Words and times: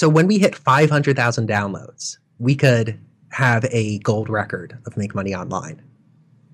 So 0.00 0.08
when 0.08 0.26
we 0.26 0.38
hit 0.38 0.54
500,000 0.54 1.46
downloads, 1.46 2.16
we 2.38 2.54
could 2.54 2.98
have 3.32 3.66
a 3.66 3.98
gold 3.98 4.30
record 4.30 4.78
of 4.86 4.96
Make 4.96 5.14
Money 5.14 5.34
Online. 5.34 5.82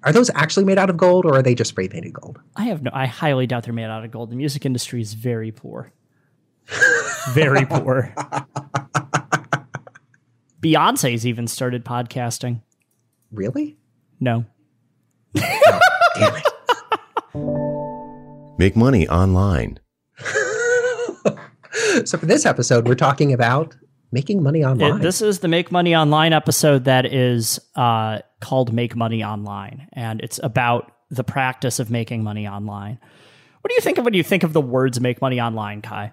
Are 0.03 0.12
those 0.12 0.30
actually 0.34 0.65
made 0.65 0.79
out 0.79 0.91
of 0.91 0.96
gold 0.96 1.24
or 1.24 1.37
are 1.37 1.42
they 1.42 1.54
just 1.54 1.71
spray 1.71 1.87
painted 1.87 2.12
gold? 2.12 2.40
I 2.56 2.64
have 2.64 2.82
no 2.82 2.90
I 2.93 3.06
highly 3.06 3.46
doubt 3.46 3.62
they're 3.62 3.72
made 3.72 3.85
out 3.85 4.04
of 4.04 4.11
gold. 4.11 4.30
The 4.30 4.35
music 4.35 4.67
industry 4.67 5.01
is 5.01 5.14
very 5.14 5.53
poor. 5.53 5.93
very 7.35 7.64
poor. 7.67 8.12
Beyonce's 10.60 11.24
even 11.24 11.47
started 11.47 11.85
podcasting. 11.85 12.63
Really? 13.31 13.76
No. 14.19 14.44
Oh, 15.38 15.81
damn 16.16 16.34
it. 16.34 16.42
Make 18.59 18.74
money 18.74 19.06
online. 19.06 19.78
So 22.05 22.19
for 22.19 22.27
this 22.27 22.45
episode, 22.47 22.87
we're 22.87 22.95
talking 22.95 23.33
about 23.33 23.74
making 24.12 24.42
money 24.42 24.65
online. 24.65 24.96
It- 24.96 25.02
this 25.02 25.23
is 25.23 25.41
the 25.41 25.48
Make 25.48 25.73
Money 25.73 25.95
Online 25.95 26.32
episode 26.32 26.84
that 26.84 27.06
is 27.06 27.59
uh, 27.74 28.20
called 28.41 28.72
Make 28.72 28.95
Money 28.96 29.24
Online, 29.24 29.88
and 29.92 30.20
it's 30.20 30.38
about 30.42 30.92
the 31.10 31.24
practice 31.24 31.78
of 31.78 31.91
making 31.91 32.22
money 32.24 32.46
online. 32.46 32.98
What 33.60 33.69
do 33.70 33.74
you 33.74 33.80
think 33.80 33.98
of 33.98 34.05
when 34.05 34.14
you 34.14 34.22
think 34.22 34.42
of 34.42 34.52
the 34.52 34.60
words 34.60 35.00
"make 35.00 35.20
money 35.20 35.41
online," 35.41 35.82
Kai? 35.82 36.12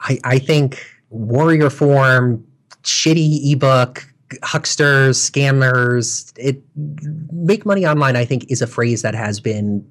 I, 0.00 0.18
I 0.24 0.38
think 0.38 0.84
warrior 1.10 1.70
forum, 1.70 2.44
shitty 2.82 3.52
ebook, 3.52 4.04
hucksters, 4.42 5.18
scammers. 5.30 6.32
It 6.36 6.62
make 7.32 7.64
money 7.64 7.86
online. 7.86 8.16
I 8.16 8.24
think 8.24 8.46
is 8.50 8.60
a 8.62 8.66
phrase 8.66 9.02
that 9.02 9.14
has 9.14 9.38
been 9.40 9.86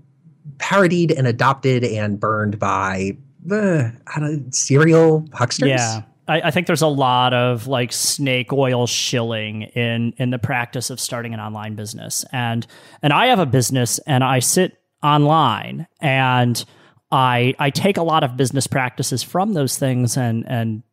parodied 0.57 1.12
and 1.12 1.26
adopted 1.27 1.84
and 1.84 2.20
burned 2.20 2.59
by 2.59 3.18
the 3.44 4.45
serial 4.52 5.27
hucksters. 5.34 5.70
Yeah. 5.70 6.04
I, 6.27 6.41
I 6.41 6.52
think 6.52 6.68
there's 6.68 6.82
a 6.82 6.88
lot 6.88 7.34
of 7.34 7.68
like 7.68 7.91
snake 7.91 8.54
oil 8.54 8.88
shilling 8.88 9.63
in 9.63 10.13
in 10.18 10.29
the 10.29 10.40
practice 10.40 10.90
of 10.90 10.99
starting 10.99 11.34
an 11.34 11.40
online 11.40 11.76
business. 11.76 12.26
And 12.32 12.65
and 13.02 13.12
I 13.12 13.27
have 13.27 13.40
a 13.40 13.46
business 13.46 13.99
and 13.99 14.24
I 14.24 14.40
sit 14.40 14.77
online 15.04 15.88
and 15.99 16.63
I 17.12 17.55
I 17.60 17.70
take 17.70 17.98
a 17.98 18.04
lot 18.04 18.24
of 18.24 18.38
business 18.38 18.68
practices 18.68 19.24
from 19.24 19.54
those 19.54 19.77
things 19.77 20.18
and 20.18 20.46
and 20.48 20.84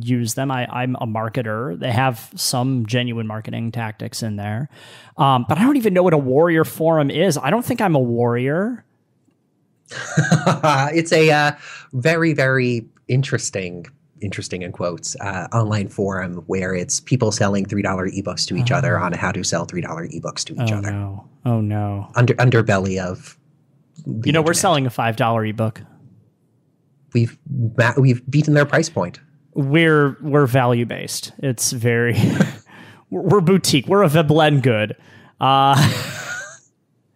use 0.00 0.34
them. 0.34 0.50
I, 0.50 0.66
I'm 0.66 0.96
a 0.96 1.06
marketer. 1.06 1.78
They 1.78 1.90
have 1.90 2.30
some 2.36 2.86
genuine 2.86 3.26
marketing 3.26 3.72
tactics 3.72 4.22
in 4.22 4.36
there. 4.36 4.68
Um, 5.16 5.46
but 5.48 5.58
I 5.58 5.62
don't 5.62 5.76
even 5.76 5.94
know 5.94 6.02
what 6.02 6.12
a 6.12 6.18
warrior 6.18 6.64
forum 6.64 7.10
is. 7.10 7.38
I 7.38 7.50
don't 7.50 7.64
think 7.64 7.80
I'm 7.80 7.94
a 7.94 8.00
warrior. 8.00 8.84
it's 10.94 11.12
a 11.12 11.30
uh, 11.30 11.52
very 11.92 12.32
very 12.32 12.86
interesting 13.08 13.86
interesting 14.20 14.62
in 14.62 14.72
quotes 14.72 15.16
uh, 15.20 15.48
online 15.52 15.88
forum 15.88 16.42
where 16.46 16.74
it's 16.74 17.00
people 17.00 17.32
selling 17.32 17.64
three 17.64 17.82
dollar 17.82 18.08
ebooks 18.08 18.46
to 18.46 18.56
each 18.56 18.70
other 18.70 18.98
on 18.98 19.12
how 19.12 19.32
to 19.32 19.42
sell 19.42 19.64
three 19.64 19.80
dollar 19.80 20.06
ebooks 20.08 20.44
to 20.44 20.52
each 20.54 20.72
oh 20.72 20.78
other. 20.78 20.90
no. 20.90 21.28
Oh 21.44 21.60
no. 21.60 22.10
Under 22.14 22.34
underbelly 22.34 22.98
of 22.98 23.38
You 24.24 24.32
know, 24.32 24.42
we're 24.42 24.54
selling 24.54 24.86
a 24.86 24.90
five 24.90 25.16
dollar 25.16 25.44
ebook. 25.44 25.82
We've 27.12 27.36
we've 27.96 28.30
beaten 28.30 28.54
their 28.54 28.66
price 28.66 28.88
point. 28.88 29.20
we're 29.54 30.16
we're 30.20 30.46
value 30.46 30.86
based. 30.86 31.32
It's 31.38 31.72
very 31.72 32.16
we're 33.10 33.22
we're 33.22 33.40
boutique. 33.40 33.86
We're 33.86 34.02
a 34.02 34.08
Veblen 34.08 34.60
good. 34.60 34.96
Uh, 35.40 35.74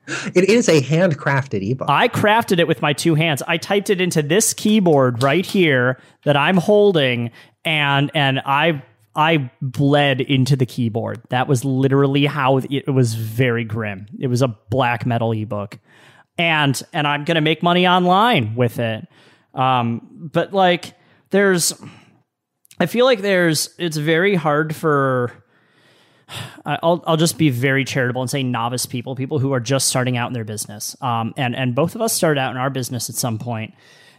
It 0.06 0.48
is 0.48 0.68
a 0.68 0.80
handcrafted 0.82 1.68
ebook. 1.70 1.88
I 1.88 2.08
crafted 2.08 2.58
it 2.58 2.68
with 2.68 2.82
my 2.82 2.92
two 2.92 3.14
hands. 3.14 3.42
I 3.46 3.56
typed 3.56 3.90
it 3.90 4.00
into 4.00 4.22
this 4.22 4.52
keyboard 4.52 5.22
right 5.22 5.44
here 5.44 6.00
that 6.24 6.36
I'm 6.36 6.56
holding, 6.56 7.30
and 7.64 8.10
and 8.14 8.40
I 8.44 8.82
I 9.16 9.50
bled 9.62 10.20
into 10.20 10.56
the 10.56 10.66
keyboard. 10.66 11.22
That 11.30 11.48
was 11.48 11.64
literally 11.64 12.26
how 12.26 12.58
it, 12.58 12.66
it 12.70 12.90
was. 12.90 13.14
Very 13.14 13.64
grim. 13.64 14.06
It 14.18 14.26
was 14.26 14.42
a 14.42 14.48
black 14.48 15.06
metal 15.06 15.32
ebook, 15.32 15.78
and 16.36 16.80
and 16.92 17.06
I'm 17.06 17.24
gonna 17.24 17.40
make 17.40 17.62
money 17.62 17.86
online 17.86 18.54
with 18.54 18.78
it. 18.78 19.06
Um, 19.54 20.30
but 20.32 20.52
like, 20.52 20.94
there's 21.30 21.72
I 22.78 22.86
feel 22.86 23.04
like 23.04 23.22
there's 23.22 23.74
it's 23.78 23.96
very 23.96 24.34
hard 24.34 24.74
for 24.74 25.43
I'll 26.66 27.02
I'll 27.06 27.16
just 27.16 27.38
be 27.38 27.50
very 27.50 27.84
charitable 27.84 28.22
and 28.22 28.30
say 28.30 28.42
novice 28.42 28.86
people, 28.86 29.14
people 29.14 29.38
who 29.38 29.52
are 29.52 29.60
just 29.60 29.88
starting 29.88 30.16
out 30.16 30.28
in 30.28 30.32
their 30.32 30.44
business. 30.44 30.96
Um, 31.00 31.34
and 31.36 31.54
and 31.54 31.74
both 31.74 31.94
of 31.94 32.02
us 32.02 32.12
started 32.12 32.40
out 32.40 32.50
in 32.50 32.56
our 32.56 32.70
business 32.70 33.10
at 33.10 33.16
some 33.16 33.38
point 33.38 33.74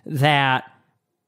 that 0.06 0.66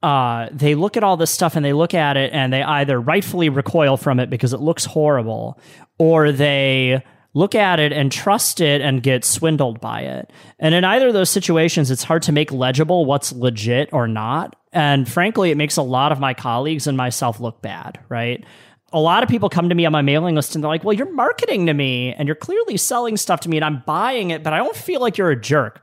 uh, 0.04 0.50
they 0.52 0.76
look 0.76 0.96
at 0.96 1.04
all 1.04 1.18
this 1.18 1.32
stuff 1.32 1.56
and 1.56 1.66
they 1.66 1.74
look 1.74 1.94
at 1.94 2.18
it 2.18 2.32
and 2.32 2.54
they 2.54 2.62
either 2.62 3.00
rightfully 3.00 3.50
recoil 3.50 3.98
from 3.98 4.20
it 4.20 4.30
because 4.30 4.54
it 4.54 4.60
looks 4.60 4.86
horrible, 4.86 5.60
or 5.98 6.32
they 6.32 7.04
look 7.34 7.56
at 7.56 7.80
it 7.80 7.92
and 7.92 8.12
trust 8.12 8.62
it 8.62 8.82
and 8.82 9.04
get 9.04 9.24
swindled 9.24 9.80
by 9.80 10.02
it. 10.02 10.32
And 10.59 10.74
in 10.74 10.84
either 10.84 11.09
of 11.09 11.14
those 11.14 11.30
situations, 11.30 11.92
it's 11.92 12.04
hard 12.04 12.24
to 12.24 12.32
make 12.32 12.52
legible 12.52 13.06
what's 13.06 13.32
legit 13.32 13.90
or 13.92 14.08
not. 14.08 14.56
And 14.74 15.08
frankly, 15.08 15.52
it 15.52 15.58
makes 15.58 15.78
a 15.78 15.84
lot 15.84 16.12
of 16.12 16.20
my 16.20 16.34
colleagues 16.34 16.88
and 16.88 16.98
myself 16.98 17.40
look 17.40 17.62
bad, 17.62 18.00
right? 18.09 18.44
A 18.94 19.00
lot 19.00 19.22
of 19.24 19.30
people 19.30 19.50
come 19.50 19.70
to 19.70 19.75
me 19.75 19.86
on 19.86 19.92
my 19.92 20.02
mailing 20.02 20.36
list 20.36 20.56
and 20.56 20.64
they're 20.64 20.70
like, 20.70 20.84
well, 20.84 20.94
you're 20.94 21.12
marketing 21.12 21.66
to 21.66 21.74
me 21.74 22.14
and 22.14 22.28
you're 22.28 22.36
clearly 22.36 22.78
selling 22.78 23.18
stuff 23.18 23.42
to 23.42 23.50
me 23.50 23.58
and 23.58 23.66
I'm 23.66 23.84
buying 23.86 24.30
it, 24.30 24.44
but 24.44 24.53
I 24.53 24.58
don't 24.58 24.75
feel 24.75 25.02
like 25.02 25.18
you're 25.18 25.31
a 25.31 25.40
jerk. 25.40 25.81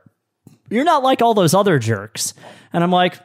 You're 0.69 0.83
not 0.83 1.03
like 1.03 1.21
all 1.21 1.33
those 1.33 1.53
other 1.53 1.77
jerks. 1.77 2.33
And 2.73 2.83
I'm 2.83 2.91
like, 2.91 3.19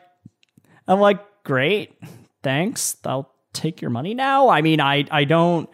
I'm 0.87 1.01
like, 1.01 1.21
great, 1.45 1.99
thanks. 2.43 2.97
I'll 3.05 3.33
take 3.53 3.81
your 3.81 3.91
money 3.91 4.15
now. 4.15 4.49
I 4.49 4.63
mean, 4.63 4.81
I 4.81 5.07
I 5.11 5.25
don't. 5.25 5.69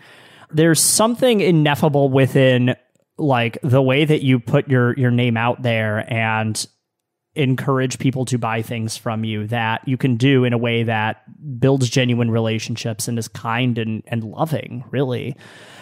There's 0.50 0.80
something 0.80 1.40
ineffable 1.40 2.08
within 2.08 2.76
like 3.18 3.58
the 3.62 3.82
way 3.82 4.04
that 4.04 4.22
you 4.22 4.38
put 4.38 4.68
your 4.68 4.96
your 4.98 5.10
name 5.10 5.36
out 5.36 5.62
there 5.62 6.10
and 6.12 6.66
encourage 7.36 7.98
people 7.98 8.24
to 8.26 8.38
buy 8.38 8.62
things 8.62 8.96
from 8.96 9.24
you 9.24 9.46
that 9.48 9.86
you 9.86 9.96
can 9.96 10.16
do 10.16 10.44
in 10.44 10.52
a 10.52 10.58
way 10.58 10.82
that 10.82 11.22
builds 11.60 11.88
genuine 11.88 12.30
relationships 12.30 13.08
and 13.08 13.18
is 13.18 13.28
kind 13.28 13.78
and, 13.78 14.02
and 14.06 14.24
loving 14.24 14.84
really. 14.90 15.36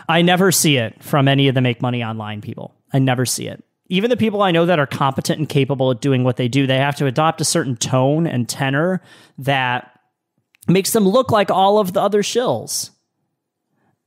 I 0.09 0.23
never 0.23 0.53
see 0.53 0.77
it 0.77 1.03
from 1.03 1.29
any 1.29 1.49
of 1.49 1.55
the 1.55 1.61
make 1.61 1.81
money 1.81 2.03
online 2.05 2.41
people. 2.41 2.75
I 2.93 2.99
never 2.99 3.25
see 3.25 3.49
it. 3.49 3.65
Even 3.89 4.09
the 4.09 4.17
people 4.17 4.43
i 4.43 4.51
know 4.51 4.65
that 4.65 4.79
are 4.79 4.87
competent 4.87 5.39
and 5.39 5.49
capable 5.49 5.91
at 5.91 6.01
doing 6.01 6.25
what 6.25 6.37
they 6.37 6.49
do 6.49 6.67
they 6.67 6.79
have 6.79 6.97
to 6.97 7.07
adopt 7.07 7.43
a 7.43 7.45
certain 7.45 7.77
tone 7.77 8.27
and 8.27 8.49
tenor 8.49 9.03
that 9.37 10.01
makes 10.67 10.93
them 10.93 11.07
look 11.07 11.31
like 11.31 11.51
all 11.51 11.79
of 11.79 11.93
the 11.93 12.01
other 12.01 12.23
shills 12.23 12.91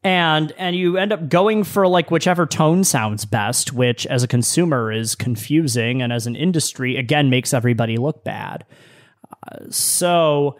and 0.03 0.51
and 0.53 0.75
you 0.75 0.97
end 0.97 1.11
up 1.11 1.27
going 1.27 1.63
for 1.63 1.87
like 1.87 2.11
whichever 2.11 2.45
tone 2.45 2.83
sounds 2.83 3.25
best 3.25 3.73
which 3.73 4.05
as 4.07 4.23
a 4.23 4.27
consumer 4.27 4.91
is 4.91 5.15
confusing 5.15 6.01
and 6.01 6.13
as 6.13 6.27
an 6.27 6.35
industry 6.35 6.97
again 6.97 7.29
makes 7.29 7.53
everybody 7.53 7.97
look 7.97 8.23
bad. 8.23 8.65
Uh, 9.51 9.65
so 9.69 10.57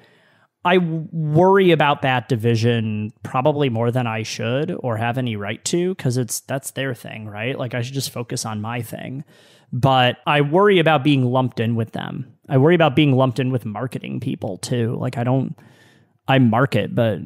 i 0.66 0.78
worry 0.80 1.72
about 1.72 2.02
that 2.02 2.28
division 2.28 3.14
probably 3.24 3.70
more 3.70 3.92
than 3.92 4.08
i 4.08 4.24
should 4.24 4.76
or 4.80 4.98
have 4.98 5.18
any 5.18 5.36
right 5.36 5.64
to 5.64 5.94
because 5.94 6.18
it's 6.18 6.40
that's 6.42 6.72
their 6.72 6.94
thing 6.96 7.28
right? 7.28 7.58
Like 7.58 7.74
i 7.76 7.82
should 7.82 7.94
just 7.94 8.12
focus 8.12 8.46
on 8.46 8.62
my 8.62 8.82
thing. 8.82 9.24
But 9.72 10.18
i 10.26 10.42
worry 10.42 10.80
about 10.80 11.04
being 11.04 11.24
lumped 11.24 11.60
in 11.60 11.76
with 11.76 11.92
them. 11.92 12.34
I 12.50 12.58
worry 12.58 12.76
about 12.76 12.96
being 12.96 13.16
lumped 13.16 13.40
in 13.40 13.52
with 13.52 13.66
marketing 13.66 14.20
people 14.20 14.58
too. 14.58 14.96
Like 15.00 15.18
i 15.18 15.24
don't 15.24 15.56
i 16.28 16.40
market 16.40 16.94
but 16.96 17.20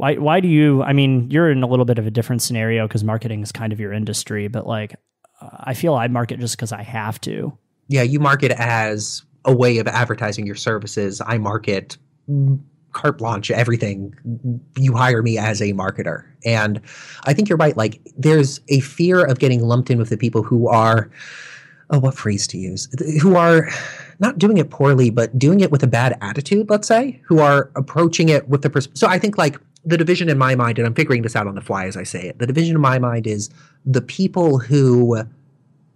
why 0.00 0.14
why 0.16 0.40
do 0.40 0.48
you 0.48 0.82
I 0.82 0.92
mean, 0.92 1.30
you're 1.30 1.50
in 1.50 1.62
a 1.62 1.66
little 1.66 1.84
bit 1.84 1.98
of 1.98 2.06
a 2.06 2.10
different 2.10 2.42
scenario 2.42 2.86
cuz 2.88 3.04
marketing 3.04 3.42
is 3.42 3.52
kind 3.52 3.72
of 3.72 3.80
your 3.80 3.92
industry, 3.92 4.48
but 4.48 4.66
like 4.66 4.96
I 5.40 5.74
feel 5.74 5.94
I 5.94 6.08
market 6.08 6.40
just 6.40 6.58
cuz 6.58 6.72
I 6.72 6.82
have 6.82 7.20
to. 7.22 7.52
yeah, 7.88 8.02
you 8.02 8.20
market 8.20 8.52
as 8.52 9.22
a 9.44 9.54
way 9.54 9.78
of 9.78 9.86
advertising 9.88 10.46
your 10.46 10.54
services. 10.54 11.20
I 11.24 11.38
market 11.38 11.96
carte 12.92 13.18
blanche, 13.18 13.50
everything. 13.50 14.14
You 14.76 14.94
hire 14.94 15.22
me 15.22 15.38
as 15.38 15.60
a 15.62 15.72
marketer. 15.72 16.24
And 16.44 16.80
I 17.24 17.32
think 17.32 17.48
you're 17.48 17.58
right. 17.58 17.76
Like, 17.76 18.00
there's 18.16 18.60
a 18.68 18.80
fear 18.80 19.24
of 19.24 19.38
getting 19.38 19.62
lumped 19.62 19.90
in 19.90 19.98
with 19.98 20.08
the 20.10 20.16
people 20.16 20.42
who 20.42 20.68
are, 20.68 21.10
oh, 21.90 22.00
what 22.00 22.14
phrase 22.14 22.46
to 22.48 22.58
use? 22.58 22.88
Who 23.22 23.36
are 23.36 23.68
not 24.18 24.38
doing 24.38 24.58
it 24.58 24.70
poorly, 24.70 25.10
but 25.10 25.38
doing 25.38 25.60
it 25.60 25.70
with 25.70 25.82
a 25.82 25.86
bad 25.86 26.18
attitude, 26.20 26.68
let's 26.68 26.88
say, 26.88 27.20
who 27.24 27.38
are 27.38 27.70
approaching 27.76 28.28
it 28.28 28.48
with 28.48 28.62
the. 28.62 28.70
Pers- 28.70 28.88
so 28.94 29.06
I 29.06 29.18
think, 29.18 29.38
like, 29.38 29.58
the 29.84 29.96
division 29.96 30.28
in 30.28 30.38
my 30.38 30.54
mind, 30.54 30.78
and 30.78 30.86
I'm 30.86 30.94
figuring 30.94 31.22
this 31.22 31.36
out 31.36 31.46
on 31.46 31.54
the 31.54 31.60
fly 31.60 31.86
as 31.86 31.96
I 31.96 32.02
say 32.02 32.28
it, 32.28 32.38
the 32.38 32.46
division 32.46 32.76
in 32.76 32.80
my 32.80 32.98
mind 32.98 33.26
is 33.26 33.50
the 33.84 34.02
people 34.02 34.58
who 34.58 35.22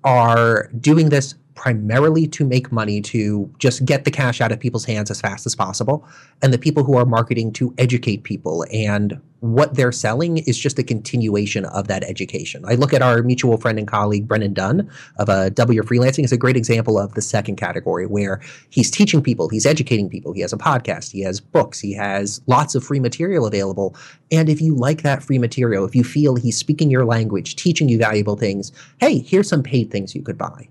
are 0.05 0.69
doing 0.81 1.09
this 1.09 1.35
primarily 1.55 2.27
to 2.27 2.45
make 2.45 2.73
money 2.73 3.01
to 3.01 3.51
just 3.59 3.85
get 3.85 4.05
the 4.05 4.11
cash 4.11 4.41
out 4.41 4.53
of 4.53 4.61
people's 4.61 4.85
hands 4.85 5.11
as 5.11 5.21
fast 5.21 5.47
as 5.47 5.55
possible, 5.55 6.07
and 6.43 6.53
the 6.53 6.59
people 6.59 6.85
who 6.85 6.97
are 6.97 7.05
marketing 7.05 7.53
to 7.53 7.75
educate 7.79 8.25
people. 8.25 8.65
And 8.73 9.21
what 9.41 9.75
they're 9.75 9.93
selling 9.93 10.39
is 10.39 10.59
just 10.59 10.79
a 10.79 10.83
continuation 10.83 11.67
of 11.67 11.87
that 11.87 12.03
education. 12.05 12.65
I 12.67 12.77
look 12.77 12.95
at 12.95 13.03
our 13.03 13.23
mutual 13.23 13.59
friend 13.59 13.79
and 13.79 13.87
colleague, 13.87 14.27
Brennan 14.27 14.55
Dunn 14.55 14.91
of 15.19 15.29
uh, 15.29 15.51
Double 15.51 15.75
Your 15.75 15.85
Freelancing, 15.85 16.25
is 16.25 16.33
a 16.33 16.39
great 16.39 16.57
example 16.57 16.99
of 16.99 17.15
the 17.15 17.21
second 17.21 17.57
category 17.57 18.07
where 18.07 18.41
he's 18.71 18.91
teaching 18.91 19.23
people, 19.23 19.49
he's 19.49 19.67
educating 19.67 20.09
people, 20.09 20.33
he 20.33 20.41
has 20.41 20.53
a 20.53 20.57
podcast, 20.59 21.13
he 21.13 21.21
has 21.21 21.41
books, 21.41 21.79
he 21.79 21.93
has 21.93 22.41
lots 22.47 22.75
of 22.75 22.83
free 22.83 23.01
material 23.01 23.47
available. 23.47 23.95
And 24.33 24.49
if 24.49 24.63
you 24.63 24.75
like 24.75 25.03
that 25.03 25.23
free 25.23 25.39
material, 25.39 25.85
if 25.85 25.95
you 25.95 26.05
feel 26.05 26.37
he's 26.37 26.57
speaking 26.57 26.91
your 26.91 27.05
language, 27.05 27.57
teaching 27.57 27.89
you 27.89 27.99
valuable 27.99 28.37
things, 28.37 28.73
hey, 28.99 29.19
here's 29.19 29.49
some 29.49 29.63
paid 29.63 29.91
things 29.91 30.15
you 30.15 30.23
could 30.23 30.39
buy 30.39 30.69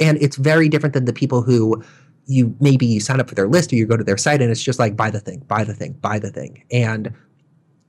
and 0.00 0.18
it's 0.20 0.36
very 0.36 0.68
different 0.68 0.94
than 0.94 1.04
the 1.04 1.12
people 1.12 1.42
who 1.42 1.82
you 2.26 2.56
maybe 2.60 2.86
you 2.86 3.00
sign 3.00 3.20
up 3.20 3.28
for 3.28 3.34
their 3.34 3.48
list 3.48 3.72
or 3.72 3.76
you 3.76 3.86
go 3.86 3.96
to 3.96 4.04
their 4.04 4.16
site 4.16 4.42
and 4.42 4.50
it's 4.50 4.62
just 4.62 4.78
like 4.78 4.96
buy 4.96 5.10
the 5.10 5.20
thing, 5.20 5.40
buy 5.46 5.64
the 5.64 5.74
thing, 5.74 5.92
buy 5.94 6.18
the 6.18 6.30
thing. 6.30 6.62
And 6.72 7.12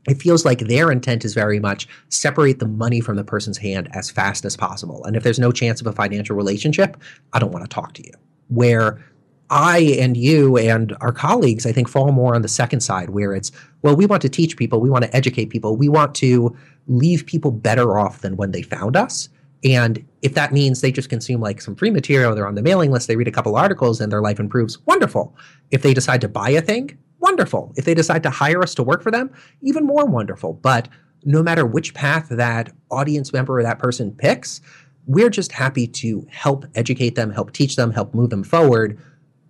it 0.08 0.22
feels 0.22 0.46
like 0.46 0.60
their 0.60 0.92
intent 0.92 1.26
is 1.26 1.34
very 1.34 1.60
much 1.60 1.88
separate 2.10 2.60
the 2.60 2.68
money 2.68 3.02
from 3.02 3.18
the 3.18 3.24
person's 3.24 3.58
hand 3.58 3.90
as 3.94 4.10
fast 4.10 4.46
as 4.46 4.56
possible. 4.56 5.04
And 5.04 5.16
if 5.16 5.24
there's 5.24 5.40
no 5.40 5.52
chance 5.52 5.82
of 5.82 5.88
a 5.88 5.92
financial 5.92 6.36
relationship, 6.36 6.98
I 7.34 7.40
don't 7.40 7.52
want 7.52 7.66
to 7.66 7.70
talk 7.70 7.94
to 7.94 8.06
you. 8.06 8.14
Where 8.48 9.04
I 9.50 9.80
and 10.00 10.16
you 10.16 10.58
and 10.58 10.96
our 11.02 11.12
colleagues, 11.12 11.66
I 11.66 11.72
think, 11.72 11.90
fall 11.90 12.12
more 12.12 12.36
on 12.36 12.42
the 12.42 12.48
second 12.48 12.82
side, 12.82 13.10
where 13.10 13.34
it's, 13.34 13.52
well, 13.82 13.96
we 13.96 14.06
want 14.06 14.22
to 14.22 14.30
teach 14.30 14.56
people, 14.56 14.80
we 14.80 14.90
want 14.90 15.04
to 15.04 15.16
educate 15.16 15.50
people, 15.50 15.76
we 15.76 15.90
want 15.90 16.16
to 16.16 16.56
leave 16.88 17.26
people 17.26 17.52
better 17.52 17.98
off 18.00 18.22
than 18.22 18.38
when 18.38 18.52
they 18.52 18.62
found 18.62 18.96
us. 18.96 19.28
And 19.64 20.06
if 20.22 20.34
that 20.34 20.52
means 20.52 20.82
they 20.82 20.92
just 20.92 21.10
consume 21.10 21.42
like 21.42 21.62
some 21.62 21.76
free 21.76 21.92
material, 21.92 22.34
they're 22.34 22.48
on 22.48 22.56
the 22.56 22.62
mailing 22.62 22.92
list, 22.92 23.08
they 23.08 23.16
read 23.16 23.28
a 23.28 23.32
couple 23.32 23.56
articles 23.56 24.02
and 24.02 24.12
their 24.12 24.22
life 24.22 24.40
improves, 24.40 24.80
wonderful. 24.86 25.36
If 25.72 25.84
they 25.84 25.94
decide 25.94 26.22
to 26.22 26.28
buy 26.28 26.50
a 26.50 26.62
thing, 26.62 26.98
wonderful. 27.20 27.74
If 27.76 27.86
they 27.86 27.94
decide 27.94 28.24
to 28.24 28.30
hire 28.30 28.62
us 28.62 28.74
to 28.76 28.84
work 28.84 29.04
for 29.04 29.12
them, 29.12 29.32
even 29.62 29.86
more 29.86 30.06
wonderful. 30.06 30.54
But 30.54 30.88
no 31.24 31.44
matter 31.44 31.66
which 31.66 31.94
path 31.94 32.28
that 32.30 32.72
audience 32.90 33.34
member 33.34 33.60
or 33.60 33.64
that 33.64 33.80
person 33.80 34.12
picks, 34.12 34.62
we're 35.06 35.30
just 35.30 35.52
happy 35.52 35.88
to 35.88 36.26
help 36.30 36.66
educate 36.76 37.16
them, 37.16 37.32
help 37.32 37.52
teach 37.54 37.76
them, 37.76 37.92
help 37.92 38.14
move 38.14 38.30
them 38.30 38.44
forward. 38.44 39.00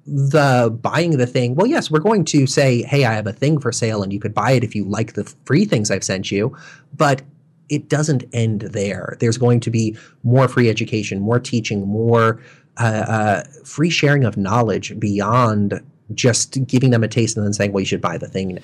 The 0.06 0.76
buying 0.82 1.18
the 1.18 1.28
thing, 1.28 1.56
well, 1.56 1.68
yes, 1.68 1.92
we're 1.92 2.00
going 2.00 2.24
to 2.26 2.48
say, 2.48 2.84
hey, 2.84 3.06
I 3.06 3.14
have 3.14 3.28
a 3.28 3.34
thing 3.34 3.60
for 3.60 3.72
sale 3.72 4.04
and 4.04 4.14
you 4.14 4.20
could 4.20 4.34
buy 4.34 4.52
it 4.52 4.64
if 4.64 4.76
you 4.76 4.86
like 4.86 5.14
the 5.14 5.26
free 5.46 5.66
things 5.66 5.92
I've 5.92 6.04
sent 6.04 6.32
you. 6.32 6.56
But 6.96 7.24
it 7.70 7.90
doesn't 7.90 8.24
end 8.34 8.62
there. 8.62 9.18
There's 9.20 9.38
going 9.38 9.60
to 9.62 9.70
be 9.70 9.98
more 10.24 10.48
free 10.48 10.70
education, 10.70 11.20
more 11.20 11.40
teaching, 11.40 11.88
more 11.88 12.42
uh, 12.80 12.84
uh, 12.84 13.44
free 13.64 13.90
sharing 13.90 14.24
of 14.24 14.38
knowledge 14.38 14.98
beyond 15.00 15.82
just 16.14 16.66
giving 16.68 16.92
them 16.92 17.04
a 17.04 17.08
taste 17.08 17.38
and 17.38 17.46
then 17.46 17.54
saying, 17.54 17.72
"Well, 17.72 17.82
you 17.82 17.86
should 17.86 18.02
buy 18.02 18.18
the 18.18 18.28
thing 18.28 18.56
now." 18.56 18.62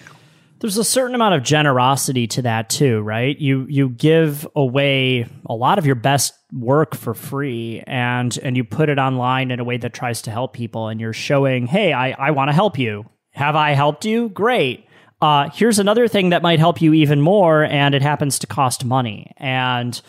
There's 0.59 0.77
a 0.77 0.83
certain 0.83 1.13
amount 1.13 1.35
of 1.35 1.43
generosity 1.43 2.25
to 2.27 2.43
that 2.43 2.69
too, 2.69 3.01
right? 3.01 3.37
You 3.37 3.65
you 3.69 3.89
give 3.89 4.47
away 4.55 5.27
a 5.45 5.53
lot 5.53 5.77
of 5.77 5.85
your 5.85 5.95
best 5.95 6.33
work 6.53 6.95
for 6.95 7.13
free 7.13 7.83
and 7.85 8.37
and 8.43 8.55
you 8.55 8.63
put 8.63 8.87
it 8.87 8.97
online 8.97 9.51
in 9.51 9.59
a 9.59 9.63
way 9.63 9.77
that 9.77 9.93
tries 9.93 10.21
to 10.21 10.31
help 10.31 10.53
people 10.53 10.87
and 10.87 11.01
you're 11.01 11.11
showing, 11.11 11.67
"Hey, 11.67 11.91
I 11.91 12.11
I 12.11 12.31
want 12.31 12.49
to 12.49 12.53
help 12.53 12.77
you. 12.77 13.05
Have 13.31 13.55
I 13.55 13.71
helped 13.71 14.05
you? 14.05 14.29
Great." 14.29 14.85
Uh, 15.23 15.49
here's 15.53 15.79
another 15.79 16.09
thing 16.09 16.31
that 16.31 16.41
might 16.41 16.59
help 16.59 16.81
you 16.81 16.93
even 16.93 17.21
more, 17.21 17.63
and 17.63 17.95
it 17.95 18.01
happens 18.01 18.39
to 18.39 18.45
cost 18.45 18.83
money. 18.83 19.31
And 19.37 19.99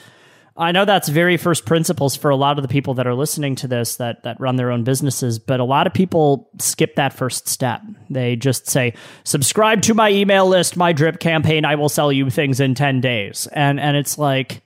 I 0.56 0.72
know 0.72 0.84
that's 0.84 1.08
very 1.08 1.37
first 1.37 1.66
principles 1.66 2.16
for 2.16 2.31
a 2.31 2.37
lot 2.37 2.58
of 2.58 2.62
the 2.62 2.69
people 2.69 2.94
that 2.94 3.06
are 3.06 3.14
listening 3.14 3.55
to 3.56 3.69
this 3.69 3.94
that 3.99 4.25
that 4.25 4.40
run 4.40 4.56
their 4.56 4.72
own 4.72 4.82
businesses, 4.82 5.38
but 5.38 5.61
a 5.61 5.64
lot 5.64 5.87
of 5.87 5.94
people 5.94 6.50
skip 6.58 6.96
that 6.96 7.12
first 7.12 7.46
step. 7.46 7.81
They 8.11 8.34
just 8.34 8.69
say, 8.69 8.94
"Subscribe 9.22 9.82
to 9.82 9.94
my 9.94 10.11
email 10.11 10.49
list, 10.49 10.76
my 10.76 10.93
drip 10.93 11.20
campaign. 11.20 11.64
I 11.64 11.76
will 11.76 11.88
sell 11.88 12.11
you 12.11 12.28
things 12.28 12.58
in 12.58 12.75
10 12.75 13.00
days." 13.00 13.46
And 13.52 13.78
and 13.78 13.96
it's 13.96 14.19
like 14.19 14.62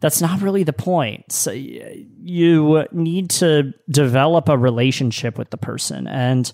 that's 0.00 0.20
not 0.20 0.42
really 0.42 0.62
the 0.62 0.74
point. 0.74 1.32
So 1.32 1.52
you 1.52 2.86
need 2.92 3.30
to 3.30 3.72
develop 3.88 4.50
a 4.50 4.58
relationship 4.58 5.38
with 5.38 5.48
the 5.48 5.56
person 5.56 6.06
and 6.06 6.52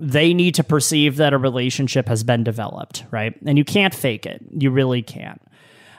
they 0.00 0.34
need 0.34 0.54
to 0.56 0.64
perceive 0.64 1.16
that 1.16 1.32
a 1.32 1.38
relationship 1.38 2.08
has 2.08 2.22
been 2.22 2.44
developed, 2.44 3.04
right? 3.10 3.34
And 3.44 3.58
you 3.58 3.64
can't 3.64 3.94
fake 3.94 4.26
it. 4.26 4.42
You 4.50 4.70
really 4.70 5.02
can't. 5.02 5.40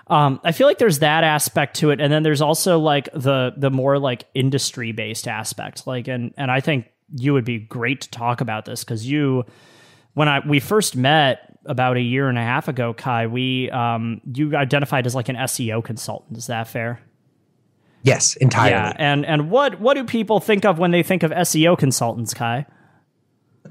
Um, 0.08 0.40
I 0.44 0.52
feel 0.52 0.68
like 0.68 0.80
there's 0.80 1.00
that 1.00 1.24
aspect 1.24 1.78
to 1.78 1.92
it, 1.92 2.02
and 2.02 2.12
then 2.12 2.24
there's 2.24 2.42
also 2.42 2.78
like 2.78 3.10
the 3.14 3.54
the 3.56 3.72
more 3.72 3.98
like 3.98 4.26
industry 4.34 4.92
based 4.92 5.28
aspect. 5.28 5.88
Like, 5.88 6.08
and 6.08 6.34
and 6.38 6.52
I 6.52 6.60
think 6.60 6.88
you 7.16 7.34
would 7.34 7.46
be 7.46 7.60
great 7.60 8.02
to 8.02 8.10
talk 8.10 8.42
about 8.42 8.66
this 8.66 8.84
because 8.84 9.10
you, 9.10 9.46
when 10.14 10.28
I 10.28 10.46
we 10.46 10.60
first 10.60 10.96
met 10.96 11.58
about 11.66 11.96
a 11.96 12.02
year 12.02 12.28
and 12.28 12.38
a 12.38 12.42
half 12.42 12.68
ago, 12.68 12.94
Kai, 12.94 13.28
we 13.28 13.70
um, 13.72 14.20
you 14.34 14.56
identified 14.58 15.06
as 15.06 15.16
like 15.16 15.30
an 15.30 15.38
SEO 15.38 15.84
consultant. 15.84 16.38
Is 16.38 16.48
that 16.48 16.68
fair? 16.68 17.02
Yes, 18.04 18.36
entirely. 18.36 18.72
Yeah, 18.72 18.94
and 18.98 19.26
and 19.26 19.50
what 19.50 19.80
what 19.80 19.94
do 19.94 20.04
people 20.04 20.42
think 20.42 20.66
of 20.66 20.80
when 20.80 20.92
they 20.92 21.04
think 21.04 21.24
of 21.24 21.32
SEO 21.32 21.78
consultants, 21.78 22.34
Kai? 22.34 22.66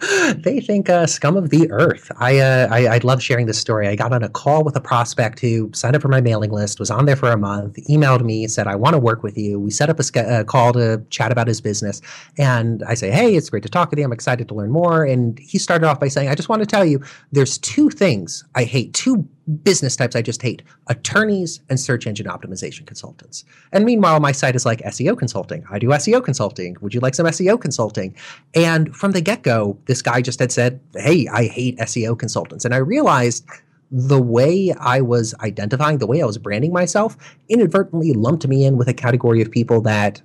they 0.37 0.60
think 0.60 0.88
uh, 0.88 1.06
scum 1.06 1.37
of 1.37 1.50
the 1.50 1.70
earth. 1.70 2.10
I, 2.16 2.38
uh, 2.38 2.69
I 2.70 2.87
I 2.87 2.99
love 2.99 3.22
sharing 3.22 3.46
this 3.46 3.58
story. 3.58 3.87
I 3.87 3.94
got 3.94 4.12
on 4.12 4.22
a 4.22 4.28
call 4.28 4.64
with 4.64 4.75
a 4.75 4.81
prospect 4.81 5.38
who 5.40 5.70
signed 5.72 5.94
up 5.94 6.02
for 6.02 6.08
my 6.08 6.20
mailing 6.20 6.50
list, 6.50 6.81
was 6.81 6.90
on 6.90 7.06
there 7.06 7.16
for 7.16 7.31
a 7.31 7.37
month, 7.37 7.76
emailed 7.88 8.22
me, 8.22 8.49
said 8.49 8.66
I 8.66 8.75
want 8.75 8.94
to 8.94 8.99
work 8.99 9.22
with 9.22 9.38
you. 9.38 9.60
We 9.60 9.70
set 9.70 9.90
up 9.90 10.00
a, 10.00 10.44
call 10.44 10.72
to 10.72 11.04
chat 11.10 11.31
about 11.31 11.46
his 11.46 11.60
business, 11.60 12.00
and 12.37 12.82
I 12.84 12.94
say, 12.94 13.10
hey, 13.10 13.37
it's 13.37 13.50
great 13.50 13.62
to 13.62 13.69
talk 13.69 13.90
with 13.90 13.99
you. 13.99 14.04
I'm 14.04 14.12
excited 14.12 14.49
to 14.49 14.54
learn 14.54 14.70
more. 14.70 15.04
And 15.04 15.38
he 15.38 15.58
started 15.58 15.87
off 15.87 16.00
by 16.00 16.08
saying, 16.08 16.28
I 16.28 16.34
just 16.34 16.49
want 16.49 16.60
to 16.60 16.66
tell 16.66 16.84
you, 16.84 17.02
there's 17.31 17.58
two 17.58 17.88
things 17.88 18.44
I 18.54 18.64
hate, 18.64 18.94
two 18.94 19.28
business 19.64 19.96
types 19.96 20.14
I 20.14 20.22
just 20.22 20.42
hate 20.42 20.62
attorneys 20.86 21.60
and 21.68 21.78
search 21.78 22.06
engine 22.06 22.26
optimization 22.26 22.86
consultants. 22.86 23.44
And 23.72 23.84
meanwhile, 23.84 24.20
my 24.20 24.32
site 24.32 24.54
is 24.54 24.64
like 24.64 24.80
SEO 24.80 25.18
consulting. 25.18 25.64
I 25.70 25.78
do 25.78 25.88
SEO 25.88 26.24
consulting. 26.24 26.76
Would 26.80 26.94
you 26.94 27.00
like 27.00 27.14
some 27.14 27.26
SEO 27.26 27.60
consulting? 27.60 28.14
And 28.54 28.94
from 28.94 29.12
the 29.12 29.20
get 29.20 29.42
go, 29.42 29.78
this 29.86 30.02
guy 30.02 30.22
just 30.22 30.38
had 30.38 30.52
said, 30.52 30.80
Hey, 30.94 31.26
I 31.28 31.46
hate 31.46 31.78
SEO 31.78 32.18
consultants. 32.18 32.64
And 32.64 32.74
I 32.74 32.78
realized 32.78 33.44
the 33.90 34.22
way 34.22 34.72
I 34.80 35.00
was 35.02 35.34
identifying, 35.40 35.98
the 35.98 36.06
way 36.06 36.22
I 36.22 36.26
was 36.26 36.38
branding 36.38 36.72
myself, 36.72 37.16
inadvertently 37.48 38.14
lumped 38.14 38.46
me 38.46 38.64
in 38.64 38.78
with 38.78 38.88
a 38.88 38.94
category 38.94 39.42
of 39.42 39.50
people 39.50 39.82
that 39.82 40.22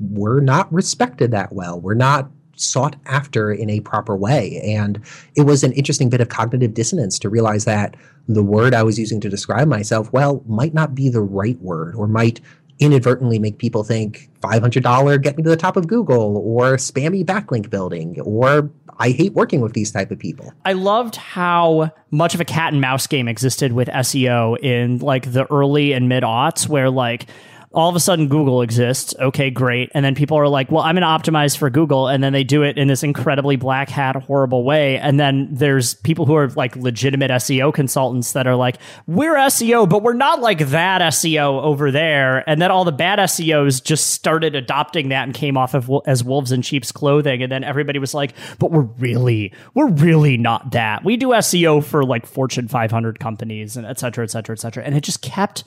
were 0.00 0.40
not 0.40 0.72
respected 0.72 1.30
that 1.30 1.52
well. 1.52 1.80
We're 1.80 1.94
not 1.94 2.30
sought 2.60 2.96
after 3.06 3.52
in 3.52 3.70
a 3.70 3.80
proper 3.80 4.16
way. 4.16 4.60
And 4.64 5.00
it 5.36 5.42
was 5.42 5.64
an 5.64 5.72
interesting 5.72 6.08
bit 6.08 6.20
of 6.20 6.28
cognitive 6.28 6.74
dissonance 6.74 7.18
to 7.20 7.28
realize 7.28 7.64
that 7.64 7.96
the 8.28 8.42
word 8.42 8.74
I 8.74 8.82
was 8.82 8.98
using 8.98 9.20
to 9.20 9.28
describe 9.28 9.68
myself, 9.68 10.12
well, 10.12 10.42
might 10.46 10.74
not 10.74 10.94
be 10.94 11.08
the 11.08 11.22
right 11.22 11.60
word 11.60 11.94
or 11.94 12.06
might 12.06 12.40
inadvertently 12.80 13.38
make 13.38 13.58
people 13.58 13.84
think 13.84 14.30
$500 14.40 15.22
get 15.22 15.36
me 15.36 15.42
to 15.42 15.50
the 15.50 15.56
top 15.56 15.76
of 15.76 15.86
Google 15.86 16.38
or 16.38 16.76
spammy 16.76 17.24
backlink 17.24 17.68
building 17.68 18.18
or 18.22 18.70
I 18.98 19.10
hate 19.10 19.34
working 19.34 19.60
with 19.60 19.74
these 19.74 19.90
type 19.90 20.10
of 20.10 20.18
people. 20.18 20.52
I 20.64 20.72
loved 20.72 21.16
how 21.16 21.90
much 22.10 22.34
of 22.34 22.40
a 22.40 22.44
cat 22.44 22.72
and 22.72 22.80
mouse 22.80 23.06
game 23.06 23.28
existed 23.28 23.72
with 23.72 23.88
SEO 23.88 24.58
in 24.60 24.98
like 24.98 25.32
the 25.32 25.50
early 25.52 25.92
and 25.92 26.08
mid 26.08 26.22
aughts 26.22 26.68
where 26.68 26.90
like 26.90 27.26
all 27.72 27.88
of 27.88 27.94
a 27.94 28.00
sudden 28.00 28.26
Google 28.26 28.62
exists. 28.62 29.14
Okay, 29.20 29.48
great. 29.48 29.90
And 29.94 30.04
then 30.04 30.16
people 30.16 30.36
are 30.36 30.48
like, 30.48 30.72
well, 30.72 30.82
I'm 30.82 30.96
going 30.96 31.02
to 31.02 31.30
optimize 31.30 31.56
for 31.56 31.70
Google. 31.70 32.08
And 32.08 32.22
then 32.22 32.32
they 32.32 32.42
do 32.42 32.64
it 32.64 32.76
in 32.76 32.88
this 32.88 33.04
incredibly 33.04 33.54
black 33.54 33.88
hat, 33.88 34.16
horrible 34.16 34.64
way. 34.64 34.98
And 34.98 35.20
then 35.20 35.48
there's 35.52 35.94
people 35.94 36.26
who 36.26 36.34
are 36.34 36.48
like 36.48 36.74
legitimate 36.74 37.30
SEO 37.30 37.72
consultants 37.72 38.32
that 38.32 38.48
are 38.48 38.56
like, 38.56 38.78
we're 39.06 39.36
SEO, 39.36 39.88
but 39.88 40.02
we're 40.02 40.14
not 40.14 40.40
like 40.40 40.58
that 40.70 41.00
SEO 41.00 41.62
over 41.62 41.92
there. 41.92 42.48
And 42.50 42.60
then 42.60 42.72
all 42.72 42.84
the 42.84 42.90
bad 42.90 43.20
SEOs 43.20 43.82
just 43.82 44.08
started 44.10 44.56
adopting 44.56 45.10
that 45.10 45.24
and 45.24 45.34
came 45.34 45.56
off 45.56 45.74
of 45.74 45.88
as 46.06 46.24
wolves 46.24 46.50
in 46.50 46.62
sheep's 46.62 46.90
clothing. 46.90 47.40
And 47.40 47.52
then 47.52 47.62
everybody 47.62 48.00
was 48.00 48.14
like, 48.14 48.34
but 48.58 48.72
we're 48.72 48.80
really, 48.98 49.52
we're 49.74 49.90
really 49.90 50.36
not 50.36 50.72
that. 50.72 51.04
We 51.04 51.16
do 51.16 51.28
SEO 51.28 51.84
for 51.84 52.04
like 52.04 52.26
Fortune 52.26 52.66
500 52.66 53.20
companies 53.20 53.76
and 53.76 53.86
et 53.86 54.00
cetera, 54.00 54.24
et 54.24 54.30
cetera, 54.30 54.54
et 54.54 54.58
cetera. 54.58 54.82
And 54.82 54.96
it 54.96 55.04
just 55.04 55.22
kept 55.22 55.62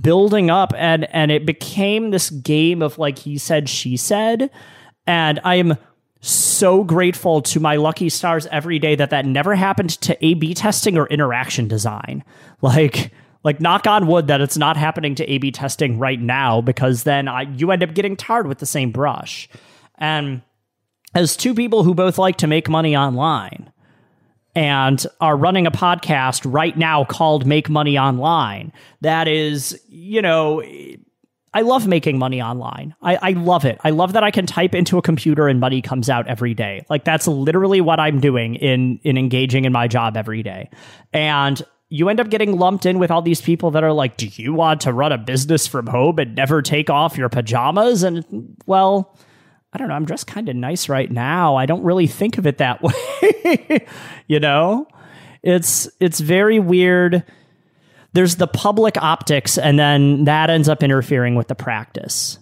building 0.00 0.50
up 0.50 0.72
and 0.76 1.04
and 1.14 1.30
it 1.30 1.46
became 1.46 2.10
this 2.10 2.30
game 2.30 2.82
of 2.82 2.98
like 2.98 3.18
he 3.18 3.38
said 3.38 3.68
she 3.68 3.96
said. 3.96 4.50
And 5.06 5.38
i 5.44 5.56
am 5.56 5.76
so 6.20 6.82
grateful 6.82 7.42
to 7.42 7.60
my 7.60 7.76
lucky 7.76 8.08
stars 8.08 8.46
every 8.46 8.78
day 8.78 8.94
that 8.94 9.10
that 9.10 9.26
never 9.26 9.54
happened 9.54 9.90
to 9.90 10.24
a 10.24 10.34
b 10.34 10.54
testing 10.54 10.96
or 10.96 11.06
interaction 11.08 11.68
design. 11.68 12.24
Like 12.62 13.12
like 13.42 13.60
knock 13.60 13.86
on 13.86 14.06
wood 14.06 14.26
that 14.28 14.40
it's 14.40 14.56
not 14.56 14.76
happening 14.78 15.14
to 15.16 15.30
a 15.30 15.36
b 15.36 15.50
testing 15.50 15.98
right 15.98 16.20
now 16.20 16.62
because 16.62 17.02
then 17.02 17.28
I, 17.28 17.42
you 17.42 17.70
end 17.70 17.82
up 17.82 17.94
getting 17.94 18.16
tarred 18.16 18.46
with 18.46 18.58
the 18.58 18.66
same 18.66 18.90
brush. 18.90 19.50
And 19.98 20.40
as 21.14 21.36
two 21.36 21.54
people 21.54 21.84
who 21.84 21.94
both 21.94 22.16
like 22.16 22.36
to 22.38 22.46
make 22.46 22.70
money 22.70 22.96
online 22.96 23.70
and 24.54 25.06
are 25.20 25.36
running 25.36 25.66
a 25.66 25.70
podcast 25.70 26.50
right 26.50 26.76
now 26.76 27.04
called 27.04 27.46
Make 27.46 27.68
Money 27.68 27.98
Online. 27.98 28.72
That 29.00 29.28
is, 29.28 29.80
you 29.88 30.22
know, 30.22 30.62
I 31.54 31.60
love 31.60 31.86
making 31.86 32.18
money 32.18 32.42
online. 32.42 32.96
I, 33.00 33.16
I 33.22 33.30
love 33.30 33.64
it. 33.64 33.78
I 33.84 33.90
love 33.90 34.12
that 34.14 34.24
I 34.24 34.32
can 34.32 34.44
type 34.44 34.74
into 34.74 34.98
a 34.98 35.02
computer 35.02 35.46
and 35.46 35.60
money 35.60 35.80
comes 35.80 36.10
out 36.10 36.26
every 36.26 36.52
day. 36.52 36.84
Like 36.90 37.04
that's 37.04 37.28
literally 37.28 37.80
what 37.80 38.00
I'm 38.00 38.20
doing 38.20 38.56
in 38.56 38.98
in 39.04 39.16
engaging 39.16 39.64
in 39.64 39.72
my 39.72 39.86
job 39.86 40.16
every 40.16 40.42
day. 40.42 40.68
And 41.12 41.62
you 41.90 42.08
end 42.08 42.18
up 42.18 42.28
getting 42.28 42.58
lumped 42.58 42.86
in 42.86 42.98
with 42.98 43.12
all 43.12 43.22
these 43.22 43.40
people 43.40 43.70
that 43.70 43.84
are 43.84 43.92
like, 43.92 44.16
"Do 44.16 44.26
you 44.26 44.52
want 44.52 44.80
to 44.80 44.92
run 44.92 45.12
a 45.12 45.18
business 45.18 45.68
from 45.68 45.86
home 45.86 46.18
and 46.18 46.34
never 46.34 46.60
take 46.60 46.90
off 46.90 47.16
your 47.16 47.28
pajamas?" 47.28 48.02
And 48.02 48.24
well, 48.66 49.16
I 49.74 49.78
don't 49.78 49.88
know. 49.88 49.94
I'm 49.94 50.04
dressed 50.04 50.28
kind 50.28 50.48
of 50.48 50.54
nice 50.54 50.88
right 50.88 51.10
now. 51.10 51.56
I 51.56 51.66
don't 51.66 51.82
really 51.82 52.06
think 52.06 52.38
of 52.38 52.46
it 52.46 52.58
that 52.58 52.80
way. 52.82 53.86
you 54.28 54.40
know, 54.40 54.86
it's 55.42 55.88
it's 56.00 56.20
very 56.20 56.58
weird 56.60 57.24
there's 58.14 58.36
the 58.36 58.46
public 58.46 58.96
optics, 58.96 59.58
and 59.58 59.78
then 59.78 60.24
that 60.24 60.48
ends 60.48 60.68
up 60.68 60.82
interfering 60.82 61.34
with 61.34 61.48
the 61.48 61.54
practice. 61.54 62.38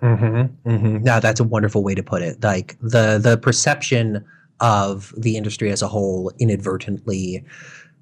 Mm-hmm. 0.00 1.02
No, 1.02 1.20
that's 1.20 1.40
a 1.40 1.44
wonderful 1.44 1.82
way 1.82 1.94
to 1.94 2.02
put 2.02 2.22
it. 2.22 2.42
Like 2.42 2.78
the 2.80 3.18
the 3.18 3.36
perception 3.36 4.24
of 4.60 5.12
the 5.16 5.36
industry 5.36 5.70
as 5.72 5.82
a 5.82 5.88
whole 5.88 6.30
inadvertently 6.38 7.44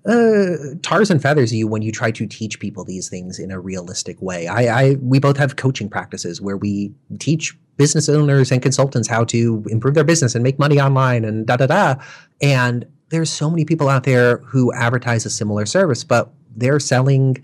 uh, 0.04 0.56
tars 0.82 1.10
and 1.10 1.22
feathers 1.22 1.54
you 1.54 1.66
when 1.66 1.80
you 1.80 1.90
try 1.90 2.10
to 2.10 2.26
teach 2.26 2.60
people 2.60 2.84
these 2.84 3.08
things 3.08 3.38
in 3.38 3.50
a 3.50 3.58
realistic 3.58 4.20
way. 4.20 4.46
I, 4.46 4.82
I 4.82 4.94
we 4.96 5.18
both 5.18 5.38
have 5.38 5.56
coaching 5.56 5.88
practices 5.88 6.42
where 6.42 6.58
we 6.58 6.92
teach 7.18 7.56
business 7.76 8.08
owners 8.08 8.52
and 8.52 8.62
consultants 8.62 9.08
how 9.08 9.24
to 9.24 9.64
improve 9.68 9.94
their 9.94 10.04
business 10.04 10.34
and 10.34 10.42
make 10.44 10.58
money 10.58 10.80
online 10.80 11.24
and 11.24 11.46
da 11.46 11.56
da 11.56 11.66
da. 11.66 11.94
And 12.40 12.86
there's 13.08 13.30
so 13.30 13.50
many 13.50 13.64
people 13.64 13.88
out 13.88 14.04
there 14.04 14.38
who 14.38 14.72
advertise 14.72 15.26
a 15.26 15.30
similar 15.30 15.66
service, 15.66 16.04
but 16.04 16.32
they're 16.56 16.80
selling 16.80 17.42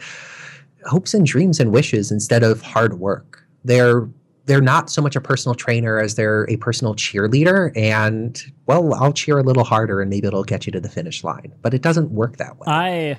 hopes 0.87 1.14
and 1.14 1.26
dreams 1.26 1.61
and 1.61 1.73
wishes 1.73 2.11
instead 2.11 2.42
of 2.42 2.62
hard 2.62 2.99
work. 2.99 3.44
They're 3.64 4.08
they're 4.49 4.62
not 4.62 4.88
so 4.88 5.02
much 5.02 5.14
a 5.14 5.20
personal 5.20 5.54
trainer 5.54 6.00
as 6.00 6.14
they're 6.14 6.49
a 6.49 6.56
personal 6.56 6.94
cheerleader 6.94 7.70
and 7.76 8.42
well 8.66 8.94
i'll 8.94 9.12
cheer 9.12 9.38
a 9.38 9.42
little 9.42 9.62
harder 9.62 10.00
and 10.00 10.08
maybe 10.08 10.26
it'll 10.26 10.42
get 10.42 10.64
you 10.64 10.73
to 10.73 10.80
the 10.80 10.88
finish 10.88 11.23
line 11.23 11.52
but 11.61 11.75
it 11.75 11.82
doesn't 11.82 12.11
work 12.11 12.38
that 12.38 12.58
way 12.58 12.64
i 12.66 13.18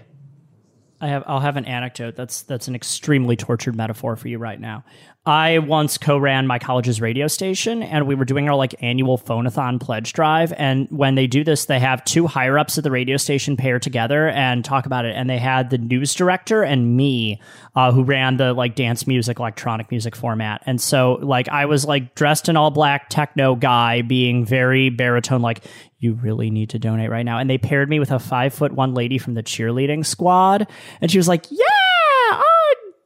i 0.99 1.07
have 1.07 1.23
i'll 1.27 1.39
have 1.39 1.55
an 1.55 1.65
anecdote 1.65 2.15
that's 2.15 2.41
that's 2.41 2.67
an 2.67 2.73
extremely 2.73 3.35
tortured 3.35 3.75
metaphor 3.75 4.15
for 4.15 4.27
you 4.27 4.39
right 4.39 4.59
now 4.59 4.83
I 5.25 5.59
once 5.59 5.97
co-ran 5.97 6.47
my 6.47 6.59
college's 6.59 7.01
radio 7.01 7.27
station, 7.27 7.83
and 7.83 8.07
we 8.07 8.15
were 8.15 8.23
doing 8.23 8.47
our 8.47 8.55
like 8.55 8.73
annual 8.79 9.17
phonathon 9.17 9.79
pledge 9.79 10.13
drive. 10.13 10.53
And 10.53 10.87
when 10.89 11.15
they 11.15 11.27
do 11.27 11.43
this, 11.43 11.65
they 11.65 11.79
have 11.79 12.03
two 12.05 12.25
higher 12.25 12.57
ups 12.57 12.77
at 12.77 12.85
the 12.85 12.89
radio 12.89 13.17
station 13.17 13.57
pair 13.57 13.79
together 13.79 14.29
and 14.29 14.63
talk 14.63 14.85
about 14.85 15.05
it. 15.05 15.15
And 15.15 15.29
they 15.29 15.37
had 15.37 15.69
the 15.69 15.77
news 15.77 16.15
director 16.15 16.63
and 16.63 16.95
me, 16.95 17.41
uh, 17.75 17.91
who 17.91 18.03
ran 18.03 18.37
the 18.37 18.53
like 18.53 18.75
dance 18.75 19.05
music, 19.05 19.39
electronic 19.39 19.91
music 19.91 20.15
format. 20.15 20.63
And 20.65 20.79
so 20.79 21.19
like 21.21 21.49
I 21.49 21.65
was 21.65 21.85
like 21.85 22.15
dressed 22.15 22.47
in 22.47 22.55
all 22.55 22.71
black 22.71 23.09
techno 23.09 23.55
guy, 23.55 24.01
being 24.01 24.45
very 24.45 24.89
baritone, 24.89 25.41
like 25.41 25.65
you 25.99 26.13
really 26.13 26.49
need 26.49 26.69
to 26.69 26.79
donate 26.79 27.09
right 27.09 27.23
now. 27.23 27.39
And 27.39 27.49
they 27.49 27.57
paired 27.57 27.89
me 27.89 27.99
with 27.99 28.11
a 28.11 28.19
five 28.19 28.53
foot 28.53 28.71
one 28.71 28.93
lady 28.93 29.17
from 29.17 29.33
the 29.33 29.43
cheerleading 29.43 30.05
squad, 30.05 30.67
and 31.01 31.11
she 31.11 31.17
was 31.17 31.27
like, 31.27 31.45
yeah 31.51 31.88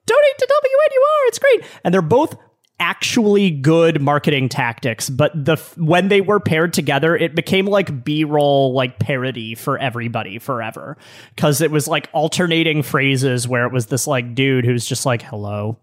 donate 0.06 0.38
to 0.40 0.48
WNUR. 0.48 1.28
It's 1.28 1.40
great. 1.40 1.64
And 1.84 1.94
they're 1.94 2.02
both 2.02 2.36
actually 2.80 3.52
good 3.52 4.02
marketing 4.02 4.50
tactics 4.50 5.08
but 5.10 5.32
the 5.34 5.56
when 5.78 6.08
they 6.08 6.22
were 6.22 6.40
paired 6.40 6.74
together 6.74 7.16
it 7.16 7.36
became 7.36 7.68
like 7.68 8.04
b-roll 8.04 8.74
like 8.74 8.98
parody 8.98 9.54
for 9.54 9.78
everybody 9.78 10.40
forever 10.40 10.98
cuz 11.38 11.62
it 11.62 11.70
was 11.70 11.88
like 11.88 12.10
alternating 12.14 12.82
phrases 12.82 13.48
where 13.48 13.66
it 13.68 13.72
was 13.72 13.86
this 13.86 14.08
like 14.08 14.34
dude 14.34 14.66
who's 14.66 14.86
just 14.86 15.06
like 15.06 15.22
hello 15.22 15.78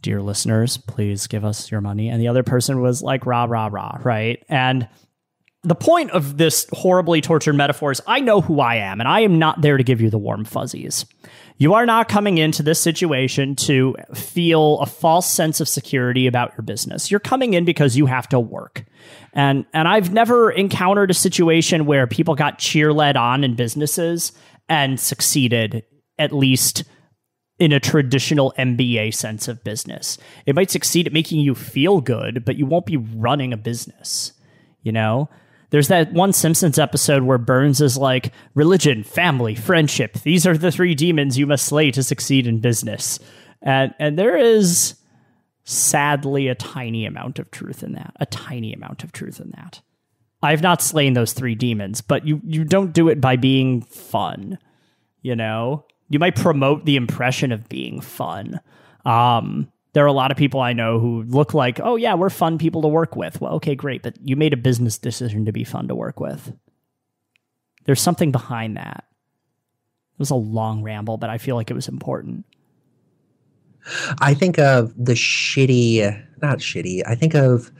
dear 0.00 0.22
listeners 0.22 0.76
please 0.76 1.26
give 1.26 1.44
us 1.44 1.72
your 1.72 1.80
money 1.80 2.08
and 2.08 2.20
the 2.20 2.28
other 2.28 2.44
person 2.44 2.80
was 2.80 3.02
like 3.02 3.26
rah 3.26 3.44
rah 3.44 3.68
rah 3.70 3.98
right 4.04 4.44
and 4.48 4.88
the 5.66 5.74
point 5.74 6.12
of 6.12 6.38
this 6.38 6.64
horribly 6.72 7.20
tortured 7.20 7.54
metaphor 7.54 7.90
is 7.90 8.00
I 8.06 8.20
know 8.20 8.40
who 8.40 8.60
I 8.60 8.76
am 8.76 9.00
and 9.00 9.08
I 9.08 9.20
am 9.20 9.40
not 9.40 9.62
there 9.62 9.76
to 9.76 9.82
give 9.82 10.00
you 10.00 10.10
the 10.10 10.18
warm 10.18 10.44
fuzzies. 10.44 11.04
You 11.58 11.72
are 11.74 11.86
not 11.86 12.08
coming 12.08 12.36
into 12.36 12.62
this 12.62 12.80
situation 12.80 13.56
to 13.56 13.96
feel 14.14 14.78
a 14.80 14.86
false 14.86 15.30
sense 15.30 15.60
of 15.60 15.68
security 15.68 16.26
about 16.26 16.52
your 16.52 16.62
business. 16.62 17.10
You're 17.10 17.20
coming 17.20 17.54
in 17.54 17.64
because 17.64 17.96
you 17.96 18.06
have 18.06 18.28
to 18.28 18.40
work. 18.40 18.84
And 19.32 19.64
and 19.72 19.88
I've 19.88 20.12
never 20.12 20.50
encountered 20.50 21.10
a 21.10 21.14
situation 21.14 21.86
where 21.86 22.06
people 22.06 22.34
got 22.34 22.58
cheer 22.58 22.92
led 22.92 23.16
on 23.16 23.42
in 23.42 23.54
businesses 23.54 24.32
and 24.68 25.00
succeeded 25.00 25.84
at 26.18 26.32
least 26.32 26.84
in 27.58 27.72
a 27.72 27.80
traditional 27.80 28.52
MBA 28.58 29.14
sense 29.14 29.48
of 29.48 29.64
business. 29.64 30.18
It 30.44 30.54
might 30.54 30.70
succeed 30.70 31.06
at 31.06 31.12
making 31.12 31.40
you 31.40 31.54
feel 31.54 32.02
good, 32.02 32.44
but 32.44 32.56
you 32.56 32.66
won't 32.66 32.84
be 32.84 32.98
running 32.98 33.52
a 33.52 33.56
business, 33.56 34.32
you 34.82 34.92
know? 34.92 35.30
There's 35.70 35.88
that 35.88 36.12
one 36.12 36.32
Simpsons 36.32 36.78
episode 36.78 37.24
where 37.24 37.38
Burns 37.38 37.80
is 37.80 37.96
like, 37.96 38.32
religion, 38.54 39.02
family, 39.02 39.54
friendship. 39.54 40.14
These 40.20 40.46
are 40.46 40.56
the 40.56 40.70
three 40.70 40.94
demons 40.94 41.38
you 41.38 41.46
must 41.46 41.66
slay 41.66 41.90
to 41.90 42.02
succeed 42.02 42.46
in 42.46 42.60
business. 42.60 43.18
And 43.62 43.94
and 43.98 44.18
there 44.18 44.36
is 44.36 44.94
sadly 45.64 46.48
a 46.48 46.54
tiny 46.54 47.04
amount 47.04 47.38
of 47.38 47.50
truth 47.50 47.82
in 47.82 47.94
that. 47.94 48.14
A 48.20 48.26
tiny 48.26 48.72
amount 48.72 49.02
of 49.02 49.12
truth 49.12 49.40
in 49.40 49.50
that. 49.56 49.80
I've 50.42 50.62
not 50.62 50.82
slain 50.82 51.14
those 51.14 51.32
three 51.32 51.56
demons, 51.56 52.00
but 52.00 52.26
you 52.26 52.40
you 52.44 52.64
don't 52.64 52.92
do 52.92 53.08
it 53.08 53.20
by 53.20 53.36
being 53.36 53.82
fun. 53.82 54.58
You 55.22 55.34
know? 55.34 55.84
You 56.08 56.20
might 56.20 56.36
promote 56.36 56.84
the 56.84 56.94
impression 56.94 57.50
of 57.50 57.68
being 57.68 58.00
fun. 58.00 58.60
Um, 59.04 59.72
there 59.96 60.04
are 60.04 60.08
a 60.08 60.12
lot 60.12 60.30
of 60.30 60.36
people 60.36 60.60
I 60.60 60.74
know 60.74 60.98
who 60.98 61.22
look 61.22 61.54
like, 61.54 61.80
oh, 61.82 61.96
yeah, 61.96 62.16
we're 62.16 62.28
fun 62.28 62.58
people 62.58 62.82
to 62.82 62.88
work 62.88 63.16
with. 63.16 63.40
Well, 63.40 63.54
okay, 63.54 63.74
great. 63.74 64.02
But 64.02 64.18
you 64.22 64.36
made 64.36 64.52
a 64.52 64.56
business 64.58 64.98
decision 64.98 65.46
to 65.46 65.52
be 65.52 65.64
fun 65.64 65.88
to 65.88 65.94
work 65.94 66.20
with. 66.20 66.52
There's 67.84 68.02
something 68.02 68.30
behind 68.30 68.76
that. 68.76 69.04
It 69.08 70.18
was 70.18 70.28
a 70.28 70.34
long 70.34 70.82
ramble, 70.82 71.16
but 71.16 71.30
I 71.30 71.38
feel 71.38 71.56
like 71.56 71.70
it 71.70 71.74
was 71.74 71.88
important. 71.88 72.44
I 74.20 74.34
think 74.34 74.58
of 74.58 74.92
the 75.02 75.14
shitty, 75.14 76.26
not 76.42 76.58
shitty, 76.58 77.00
I 77.06 77.14
think 77.14 77.34
of 77.34 77.70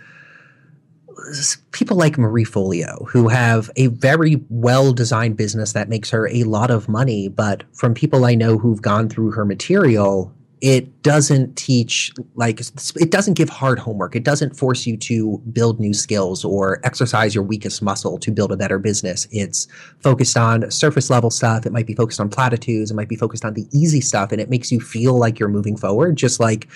people 1.73 1.99
like 1.99 2.17
Marie 2.17 2.47
Forleo 2.47 3.07
who 3.11 3.29
have 3.29 3.71
a 3.77 3.89
very 3.89 4.43
well 4.49 4.95
designed 4.95 5.37
business 5.37 5.75
that 5.75 5.91
makes 5.91 6.09
her 6.09 6.29
a 6.29 6.45
lot 6.45 6.71
of 6.71 6.89
money. 6.89 7.29
But 7.29 7.65
from 7.75 7.93
people 7.93 8.25
I 8.25 8.35
know 8.35 8.57
who've 8.57 8.81
gone 8.81 9.11
through 9.11 9.33
her 9.33 9.45
material, 9.45 10.35
it 10.61 11.03
doesn't 11.03 11.57
teach 11.57 12.13
like 12.35 12.61
it 12.61 13.11
doesn't 13.11 13.35
give 13.35 13.49
hard 13.49 13.79
homework. 13.79 14.17
It 14.17 14.25
doesn't 14.25 14.57
force 14.57 14.87
you 14.87 14.97
to 14.99 15.39
build 15.53 15.79
new 15.81 15.93
skills 15.93 16.45
or 16.45 16.81
exercise 16.85 17.35
your 17.35 17.45
weakest 17.45 17.83
muscle 17.83 18.19
to 18.19 18.31
build 18.31 18.53
a 18.53 18.57
better 18.57 18.79
business. 18.79 19.29
It's 19.31 19.69
focused 20.01 20.37
on 20.37 20.71
surface 20.71 21.11
level 21.11 21.31
stuff. 21.31 21.67
It 21.67 21.73
might 21.73 21.87
be 21.87 21.95
focused 21.95 22.21
on 22.21 22.31
platitudes. 22.31 22.91
It 22.91 22.95
might 22.95 23.09
be 23.09 23.17
focused 23.17 23.45
on 23.45 23.55
the 23.55 23.67
easy 23.73 24.01
stuff 24.01 24.33
and 24.33 24.41
it 24.41 24.51
makes 24.51 24.73
you 24.73 24.81
feel 24.81 25.19
like 25.19 25.39
you're 25.39 25.49
moving 25.49 25.77
forward 25.77 26.17
just 26.17 26.41
like 26.41 26.69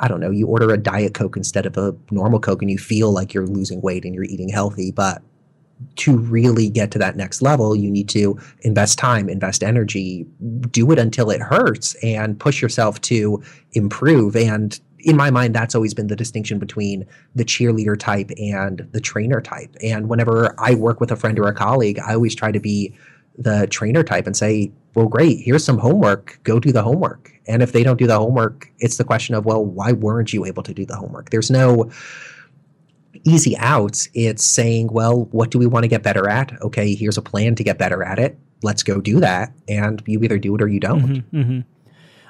i 0.00 0.08
don't 0.08 0.20
know 0.20 0.30
you 0.30 0.46
order 0.46 0.72
a 0.72 0.76
diet 0.76 1.14
coke 1.14 1.36
instead 1.36 1.66
of 1.66 1.76
a 1.76 1.94
normal 2.10 2.40
coke 2.40 2.62
and 2.62 2.70
you 2.70 2.78
feel 2.78 3.12
like 3.12 3.32
you're 3.32 3.46
losing 3.46 3.80
weight 3.80 4.04
and 4.04 4.14
you're 4.14 4.24
eating 4.24 4.48
healthy 4.48 4.90
but 4.90 5.22
to 5.96 6.16
really 6.16 6.68
get 6.68 6.90
to 6.92 6.98
that 6.98 7.16
next 7.16 7.42
level, 7.42 7.74
you 7.74 7.90
need 7.90 8.08
to 8.10 8.38
invest 8.60 8.98
time, 8.98 9.28
invest 9.28 9.62
energy, 9.62 10.26
do 10.70 10.90
it 10.90 10.98
until 10.98 11.30
it 11.30 11.40
hurts, 11.40 11.94
and 12.02 12.38
push 12.38 12.62
yourself 12.62 13.00
to 13.02 13.42
improve. 13.72 14.36
And 14.36 14.78
in 15.00 15.16
my 15.16 15.30
mind, 15.30 15.54
that's 15.54 15.74
always 15.74 15.94
been 15.94 16.06
the 16.06 16.16
distinction 16.16 16.58
between 16.58 17.06
the 17.34 17.44
cheerleader 17.44 17.98
type 17.98 18.30
and 18.38 18.88
the 18.92 19.00
trainer 19.00 19.40
type. 19.40 19.74
And 19.82 20.08
whenever 20.08 20.54
I 20.58 20.74
work 20.74 21.00
with 21.00 21.10
a 21.10 21.16
friend 21.16 21.38
or 21.38 21.48
a 21.48 21.54
colleague, 21.54 21.98
I 21.98 22.14
always 22.14 22.34
try 22.34 22.52
to 22.52 22.60
be 22.60 22.94
the 23.36 23.66
trainer 23.66 24.02
type 24.02 24.26
and 24.26 24.36
say, 24.36 24.72
well, 24.94 25.08
great, 25.08 25.40
here's 25.40 25.64
some 25.64 25.78
homework, 25.78 26.38
go 26.44 26.60
do 26.60 26.72
the 26.72 26.82
homework. 26.82 27.32
And 27.46 27.62
if 27.62 27.72
they 27.72 27.82
don't 27.82 27.98
do 27.98 28.06
the 28.06 28.16
homework, 28.16 28.70
it's 28.78 28.96
the 28.96 29.04
question 29.04 29.34
of, 29.34 29.44
well, 29.44 29.64
why 29.64 29.92
weren't 29.92 30.32
you 30.32 30.44
able 30.46 30.62
to 30.62 30.72
do 30.72 30.86
the 30.86 30.96
homework? 30.96 31.30
There's 31.30 31.50
no, 31.50 31.90
easy 33.24 33.56
outs. 33.58 34.08
It's 34.14 34.44
saying, 34.44 34.88
well, 34.92 35.24
what 35.26 35.50
do 35.50 35.58
we 35.58 35.66
want 35.66 35.84
to 35.84 35.88
get 35.88 36.02
better 36.02 36.28
at? 36.28 36.60
Okay, 36.62 36.94
here's 36.94 37.18
a 37.18 37.22
plan 37.22 37.54
to 37.56 37.64
get 37.64 37.78
better 37.78 38.02
at 38.02 38.18
it. 38.18 38.38
Let's 38.62 38.82
go 38.82 39.00
do 39.00 39.20
that. 39.20 39.52
And 39.68 40.02
you 40.06 40.22
either 40.22 40.38
do 40.38 40.54
it 40.54 40.62
or 40.62 40.68
you 40.68 40.80
don't. 40.80 41.02
Mm-hmm, 41.02 41.40
mm-hmm. 41.40 41.60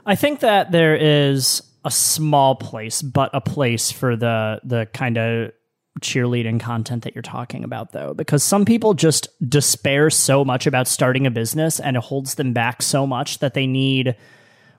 I 0.07 0.17
think 0.17 0.41
that 0.41 0.73
there 0.73 0.97
is 0.97 1.63
a 1.85 1.91
small 1.91 2.57
place, 2.57 3.03
but 3.03 3.31
a 3.33 3.41
place 3.41 3.91
for 3.91 4.17
the 4.17 4.61
the 4.65 4.87
kind 4.93 5.19
of 5.19 5.53
cheerleading 6.01 6.59
content 6.59 7.05
that 7.05 7.15
you're 7.15 7.23
talking 7.23 7.63
about 7.63 7.93
though 7.93 8.15
because 8.15 8.43
some 8.43 8.65
people 8.65 8.95
just 8.95 9.29
despair 9.49 10.11
so 10.11 10.45
much 10.45 10.67
about 10.67 10.89
starting 10.89 11.25
a 11.25 11.31
business 11.31 11.79
and 11.79 11.97
it 11.97 12.03
holds 12.03 12.35
them 12.35 12.53
back 12.53 12.83
so 12.83 13.07
much 13.07 13.39
that 13.39 13.55
they 13.55 13.65
need 13.65 14.17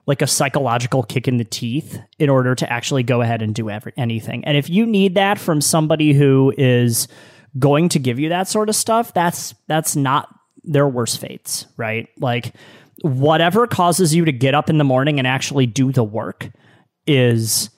like 0.06 0.22
a 0.22 0.26
psychological 0.26 1.02
kick 1.02 1.26
in 1.26 1.36
the 1.36 1.44
teeth 1.44 2.00
in 2.18 2.30
order 2.30 2.54
to 2.54 2.72
actually 2.72 3.02
go 3.02 3.20
ahead 3.20 3.42
and 3.42 3.54
do 3.54 3.68
every, 3.68 3.92
anything. 3.96 4.44
And 4.44 4.56
if 4.56 4.70
you 4.70 4.86
need 4.86 5.16
that 5.16 5.38
from 5.38 5.60
somebody 5.60 6.12
who 6.12 6.54
is 6.56 7.08
going 7.58 7.88
to 7.90 7.98
give 7.98 8.18
you 8.18 8.28
that 8.28 8.48
sort 8.48 8.68
of 8.68 8.76
stuff, 8.76 9.12
that's 9.12 9.54
that's 9.66 9.96
not 9.96 10.28
their 10.62 10.88
worst 10.88 11.20
fates, 11.20 11.66
right? 11.76 12.08
Like 12.18 12.54
whatever 13.02 13.66
causes 13.66 14.14
you 14.14 14.24
to 14.24 14.32
get 14.32 14.54
up 14.54 14.70
in 14.70 14.78
the 14.78 14.84
morning 14.84 15.18
and 15.18 15.26
actually 15.26 15.66
do 15.66 15.92
the 15.92 16.04
work 16.04 16.50
is 17.06 17.70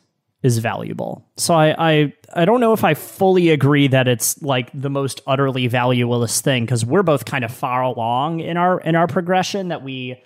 is 0.42 0.58
valuable. 0.58 1.26
So 1.36 1.54
I, 1.54 1.74
I 1.78 2.12
I 2.34 2.44
don't 2.44 2.60
know 2.60 2.72
if 2.72 2.84
I 2.84 2.94
fully 2.94 3.50
agree 3.50 3.88
that 3.88 4.06
it's 4.06 4.40
like 4.42 4.70
the 4.72 4.90
most 4.90 5.20
utterly 5.26 5.66
valueless 5.66 6.40
thing 6.40 6.64
because 6.64 6.84
we're 6.84 7.02
both 7.02 7.24
kind 7.24 7.44
of 7.44 7.52
far 7.52 7.82
along 7.82 8.40
in 8.40 8.56
our 8.56 8.80
in 8.80 8.94
our 8.94 9.06
progression 9.06 9.68
that 9.68 9.82
we 9.82 10.22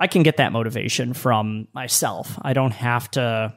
I 0.00 0.06
can 0.06 0.22
get 0.22 0.38
that 0.38 0.50
motivation 0.50 1.12
from 1.12 1.68
myself. 1.74 2.38
I 2.40 2.54
don't 2.54 2.72
have 2.72 3.10
to 3.12 3.54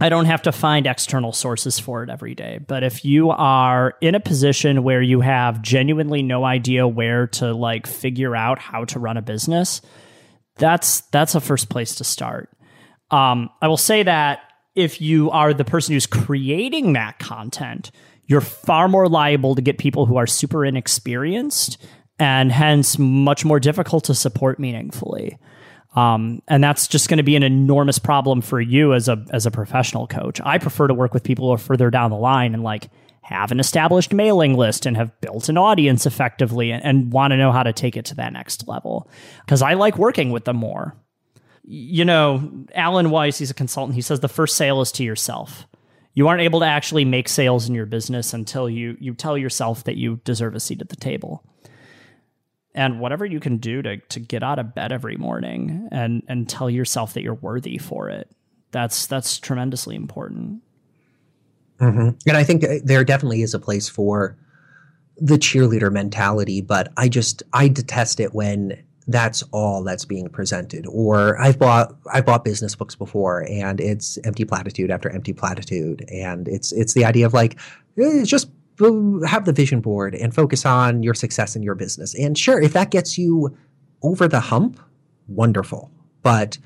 I 0.00 0.08
don't 0.08 0.24
have 0.24 0.42
to 0.42 0.52
find 0.52 0.86
external 0.86 1.32
sources 1.32 1.78
for 1.78 2.02
it 2.02 2.10
every 2.10 2.34
day. 2.34 2.58
But 2.66 2.82
if 2.82 3.04
you 3.04 3.30
are 3.30 3.94
in 4.00 4.14
a 4.14 4.20
position 4.20 4.82
where 4.82 5.02
you 5.02 5.20
have 5.20 5.62
genuinely 5.62 6.22
no 6.22 6.44
idea 6.44 6.88
where 6.88 7.26
to 7.28 7.52
like 7.52 7.86
figure 7.86 8.34
out 8.34 8.58
how 8.58 8.84
to 8.86 8.98
run 8.98 9.16
a 9.16 9.22
business, 9.22 9.80
that's 10.56 11.02
that's 11.12 11.34
a 11.34 11.40
first 11.40 11.68
place 11.68 11.96
to 11.96 12.04
start. 12.04 12.48
Um, 13.10 13.50
I 13.60 13.68
will 13.68 13.76
say 13.76 14.02
that 14.02 14.40
if 14.74 15.00
you 15.00 15.30
are 15.30 15.52
the 15.52 15.64
person 15.64 15.92
who's 15.92 16.06
creating 16.06 16.94
that 16.94 17.18
content, 17.18 17.90
you're 18.26 18.40
far 18.40 18.88
more 18.88 19.08
liable 19.08 19.54
to 19.54 19.62
get 19.62 19.76
people 19.76 20.06
who 20.06 20.16
are 20.16 20.26
super 20.26 20.64
inexperienced 20.64 21.78
and 22.18 22.52
hence 22.52 22.98
much 22.98 23.44
more 23.44 23.60
difficult 23.60 24.04
to 24.04 24.14
support 24.14 24.58
meaningfully. 24.58 25.38
Um, 25.94 26.40
and 26.48 26.64
that's 26.64 26.88
just 26.88 27.08
going 27.08 27.18
to 27.18 27.22
be 27.22 27.36
an 27.36 27.42
enormous 27.42 27.98
problem 27.98 28.40
for 28.40 28.60
you 28.60 28.94
as 28.94 29.08
a 29.08 29.24
as 29.30 29.44
a 29.44 29.50
professional 29.50 30.06
coach. 30.06 30.40
I 30.42 30.58
prefer 30.58 30.86
to 30.86 30.94
work 30.94 31.12
with 31.12 31.22
people 31.22 31.46
who 31.46 31.52
are 31.52 31.58
further 31.58 31.90
down 31.90 32.10
the 32.10 32.16
line 32.16 32.54
and 32.54 32.62
like 32.62 32.88
have 33.22 33.52
an 33.52 33.60
established 33.60 34.12
mailing 34.12 34.54
list 34.54 34.86
and 34.86 34.96
have 34.96 35.20
built 35.20 35.48
an 35.48 35.58
audience 35.58 36.06
effectively 36.06 36.72
and, 36.72 36.82
and 36.84 37.12
want 37.12 37.32
to 37.32 37.36
know 37.36 37.52
how 37.52 37.62
to 37.62 37.72
take 37.72 37.96
it 37.96 38.06
to 38.06 38.14
that 38.16 38.32
next 38.32 38.66
level 38.66 39.08
because 39.44 39.62
I 39.62 39.74
like 39.74 39.98
working 39.98 40.30
with 40.30 40.44
them 40.44 40.56
more 40.56 40.96
you 41.64 42.04
know, 42.04 42.66
Alan 42.74 43.10
Weiss, 43.10 43.38
he's 43.38 43.50
a 43.50 43.54
consultant. 43.54 43.94
He 43.94 44.02
says 44.02 44.20
the 44.20 44.28
first 44.28 44.56
sale 44.56 44.80
is 44.80 44.92
to 44.92 45.04
yourself. 45.04 45.66
You 46.14 46.28
aren't 46.28 46.42
able 46.42 46.60
to 46.60 46.66
actually 46.66 47.04
make 47.04 47.28
sales 47.28 47.68
in 47.68 47.74
your 47.74 47.86
business 47.86 48.34
until 48.34 48.68
you 48.68 48.96
you 49.00 49.14
tell 49.14 49.38
yourself 49.38 49.84
that 49.84 49.96
you 49.96 50.20
deserve 50.24 50.54
a 50.54 50.60
seat 50.60 50.82
at 50.82 50.88
the 50.88 50.96
table. 50.96 51.44
And 52.74 53.00
whatever 53.00 53.26
you 53.26 53.38
can 53.38 53.58
do 53.58 53.82
to 53.82 53.98
to 53.98 54.20
get 54.20 54.42
out 54.42 54.58
of 54.58 54.74
bed 54.74 54.92
every 54.92 55.16
morning 55.16 55.88
and 55.92 56.22
and 56.28 56.48
tell 56.48 56.70
yourself 56.70 57.14
that 57.14 57.22
you're 57.22 57.34
worthy 57.34 57.78
for 57.78 58.08
it, 58.08 58.30
that's 58.70 59.06
that's 59.06 59.38
tremendously 59.38 59.94
important. 59.94 60.62
Mm-hmm. 61.78 62.10
And 62.26 62.36
I 62.36 62.44
think 62.44 62.64
there 62.84 63.04
definitely 63.04 63.42
is 63.42 63.54
a 63.54 63.58
place 63.58 63.88
for 63.88 64.36
the 65.18 65.36
cheerleader 65.36 65.92
mentality, 65.92 66.60
but 66.60 66.92
I 66.96 67.08
just 67.08 67.42
I 67.52 67.68
detest 67.68 68.20
it 68.20 68.34
when 68.34 68.82
that's 69.08 69.42
all 69.52 69.82
that's 69.82 70.04
being 70.04 70.28
presented. 70.28 70.86
Or 70.86 71.40
I've 71.40 71.58
bought 71.58 71.94
I've 72.12 72.24
bought 72.24 72.44
business 72.44 72.74
books 72.74 72.94
before, 72.94 73.46
and 73.48 73.80
it's 73.80 74.18
empty 74.24 74.44
platitude 74.44 74.90
after 74.90 75.10
empty 75.10 75.32
platitude, 75.32 76.04
and 76.08 76.48
it's 76.48 76.72
it's 76.72 76.94
the 76.94 77.04
idea 77.04 77.26
of 77.26 77.34
like 77.34 77.58
it's 77.96 78.30
just 78.30 78.48
have 79.26 79.44
the 79.44 79.52
vision 79.52 79.80
board 79.80 80.14
and 80.14 80.34
focus 80.34 80.64
on 80.66 81.02
your 81.02 81.14
success 81.14 81.56
in 81.56 81.62
your 81.62 81.74
business. 81.74 82.14
And 82.14 82.36
sure, 82.36 82.60
if 82.60 82.72
that 82.72 82.90
gets 82.90 83.18
you 83.18 83.56
over 84.02 84.28
the 84.28 84.40
hump, 84.40 84.80
wonderful. 85.28 85.90
But 86.22 86.58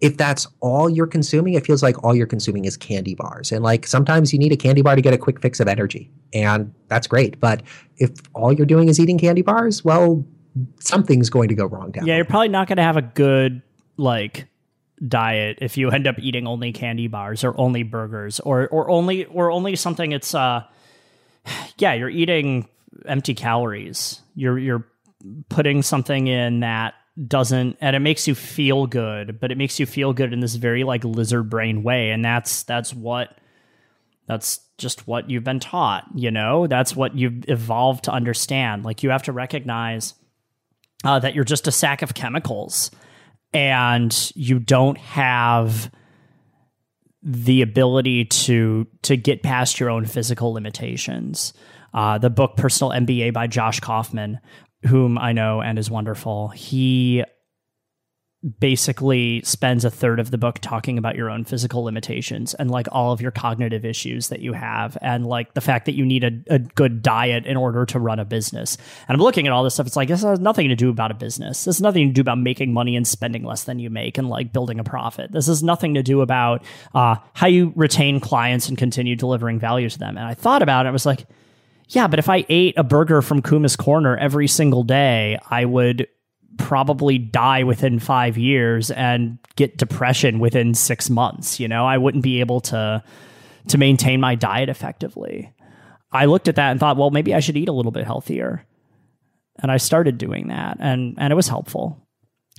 if 0.00 0.16
that's 0.16 0.46
all 0.60 0.90
you're 0.90 1.06
consuming, 1.06 1.54
it 1.54 1.64
feels 1.64 1.82
like 1.82 2.02
all 2.04 2.14
you're 2.14 2.26
consuming 2.26 2.64
is 2.64 2.76
candy 2.76 3.14
bars. 3.14 3.52
And 3.52 3.62
like 3.62 3.86
sometimes 3.86 4.32
you 4.32 4.38
need 4.38 4.52
a 4.52 4.56
candy 4.56 4.82
bar 4.82 4.96
to 4.96 5.02
get 5.02 5.14
a 5.14 5.18
quick 5.18 5.40
fix 5.40 5.60
of 5.60 5.68
energy. 5.68 6.10
And 6.32 6.74
that's 6.88 7.06
great. 7.06 7.40
But 7.40 7.62
if 7.96 8.10
all 8.34 8.52
you're 8.52 8.66
doing 8.66 8.88
is 8.88 9.00
eating 9.00 9.18
candy 9.18 9.42
bars, 9.42 9.84
well, 9.84 10.24
something's 10.80 11.30
going 11.30 11.48
to 11.48 11.54
go 11.54 11.66
wrong 11.66 11.90
down. 11.90 12.06
Yeah, 12.06 12.16
you're 12.16 12.24
probably 12.24 12.48
not 12.48 12.68
going 12.68 12.76
to 12.76 12.82
have 12.82 12.96
a 12.96 13.02
good 13.02 13.62
like 13.96 14.46
diet 15.08 15.58
if 15.60 15.76
you 15.76 15.90
end 15.90 16.06
up 16.06 16.18
eating 16.18 16.46
only 16.46 16.72
candy 16.72 17.08
bars 17.08 17.44
or 17.44 17.58
only 17.58 17.82
burgers 17.82 18.40
or 18.40 18.68
or 18.68 18.90
only 18.90 19.24
or 19.26 19.50
only 19.50 19.74
something 19.76 20.12
it's 20.12 20.34
uh 20.34 20.62
yeah, 21.78 21.94
you're 21.94 22.10
eating 22.10 22.68
empty 23.06 23.34
calories. 23.34 24.20
You're 24.34 24.58
you're 24.58 24.86
putting 25.48 25.82
something 25.82 26.26
in 26.26 26.60
that 26.60 26.94
doesn't 27.28 27.76
and 27.80 27.94
it 27.94 28.00
makes 28.00 28.26
you 28.26 28.34
feel 28.34 28.86
good, 28.86 29.40
but 29.40 29.52
it 29.52 29.58
makes 29.58 29.78
you 29.78 29.86
feel 29.86 30.12
good 30.12 30.32
in 30.32 30.40
this 30.40 30.56
very 30.56 30.84
like 30.84 31.04
lizard 31.04 31.48
brain 31.48 31.82
way 31.82 32.10
and 32.10 32.24
that's 32.24 32.64
that's 32.64 32.92
what 32.92 33.38
that's 34.26 34.60
just 34.78 35.06
what 35.06 35.30
you've 35.30 35.44
been 35.44 35.60
taught, 35.60 36.04
you 36.14 36.30
know? 36.30 36.66
That's 36.66 36.96
what 36.96 37.14
you've 37.14 37.48
evolved 37.48 38.04
to 38.04 38.10
understand. 38.10 38.84
Like 38.84 39.02
you 39.02 39.10
have 39.10 39.22
to 39.24 39.32
recognize 39.32 40.14
uh, 41.04 41.18
that 41.18 41.34
you're 41.34 41.44
just 41.44 41.68
a 41.68 41.72
sack 41.72 42.02
of 42.02 42.14
chemicals 42.14 42.90
and 43.52 44.32
you 44.34 44.58
don't 44.58 44.98
have 44.98 45.90
the 47.24 47.62
ability 47.62 48.26
to 48.26 48.86
to 49.02 49.16
get 49.16 49.42
past 49.42 49.80
your 49.80 49.90
own 49.90 50.04
physical 50.04 50.52
limitations. 50.52 51.54
Uh, 51.94 52.18
the 52.18 52.30
book 52.30 52.56
Personal 52.56 52.92
MBA 52.92 53.32
by 53.32 53.46
Josh 53.46 53.80
Kaufman, 53.80 54.40
whom 54.86 55.16
I 55.16 55.32
know 55.32 55.62
and 55.62 55.78
is 55.78 55.90
wonderful, 55.90 56.48
he 56.48 57.24
basically 58.44 59.40
spends 59.42 59.84
a 59.84 59.90
third 59.90 60.20
of 60.20 60.30
the 60.30 60.36
book 60.36 60.58
talking 60.60 60.98
about 60.98 61.16
your 61.16 61.30
own 61.30 61.44
physical 61.44 61.82
limitations 61.82 62.52
and 62.54 62.70
like 62.70 62.86
all 62.92 63.12
of 63.12 63.20
your 63.20 63.30
cognitive 63.30 63.84
issues 63.84 64.28
that 64.28 64.40
you 64.40 64.52
have 64.52 64.98
and 65.00 65.26
like 65.26 65.54
the 65.54 65.62
fact 65.62 65.86
that 65.86 65.94
you 65.94 66.04
need 66.04 66.24
a, 66.24 66.54
a 66.54 66.58
good 66.58 67.00
diet 67.00 67.46
in 67.46 67.56
order 67.56 67.86
to 67.86 67.98
run 67.98 68.18
a 68.18 68.24
business. 68.24 68.76
And 69.08 69.16
I'm 69.16 69.22
looking 69.22 69.46
at 69.46 69.52
all 69.52 69.64
this 69.64 69.74
stuff. 69.74 69.86
It's 69.86 69.96
like 69.96 70.08
this 70.08 70.22
has 70.22 70.40
nothing 70.40 70.68
to 70.68 70.76
do 70.76 70.90
about 70.90 71.10
a 71.10 71.14
business. 71.14 71.64
This 71.64 71.76
has 71.76 71.82
nothing 71.82 72.08
to 72.08 72.12
do 72.12 72.20
about 72.20 72.38
making 72.38 72.72
money 72.72 72.96
and 72.96 73.06
spending 73.06 73.44
less 73.44 73.64
than 73.64 73.78
you 73.78 73.88
make 73.88 74.18
and 74.18 74.28
like 74.28 74.52
building 74.52 74.78
a 74.78 74.84
profit. 74.84 75.32
This 75.32 75.46
has 75.46 75.62
nothing 75.62 75.94
to 75.94 76.02
do 76.02 76.20
about 76.20 76.62
uh, 76.94 77.16
how 77.32 77.46
you 77.46 77.72
retain 77.76 78.20
clients 78.20 78.68
and 78.68 78.76
continue 78.76 79.16
delivering 79.16 79.58
value 79.58 79.88
to 79.88 79.98
them. 79.98 80.18
And 80.18 80.26
I 80.26 80.34
thought 80.34 80.60
about 80.60 80.84
it. 80.84 80.90
I 80.90 80.92
was 80.92 81.06
like, 81.06 81.26
yeah, 81.88 82.08
but 82.08 82.18
if 82.18 82.28
I 82.28 82.44
ate 82.48 82.76
a 82.76 82.84
burger 82.84 83.22
from 83.22 83.42
Kuma's 83.42 83.76
Corner 83.76 84.16
every 84.16 84.48
single 84.48 84.82
day, 84.84 85.38
I 85.50 85.64
would 85.64 86.08
probably 86.58 87.18
die 87.18 87.64
within 87.64 87.98
five 87.98 88.38
years 88.38 88.90
and 88.90 89.38
get 89.56 89.76
depression 89.76 90.38
within 90.38 90.74
six 90.74 91.10
months. 91.10 91.60
You 91.60 91.68
know, 91.68 91.86
I 91.86 91.98
wouldn't 91.98 92.22
be 92.22 92.40
able 92.40 92.60
to 92.62 93.02
to 93.68 93.78
maintain 93.78 94.20
my 94.20 94.34
diet 94.34 94.68
effectively. 94.68 95.52
I 96.12 96.26
looked 96.26 96.48
at 96.48 96.56
that 96.56 96.70
and 96.70 96.78
thought, 96.78 96.96
well, 96.96 97.10
maybe 97.10 97.34
I 97.34 97.40
should 97.40 97.56
eat 97.56 97.68
a 97.68 97.72
little 97.72 97.92
bit 97.92 98.04
healthier. 98.04 98.64
And 99.60 99.70
I 99.70 99.78
started 99.78 100.18
doing 100.18 100.48
that 100.48 100.78
and 100.80 101.14
and 101.18 101.32
it 101.32 101.36
was 101.36 101.48
helpful. 101.48 102.00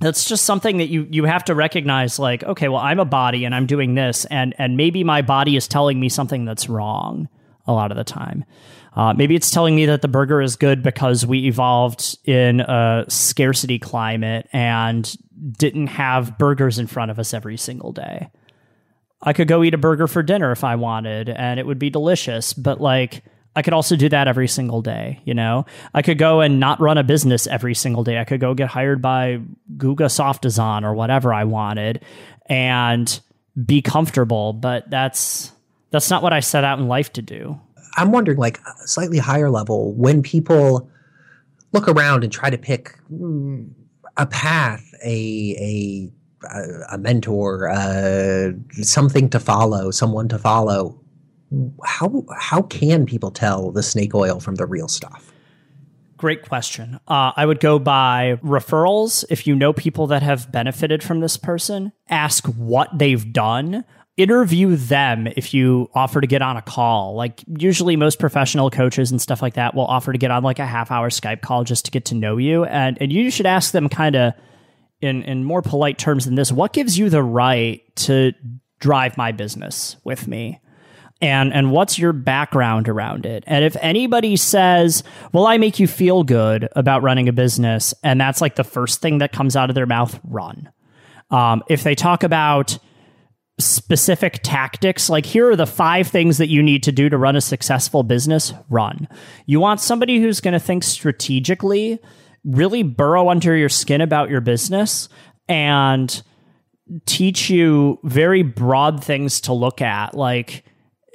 That's 0.01 0.27
just 0.27 0.45
something 0.45 0.77
that 0.77 0.87
you 0.87 1.07
you 1.09 1.25
have 1.25 1.45
to 1.45 1.55
recognize 1.55 2.19
like, 2.19 2.43
okay, 2.43 2.67
well, 2.67 2.81
I'm 2.81 2.99
a 2.99 3.05
body 3.05 3.45
and 3.45 3.53
I'm 3.53 3.65
doing 3.65 3.95
this 3.95 4.25
and 4.25 4.53
and 4.57 4.77
maybe 4.77 5.03
my 5.03 5.21
body 5.21 5.55
is 5.55 5.67
telling 5.67 5.99
me 5.99 6.09
something 6.09 6.45
that's 6.45 6.69
wrong 6.69 7.29
a 7.67 7.73
lot 7.73 7.91
of 7.91 7.97
the 7.97 8.03
time. 8.03 8.45
Uh, 8.95 9.13
maybe 9.13 9.35
it's 9.35 9.51
telling 9.51 9.75
me 9.75 9.85
that 9.85 10.01
the 10.01 10.07
burger 10.07 10.41
is 10.41 10.55
good 10.55 10.81
because 10.81 11.25
we 11.25 11.45
evolved 11.47 12.17
in 12.23 12.61
a 12.61 13.05
scarcity 13.09 13.77
climate 13.77 14.47
and 14.53 15.15
didn't 15.57 15.87
have 15.87 16.37
burgers 16.37 16.79
in 16.79 16.87
front 16.87 17.11
of 17.11 17.19
us 17.19 17.33
every 17.33 17.57
single 17.57 17.91
day. 17.91 18.29
I 19.21 19.33
could 19.33 19.47
go 19.47 19.63
eat 19.63 19.73
a 19.73 19.77
burger 19.77 20.07
for 20.07 20.23
dinner 20.23 20.51
if 20.51 20.63
I 20.63 20.75
wanted, 20.75 21.29
and 21.29 21.59
it 21.59 21.65
would 21.65 21.79
be 21.79 21.89
delicious, 21.89 22.53
but 22.53 22.79
like, 22.79 23.23
I 23.55 23.61
could 23.61 23.73
also 23.73 23.95
do 23.95 24.09
that 24.09 24.27
every 24.27 24.47
single 24.47 24.81
day, 24.81 25.21
you 25.23 25.33
know? 25.33 25.65
I 25.93 26.01
could 26.01 26.17
go 26.17 26.41
and 26.41 26.59
not 26.59 26.79
run 26.81 26.97
a 26.97 27.03
business 27.03 27.47
every 27.47 27.73
single 27.73 28.03
day. 28.03 28.19
I 28.19 28.25
could 28.25 28.41
go 28.41 28.53
get 28.53 28.67
hired 28.67 29.01
by 29.01 29.39
Guga 29.77 30.11
Soft 30.11 30.41
Design 30.41 30.83
or 30.83 30.93
whatever 30.93 31.33
I 31.33 31.45
wanted 31.45 32.03
and 32.47 33.19
be 33.65 33.81
comfortable, 33.81 34.51
but 34.53 34.89
that's 34.89 35.51
that's 35.91 36.09
not 36.09 36.21
what 36.21 36.33
I 36.33 36.41
set 36.41 36.65
out 36.65 36.79
in 36.79 36.89
life 36.89 37.13
to 37.13 37.21
do. 37.21 37.59
I'm 37.95 38.11
wondering, 38.11 38.37
like, 38.37 38.59
slightly 38.85 39.17
higher 39.17 39.49
level, 39.49 39.93
when 39.93 40.21
people 40.21 40.89
look 41.71 41.87
around 41.87 42.23
and 42.23 42.31
try 42.31 42.49
to 42.49 42.57
pick 42.57 42.97
mm, 43.11 43.69
a 44.17 44.25
path, 44.25 44.83
a 45.03 45.55
a 45.59 46.11
a 46.91 46.97
mentor, 46.97 47.69
uh, 47.69 48.51
something 48.81 49.29
to 49.29 49.39
follow, 49.39 49.91
someone 49.91 50.27
to 50.29 50.37
follow. 50.37 50.99
How 51.83 52.25
how 52.37 52.61
can 52.63 53.05
people 53.05 53.31
tell 53.31 53.71
the 53.71 53.83
snake 53.83 54.13
oil 54.13 54.39
from 54.39 54.55
the 54.55 54.65
real 54.65 54.87
stuff? 54.87 55.31
Great 56.17 56.43
question. 56.43 56.99
Uh, 57.07 57.31
I 57.35 57.45
would 57.45 57.59
go 57.59 57.77
by 57.77 58.39
referrals. 58.43 59.25
If 59.29 59.45
you 59.45 59.55
know 59.55 59.73
people 59.73 60.07
that 60.07 60.23
have 60.23 60.51
benefited 60.51 61.03
from 61.03 61.19
this 61.19 61.35
person, 61.35 61.91
ask 62.09 62.45
what 62.45 62.89
they've 62.97 63.33
done 63.33 63.83
interview 64.17 64.75
them 64.75 65.27
if 65.27 65.53
you 65.53 65.89
offer 65.93 66.21
to 66.21 66.27
get 66.27 66.41
on 66.41 66.55
a 66.55 66.61
call. 66.61 67.15
Like 67.15 67.43
usually 67.57 67.95
most 67.95 68.19
professional 68.19 68.69
coaches 68.69 69.11
and 69.11 69.21
stuff 69.21 69.41
like 69.41 69.55
that 69.55 69.75
will 69.75 69.85
offer 69.85 70.13
to 70.13 70.17
get 70.17 70.31
on 70.31 70.43
like 70.43 70.59
a 70.59 70.65
half 70.65 70.89
hour 70.91 71.09
Skype 71.09 71.41
call 71.41 71.63
just 71.63 71.85
to 71.85 71.91
get 71.91 72.05
to 72.05 72.15
know 72.15 72.37
you. 72.37 72.63
And 72.65 72.97
and 73.01 73.11
you 73.11 73.29
should 73.29 73.45
ask 73.45 73.71
them 73.71 73.89
kind 73.89 74.15
of 74.15 74.33
in 75.01 75.23
in 75.23 75.43
more 75.43 75.61
polite 75.61 75.97
terms 75.97 76.25
than 76.25 76.35
this, 76.35 76.51
what 76.51 76.73
gives 76.73 76.97
you 76.97 77.09
the 77.09 77.23
right 77.23 77.81
to 77.97 78.33
drive 78.79 79.17
my 79.17 79.31
business 79.31 79.97
with 80.03 80.27
me? 80.27 80.61
And 81.21 81.53
and 81.53 81.71
what's 81.71 81.99
your 81.99 82.13
background 82.13 82.87
around 82.87 83.25
it? 83.25 83.43
And 83.47 83.65
if 83.65 83.75
anybody 83.81 84.35
says, 84.35 85.03
"Well, 85.31 85.45
I 85.47 85.57
make 85.57 85.79
you 85.79 85.87
feel 85.87 86.23
good 86.23 86.67
about 86.73 87.03
running 87.03 87.29
a 87.29 87.33
business," 87.33 87.93
and 88.03 88.19
that's 88.19 88.41
like 88.41 88.55
the 88.55 88.65
first 88.65 89.01
thing 89.01 89.19
that 89.19 89.31
comes 89.31 89.55
out 89.55 89.69
of 89.69 89.75
their 89.75 89.85
mouth, 89.85 90.19
run. 90.23 90.69
Um, 91.31 91.63
if 91.69 91.83
they 91.83 91.95
talk 91.95 92.23
about 92.23 92.77
specific 93.57 94.41
tactics 94.43 95.09
like 95.09 95.25
here 95.25 95.49
are 95.49 95.55
the 95.55 95.65
five 95.65 96.07
things 96.07 96.37
that 96.39 96.49
you 96.49 96.61
need 96.61 96.83
to 96.83 96.91
do 96.91 97.07
to 97.07 97.17
run 97.17 97.37
a 97.37 97.41
successful 97.41 98.03
business 98.03 98.53
run. 98.69 99.07
You 99.45 99.61
want 99.61 99.79
somebody 99.79 100.19
who's 100.19 100.41
going 100.41 100.53
to 100.53 100.59
think 100.59 100.83
strategically 100.83 101.99
really 102.43 102.83
burrow 102.83 103.29
under 103.29 103.55
your 103.55 103.69
skin 103.69 104.01
about 104.01 104.29
your 104.29 104.41
business 104.41 105.07
and 105.47 106.21
teach 107.05 107.49
you 107.49 107.97
very 108.03 108.43
broad 108.43 109.03
things 109.03 109.39
to 109.41 109.53
look 109.53 109.81
at. 109.81 110.13
Like 110.15 110.65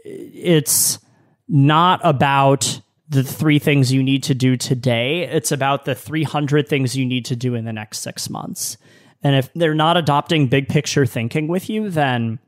it's 0.05 0.99
not 1.47 2.01
about 2.03 2.81
the 3.11 3.23
three 3.23 3.59
things 3.59 3.93
you 3.93 4.03
need 4.03 4.23
to 4.23 4.35
do 4.35 4.57
today 4.57 5.23
it's 5.23 5.51
about 5.51 5.85
the 5.85 5.97
300 5.97 6.69
things 6.69 6.97
you 6.97 7.05
need 7.05 7.25
to 7.25 7.35
do 7.35 7.57
in 7.57 7.65
the 7.65 7.73
next 7.73 7.99
6 7.99 8.31
months 8.31 8.79
and 9.23 9.37
if 9.37 9.53
they're 9.55 9.75
not 9.75 9.97
adopting 9.97 10.49
big 10.49 10.69
picture 10.69 11.07
thinking 11.07 11.49
with 11.49 11.69
you, 11.69 11.91
then 11.91 12.39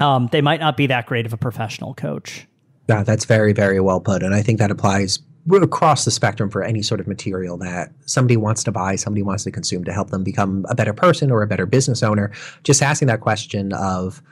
um, 0.00 0.28
they 0.32 0.40
might 0.40 0.60
not 0.60 0.76
be 0.76 0.86
that 0.86 1.06
great 1.06 1.26
of 1.26 1.32
a 1.32 1.36
professional 1.36 1.94
coach. 1.94 2.46
Yeah, 2.88 3.02
that's 3.02 3.24
very, 3.24 3.52
very 3.52 3.80
well 3.80 4.00
put. 4.00 4.22
And 4.22 4.34
I 4.34 4.42
think 4.42 4.58
that 4.58 4.70
applies 4.70 5.20
across 5.50 6.04
the 6.04 6.10
spectrum 6.10 6.50
for 6.50 6.62
any 6.62 6.82
sort 6.82 7.00
of 7.00 7.06
material 7.06 7.56
that 7.58 7.90
somebody 8.06 8.36
wants 8.36 8.62
to 8.64 8.72
buy, 8.72 8.96
somebody 8.96 9.22
wants 9.22 9.44
to 9.44 9.50
consume 9.50 9.84
to 9.84 9.92
help 9.92 10.10
them 10.10 10.22
become 10.22 10.64
a 10.68 10.74
better 10.74 10.92
person 10.92 11.30
or 11.30 11.42
a 11.42 11.46
better 11.46 11.66
business 11.66 12.02
owner. 12.02 12.30
Just 12.62 12.82
asking 12.82 13.08
that 13.08 13.20
question 13.20 13.72
of, 13.72 14.22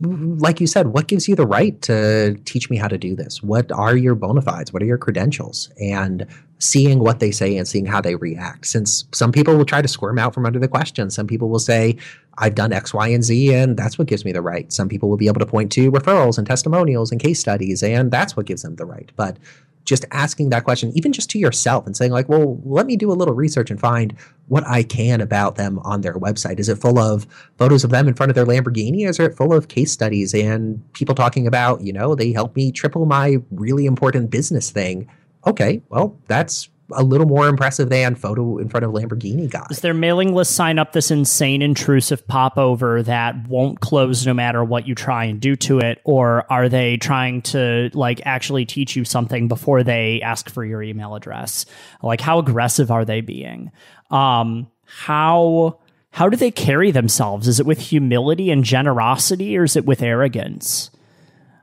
like 0.00 0.60
you 0.60 0.66
said, 0.66 0.88
what 0.88 1.06
gives 1.06 1.28
you 1.28 1.34
the 1.34 1.46
right 1.46 1.80
to 1.82 2.34
teach 2.44 2.70
me 2.70 2.76
how 2.76 2.88
to 2.88 2.98
do 2.98 3.14
this? 3.14 3.42
What 3.42 3.70
are 3.72 3.96
your 3.96 4.14
bona 4.14 4.42
fides? 4.42 4.72
What 4.72 4.82
are 4.82 4.86
your 4.86 4.98
credentials? 4.98 5.70
And 5.80 6.26
seeing 6.58 7.00
what 7.00 7.20
they 7.20 7.30
say 7.30 7.56
and 7.56 7.68
seeing 7.68 7.84
how 7.84 8.00
they 8.00 8.14
react. 8.14 8.66
Since 8.66 9.04
some 9.12 9.32
people 9.32 9.56
will 9.56 9.64
try 9.64 9.82
to 9.82 9.88
squirm 9.88 10.18
out 10.18 10.32
from 10.32 10.46
under 10.46 10.58
the 10.58 10.68
question, 10.68 11.10
some 11.10 11.26
people 11.26 11.50
will 11.50 11.58
say, 11.58 11.96
I've 12.38 12.54
done 12.54 12.72
X, 12.72 12.94
Y, 12.94 13.08
and 13.08 13.22
Z, 13.22 13.54
and 13.54 13.76
that's 13.76 13.98
what 13.98 14.08
gives 14.08 14.24
me 14.24 14.32
the 14.32 14.42
right. 14.42 14.72
Some 14.72 14.88
people 14.88 15.08
will 15.08 15.16
be 15.16 15.26
able 15.26 15.40
to 15.40 15.46
point 15.46 15.72
to 15.72 15.90
referrals 15.90 16.38
and 16.38 16.46
testimonials 16.46 17.12
and 17.12 17.20
case 17.20 17.40
studies, 17.40 17.82
and 17.82 18.10
that's 18.10 18.36
what 18.36 18.46
gives 18.46 18.62
them 18.62 18.76
the 18.76 18.86
right. 18.86 19.10
But 19.16 19.38
just 19.86 20.04
asking 20.10 20.50
that 20.50 20.64
question, 20.64 20.92
even 20.94 21.12
just 21.12 21.30
to 21.30 21.38
yourself, 21.38 21.86
and 21.86 21.96
saying, 21.96 22.12
like, 22.12 22.28
well, 22.28 22.60
let 22.64 22.84
me 22.84 22.96
do 22.96 23.10
a 23.10 23.14
little 23.14 23.34
research 23.34 23.70
and 23.70 23.80
find 23.80 24.14
what 24.48 24.66
I 24.66 24.82
can 24.82 25.20
about 25.22 25.56
them 25.56 25.78
on 25.78 26.02
their 26.02 26.14
website. 26.14 26.58
Is 26.58 26.68
it 26.68 26.78
full 26.78 26.98
of 26.98 27.26
photos 27.56 27.84
of 27.84 27.90
them 27.90 28.06
in 28.06 28.14
front 28.14 28.30
of 28.30 28.36
their 28.36 28.44
Lamborghini? 28.44 29.08
Is 29.08 29.18
it 29.18 29.36
full 29.36 29.54
of 29.54 29.68
case 29.68 29.90
studies 29.92 30.34
and 30.34 30.82
people 30.92 31.14
talking 31.14 31.46
about, 31.46 31.80
you 31.80 31.92
know, 31.92 32.14
they 32.14 32.32
helped 32.32 32.56
me 32.56 32.70
triple 32.70 33.06
my 33.06 33.38
really 33.50 33.86
important 33.86 34.30
business 34.30 34.70
thing? 34.70 35.08
okay, 35.46 35.80
well, 35.88 36.18
that's 36.26 36.68
a 36.92 37.02
little 37.02 37.26
more 37.26 37.48
impressive 37.48 37.88
than 37.88 38.14
photo 38.14 38.58
in 38.58 38.68
front 38.68 38.84
of 38.84 38.92
Lamborghini 38.92 39.50
guy. 39.50 39.66
Is 39.70 39.80
their 39.80 39.94
mailing 39.94 40.34
list 40.34 40.52
sign 40.52 40.78
up 40.78 40.92
this 40.92 41.10
insane 41.10 41.62
intrusive 41.62 42.26
popover 42.26 43.02
that 43.02 43.48
won't 43.48 43.80
close 43.80 44.26
no 44.26 44.34
matter 44.34 44.62
what 44.64 44.86
you 44.86 44.94
try 44.94 45.24
and 45.24 45.40
do 45.40 45.56
to 45.56 45.78
it? 45.78 46.00
Or 46.04 46.50
are 46.50 46.68
they 46.68 46.96
trying 46.96 47.42
to 47.42 47.90
like 47.92 48.20
actually 48.24 48.64
teach 48.64 48.96
you 48.96 49.04
something 49.04 49.48
before 49.48 49.82
they 49.82 50.20
ask 50.22 50.48
for 50.48 50.64
your 50.64 50.82
email 50.82 51.14
address? 51.14 51.66
Like 52.02 52.20
how 52.20 52.38
aggressive 52.38 52.90
are 52.90 53.04
they 53.04 53.20
being? 53.20 53.72
Um, 54.10 54.68
how 54.84 55.80
how 56.10 56.28
do 56.30 56.36
they 56.36 56.50
carry 56.50 56.92
themselves? 56.92 57.46
Is 57.46 57.60
it 57.60 57.66
with 57.66 57.78
humility 57.78 58.50
and 58.50 58.64
generosity 58.64 59.56
or 59.58 59.64
is 59.64 59.76
it 59.76 59.84
with 59.84 60.02
arrogance? 60.02 60.90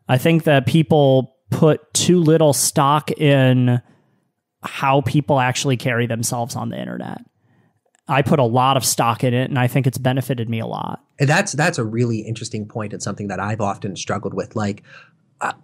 I 0.07 0.17
think 0.17 0.43
that 0.43 0.67
people 0.67 1.37
put 1.49 1.93
too 1.93 2.19
little 2.19 2.53
stock 2.53 3.09
in 3.11 3.81
how 4.63 5.01
people 5.01 5.39
actually 5.39 5.77
carry 5.77 6.07
themselves 6.07 6.55
on 6.55 6.69
the 6.69 6.79
internet. 6.79 7.21
I 8.07 8.21
put 8.21 8.39
a 8.39 8.43
lot 8.43 8.75
of 8.75 8.83
stock 8.83 9.23
in 9.23 9.33
it 9.33 9.49
and 9.49 9.57
I 9.57 9.67
think 9.67 9.87
it's 9.87 9.97
benefited 9.97 10.49
me 10.49 10.59
a 10.59 10.67
lot. 10.67 11.01
And 11.19 11.29
that's 11.29 11.53
that's 11.53 11.77
a 11.77 11.85
really 11.85 12.19
interesting 12.19 12.67
point 12.67 12.91
and 12.91 13.01
something 13.01 13.27
that 13.27 13.39
I've 13.39 13.61
often 13.61 13.95
struggled 13.95 14.33
with. 14.33 14.55
Like 14.55 14.83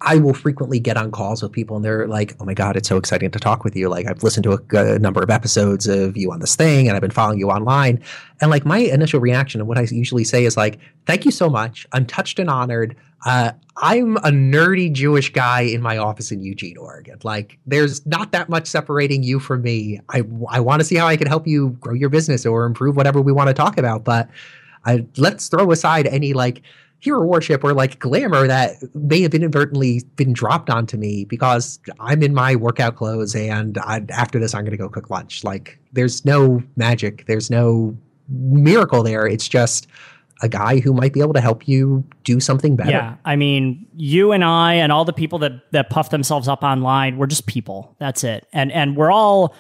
I 0.02 0.18
will 0.18 0.34
frequently 0.34 0.80
get 0.80 0.98
on 0.98 1.12
calls 1.12 1.42
with 1.42 1.52
people 1.52 1.78
and 1.78 1.86
they're 1.86 2.08
like, 2.08 2.36
"Oh 2.40 2.46
my 2.46 2.54
god, 2.54 2.76
it's 2.76 2.90
so 2.90 2.98
exciting 2.98 3.32
to 3.32 3.40
talk 3.40 3.64
with 3.64 3.76
you. 3.76 3.88
Like 3.88 4.08
I've 4.08 4.24
listened 4.24 4.44
to 4.44 4.54
a, 4.54 4.96
a, 4.96 5.00
number 5.00 5.22
of 5.22 5.30
episodes 5.30 5.88
of 5.88 6.18
you 6.18 6.32
on 6.32 6.40
this 6.40 6.56
thing 6.56 6.88
and 6.88 6.96
I've 6.96 7.02
been 7.02 7.12
following 7.12 7.40
you 7.40 7.50
online." 7.50 8.02
And 8.42 8.52
like 8.52 8.66
my 8.66 8.80
initial 8.80 9.20
reaction 9.22 9.62
and 9.62 9.68
what 9.68 9.78
I 9.78 9.88
usually 9.90 10.26
say 10.26 10.44
is 10.44 10.58
like, 10.58 10.80
"Thank 11.06 11.24
you 11.24 11.32
so 11.32 11.50
much. 11.50 11.88
I'm 11.94 12.06
touched 12.06 12.40
and 12.40 12.50
honored. 12.50 12.96
Uh, 13.26 13.52
I'm 13.78 14.18
a 14.18 14.30
nerdy 14.30 14.92
Jewish 14.92 15.32
guy 15.32 15.62
in 15.62 15.82
my 15.82 15.98
office 15.98 16.32
in 16.32 16.42
Eugene, 16.42 16.78
Oregon. 16.78 17.20
Like 17.24 17.58
there's 17.66 18.06
not 18.06 18.32
that 18.32 18.50
much 18.50 18.68
separating 18.68 19.24
you 19.24 19.40
from 19.40 19.62
me. 19.62 20.00
I 20.10 20.24
I 20.50 20.60
want 20.60 20.82
to 20.82 20.84
see 20.84 20.96
how 20.96 21.08
I 21.08 21.18
can 21.18 21.28
help 21.28 21.48
you 21.48 21.72
grow 21.82 21.94
your 21.94 22.10
business 22.10 22.46
or 22.46 22.66
improve 22.66 22.96
whatever 22.96 23.22
we 23.22 23.32
want 23.32 23.48
to 23.48 23.54
talk 23.54 23.78
about, 23.78 24.04
but 24.04 24.30
I, 24.86 25.06
let's 25.18 25.48
throw 25.48 25.72
aside 25.72 26.08
any 26.08 26.34
like 26.34 26.62
hero 27.00 27.24
worship 27.24 27.64
or 27.64 27.74
like 27.74 28.00
glamour 28.00 28.48
that 28.48 28.76
may 28.94 29.22
have 29.22 29.34
inadvertently 29.34 30.04
been 30.18 30.34
dropped 30.34 30.70
onto 30.70 30.98
me 30.98 31.24
because 31.26 31.80
I'm 32.00 32.22
in 32.22 32.34
my 32.34 32.56
workout 32.56 32.98
clothes 32.98 33.36
and 33.36 33.78
I, 33.80 34.04
after 34.10 34.40
this 34.40 34.54
I'm 34.54 34.64
going 34.64 34.72
to 34.72 34.78
go 34.78 34.90
cook 34.90 35.10
lunch. 35.10 35.44
Like 35.44 35.80
there's 35.94 36.26
no 36.26 36.62
magic, 36.76 37.26
there's 37.26 37.50
no 37.50 37.98
miracle 38.28 39.04
there. 39.04 39.26
It's 39.26 39.48
just 39.48 39.88
a 40.42 40.50
guy 40.50 40.80
who 40.80 40.94
might 40.94 41.14
be 41.14 41.22
able 41.22 41.34
to 41.34 41.42
help 41.42 41.68
you 41.68 42.04
do 42.24 42.40
something 42.40 42.76
better. 42.76 42.92
Yeah, 42.92 43.16
I 43.26 43.36
mean, 43.36 43.86
you 43.96 44.32
and 44.32 44.44
I 44.44 44.76
and 44.76 44.92
all 44.92 45.06
the 45.06 45.14
people 45.14 45.40
that 45.40 45.72
that 45.72 45.90
puff 45.90 46.10
themselves 46.10 46.48
up 46.48 46.64
online, 46.64 47.18
we're 47.18 47.28
just 47.28 47.46
people. 47.46 47.96
That's 48.00 48.24
it. 48.24 48.48
And 48.54 48.72
and 48.72 48.96
we're 48.96 49.12
all 49.12 49.54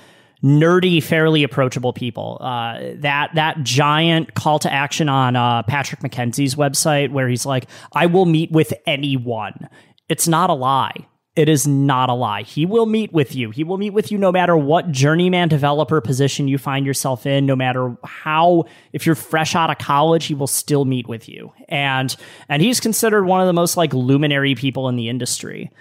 nerdy, 0.44 1.04
fairly 1.04 1.44
approachable 1.44 1.94
people. 1.94 2.38
Uh, 2.42 2.94
that 2.96 3.32
that 3.36 3.63
giant 3.63 4.34
call 4.36 4.60
to 4.60 4.72
action 4.72 5.10
on 5.10 5.36
uh, 5.36 5.63
Patrick 5.63 6.02
McKenzie's 6.02 6.56
website, 6.56 7.12
where 7.12 7.28
he's 7.28 7.46
like, 7.46 7.68
"I 7.94 8.06
will 8.06 8.26
meet 8.26 8.52
with 8.52 8.74
anyone." 8.86 9.70
It's 10.08 10.28
not 10.28 10.50
a 10.50 10.54
lie. 10.54 11.08
It 11.39 11.47
is 11.47 11.65
not 11.65 12.10
a 12.10 12.13
lie. 12.13 12.41
He 12.41 12.65
will 12.65 12.86
meet 12.86 13.13
with 13.13 13.34
you. 13.34 13.49
He 13.49 13.63
will 13.63 13.78
meet 13.78 13.91
with 13.91 14.12
you 14.12 14.17
no 14.17 14.30
matter 14.30 14.58
what 14.58 14.91
journeyman 14.91 15.47
developer 15.47 16.02
position 16.02 16.49
you 16.49 16.58
find 16.58 16.86
yourself 16.86 17.25
in, 17.25 17.45
no 17.45 17.56
matter 17.56 17.95
how 18.04 18.65
if 18.91 19.06
you're 19.06 19.15
fresh 19.15 19.56
out 19.56 19.69
of 19.69 19.78
college, 19.78 20.25
he 20.25 20.34
will 20.34 20.47
still 20.47 20.84
meet 20.84 21.08
with 21.08 21.30
you. 21.30 21.54
And 21.69 22.13
and 22.49 22.62
he's 22.62 22.82
considered 22.82 23.23
one 23.23 23.39
of 23.39 23.47
the 23.47 23.54
most 23.54 23.78
like 23.78 23.93
luminary 23.93 24.54
people 24.54 24.89
in 24.89 24.97
the 24.97 25.08
industry. 25.08 25.71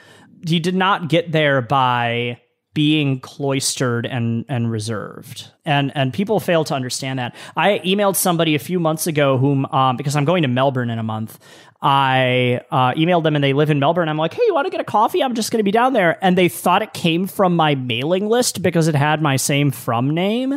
He 0.47 0.61
did 0.61 0.77
not 0.77 1.09
get 1.09 1.33
there 1.33 1.61
by 1.61 2.41
being 2.79 3.19
cloistered 3.19 4.07
and 4.07 4.45
and 4.49 4.71
reserved. 4.71 5.51
And 5.65 5.91
and 5.97 6.15
people 6.15 6.39
fail 6.39 6.63
to 6.63 6.75
understand 6.75 7.19
that. 7.19 7.35
I 7.57 7.81
emailed 7.81 8.15
somebody 8.15 8.55
a 8.55 8.61
few 8.61 8.79
months 8.79 9.09
ago 9.09 9.37
whom 9.37 9.67
um, 9.67 9.97
because 9.97 10.15
i'm 10.15 10.25
going 10.25 10.43
to 10.43 10.49
melbourne 10.49 10.89
in 10.89 11.01
a 11.01 11.03
month 11.03 11.41
i 11.83 12.61
uh, 12.71 12.93
emailed 12.93 13.25
them 13.25 13.35
and 13.35 13.43
they 13.43 13.53
live 13.53 13.71
in 13.71 13.81
melbourne. 13.81 14.09
I'm 14.09 14.17
like 14.17 14.33
hey 14.33 14.43
you 14.47 14.55
want 14.55 14.67
to 14.67 14.71
get 14.71 14.81
a 14.81 14.85
coffee? 14.85 15.25
I'm 15.25 15.35
just 15.35 15.51
going 15.51 15.59
to 15.59 15.65
be 15.65 15.73
down 15.73 15.93
there. 15.93 16.25
And 16.25 16.39
they 16.39 16.49
thought 16.49 16.83
it 16.83 16.93
came 16.93 17.27
from 17.27 17.57
my 17.57 17.75
mailing 17.75 18.29
list 18.29 18.63
because 18.63 18.87
it 18.87 18.95
had 18.95 19.21
my 19.21 19.35
same 19.35 19.73
from 19.73 20.11
name. 20.11 20.57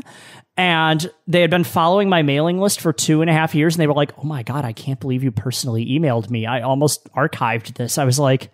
And 0.58 1.10
they 1.26 1.42
had 1.42 1.50
been 1.50 1.64
following 1.64 2.08
my 2.08 2.22
mailing 2.22 2.60
list 2.60 2.82
for 2.82 2.94
two 2.94 3.22
and 3.22 3.32
a 3.32 3.34
half 3.34 3.56
years 3.56 3.74
and 3.74 3.82
they 3.82 3.88
were 3.88 3.96
like 3.96 4.14
oh 4.20 4.26
my 4.26 4.44
god 4.44 4.64
i 4.64 4.74
can't 4.74 5.00
believe 5.00 5.24
you 5.24 5.32
personally 5.32 5.88
emailed 5.88 6.30
me. 6.30 6.46
I 6.46 6.62
almost 6.62 7.12
archived 7.16 7.78
this. 7.78 7.98
I 7.98 8.06
was 8.06 8.20
like 8.20 8.52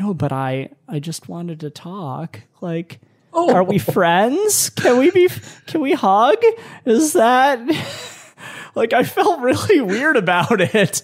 no, 0.00 0.14
but 0.14 0.32
I 0.32 0.70
I 0.88 0.98
just 0.98 1.28
wanted 1.28 1.60
to 1.60 1.70
talk. 1.70 2.40
Like, 2.62 3.00
oh. 3.34 3.52
are 3.54 3.62
we 3.62 3.78
friends? 3.78 4.70
Can 4.70 4.98
we 4.98 5.10
be? 5.10 5.28
Can 5.66 5.82
we 5.82 5.92
hug? 5.92 6.38
Is 6.86 7.12
that? 7.12 7.60
like 8.74 8.94
I 8.94 9.02
felt 9.02 9.40
really 9.40 9.80
weird 9.82 10.16
about 10.16 10.60
it. 10.60 11.02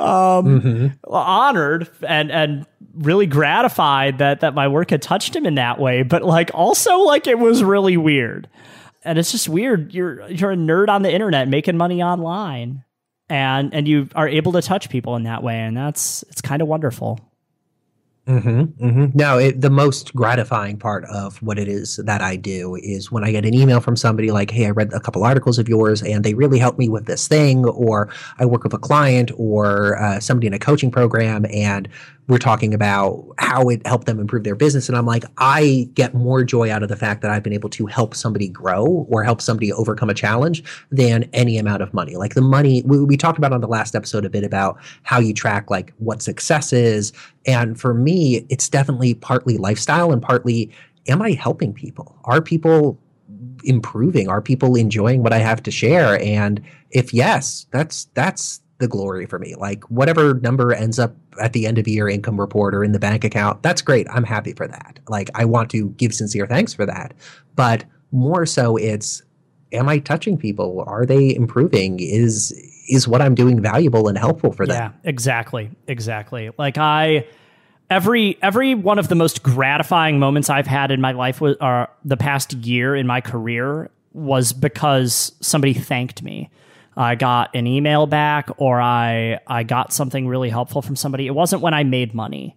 Um, 0.00 0.60
mm-hmm. 0.60 0.86
honored 1.06 1.88
and 2.06 2.32
and 2.32 2.66
really 2.94 3.26
gratified 3.26 4.18
that 4.18 4.40
that 4.40 4.54
my 4.54 4.66
work 4.66 4.90
had 4.90 5.02
touched 5.02 5.36
him 5.36 5.46
in 5.46 5.54
that 5.54 5.78
way, 5.78 6.02
but 6.02 6.24
like 6.24 6.50
also 6.52 6.98
like 6.98 7.28
it 7.28 7.38
was 7.38 7.62
really 7.62 7.96
weird. 7.96 8.48
And 9.04 9.18
it's 9.18 9.30
just 9.30 9.48
weird. 9.48 9.94
You're 9.94 10.28
you're 10.28 10.52
a 10.52 10.56
nerd 10.56 10.88
on 10.88 11.02
the 11.02 11.12
internet 11.12 11.46
making 11.46 11.76
money 11.76 12.02
online, 12.02 12.82
and 13.28 13.72
and 13.72 13.86
you 13.86 14.08
are 14.16 14.26
able 14.26 14.50
to 14.52 14.62
touch 14.62 14.90
people 14.90 15.14
in 15.14 15.24
that 15.24 15.44
way, 15.44 15.60
and 15.60 15.76
that's 15.76 16.24
it's 16.24 16.40
kind 16.40 16.60
of 16.60 16.66
wonderful. 16.66 17.20
Mm-hmm, 18.26 18.84
mm-hmm. 18.84 19.18
No, 19.18 19.36
it, 19.38 19.60
the 19.60 19.70
most 19.70 20.14
gratifying 20.14 20.78
part 20.78 21.04
of 21.06 21.42
what 21.42 21.58
it 21.58 21.66
is 21.66 21.96
that 21.96 22.22
I 22.22 22.36
do 22.36 22.76
is 22.76 23.10
when 23.10 23.24
I 23.24 23.32
get 23.32 23.44
an 23.44 23.52
email 23.52 23.80
from 23.80 23.96
somebody 23.96 24.30
like, 24.30 24.52
"Hey, 24.52 24.66
I 24.66 24.70
read 24.70 24.92
a 24.92 25.00
couple 25.00 25.24
articles 25.24 25.58
of 25.58 25.68
yours, 25.68 26.02
and 26.02 26.22
they 26.22 26.34
really 26.34 26.60
helped 26.60 26.78
me 26.78 26.88
with 26.88 27.06
this 27.06 27.26
thing," 27.26 27.64
or 27.66 28.08
I 28.38 28.44
work 28.46 28.62
with 28.62 28.74
a 28.74 28.78
client 28.78 29.32
or 29.36 29.98
uh, 30.00 30.20
somebody 30.20 30.46
in 30.46 30.54
a 30.54 30.60
coaching 30.60 30.92
program, 30.92 31.46
and 31.52 31.88
we're 32.28 32.38
talking 32.38 32.72
about 32.72 33.26
how 33.38 33.68
it 33.68 33.84
helped 33.86 34.06
them 34.06 34.20
improve 34.20 34.44
their 34.44 34.54
business. 34.54 34.88
And 34.88 34.96
I'm 34.96 35.06
like, 35.06 35.24
I 35.38 35.88
get 35.94 36.14
more 36.14 36.44
joy 36.44 36.70
out 36.70 36.82
of 36.82 36.88
the 36.88 36.96
fact 36.96 37.20
that 37.22 37.32
I've 37.32 37.42
been 37.42 37.52
able 37.52 37.68
to 37.70 37.86
help 37.86 38.14
somebody 38.14 38.48
grow 38.48 39.06
or 39.10 39.24
help 39.24 39.40
somebody 39.40 39.72
overcome 39.72 40.08
a 40.08 40.14
challenge 40.14 40.62
than 40.90 41.28
any 41.32 41.58
amount 41.58 41.82
of 41.82 41.92
money. 41.92 42.14
Like 42.16 42.34
the 42.34 42.40
money, 42.40 42.82
we, 42.86 43.04
we 43.04 43.16
talked 43.16 43.38
about 43.38 43.52
on 43.52 43.60
the 43.60 43.66
last 43.68 43.96
episode 43.96 44.24
a 44.24 44.30
bit 44.30 44.44
about 44.44 44.78
how 45.02 45.18
you 45.18 45.34
track 45.34 45.68
like 45.68 45.92
what 45.98 46.22
success 46.22 46.72
is. 46.72 47.12
And 47.44 47.78
for 47.78 47.92
me, 47.92 48.46
it's 48.48 48.68
definitely 48.68 49.14
partly 49.14 49.58
lifestyle 49.58 50.12
and 50.12 50.22
partly, 50.22 50.70
am 51.08 51.22
I 51.22 51.32
helping 51.32 51.74
people? 51.74 52.16
Are 52.24 52.40
people 52.40 52.98
improving? 53.64 54.28
Are 54.28 54.40
people 54.40 54.76
enjoying 54.76 55.24
what 55.24 55.32
I 55.32 55.38
have 55.38 55.62
to 55.64 55.72
share? 55.72 56.22
And 56.22 56.62
if 56.92 57.12
yes, 57.12 57.66
that's, 57.72 58.04
that's, 58.14 58.61
the 58.82 58.88
glory 58.88 59.24
for 59.24 59.38
me. 59.38 59.54
Like 59.54 59.82
whatever 59.84 60.34
number 60.34 60.74
ends 60.74 60.98
up 60.98 61.16
at 61.40 61.54
the 61.54 61.66
end 61.66 61.78
of 61.78 61.88
your 61.88 62.08
income 62.08 62.38
report 62.38 62.74
or 62.74 62.84
in 62.84 62.92
the 62.92 62.98
bank 62.98 63.24
account, 63.24 63.62
that's 63.62 63.80
great. 63.80 64.06
I'm 64.10 64.24
happy 64.24 64.52
for 64.52 64.68
that. 64.68 64.98
Like 65.08 65.30
I 65.34 65.46
want 65.46 65.70
to 65.70 65.88
give 65.90 66.12
sincere 66.12 66.46
thanks 66.46 66.74
for 66.74 66.84
that. 66.84 67.14
But 67.54 67.84
more 68.10 68.44
so 68.44 68.76
it's 68.76 69.22
am 69.72 69.88
I 69.88 69.98
touching 69.98 70.36
people? 70.36 70.84
Are 70.86 71.06
they 71.06 71.34
improving? 71.34 72.00
Is 72.00 72.52
is 72.88 73.08
what 73.08 73.22
I'm 73.22 73.34
doing 73.34 73.62
valuable 73.62 74.08
and 74.08 74.18
helpful 74.18 74.52
for 74.52 74.66
them? 74.66 74.76
Yeah, 74.76 75.08
exactly. 75.08 75.70
Exactly. 75.86 76.50
Like 76.58 76.76
I 76.76 77.26
every 77.88 78.38
every 78.42 78.74
one 78.74 78.98
of 78.98 79.08
the 79.08 79.14
most 79.14 79.42
gratifying 79.42 80.18
moments 80.18 80.50
I've 80.50 80.66
had 80.66 80.90
in 80.90 81.00
my 81.00 81.12
life 81.12 81.40
was 81.40 81.56
uh, 81.60 81.86
the 82.04 82.16
past 82.16 82.52
year 82.54 82.96
in 82.96 83.06
my 83.06 83.20
career 83.20 83.90
was 84.12 84.52
because 84.52 85.32
somebody 85.40 85.72
thanked 85.72 86.22
me. 86.22 86.50
I 86.96 87.14
got 87.14 87.54
an 87.54 87.66
email 87.66 88.06
back 88.06 88.50
or 88.56 88.80
I 88.80 89.40
I 89.46 89.62
got 89.62 89.92
something 89.92 90.26
really 90.26 90.50
helpful 90.50 90.82
from 90.82 90.96
somebody. 90.96 91.26
It 91.26 91.34
wasn't 91.34 91.62
when 91.62 91.74
I 91.74 91.84
made 91.84 92.14
money. 92.14 92.56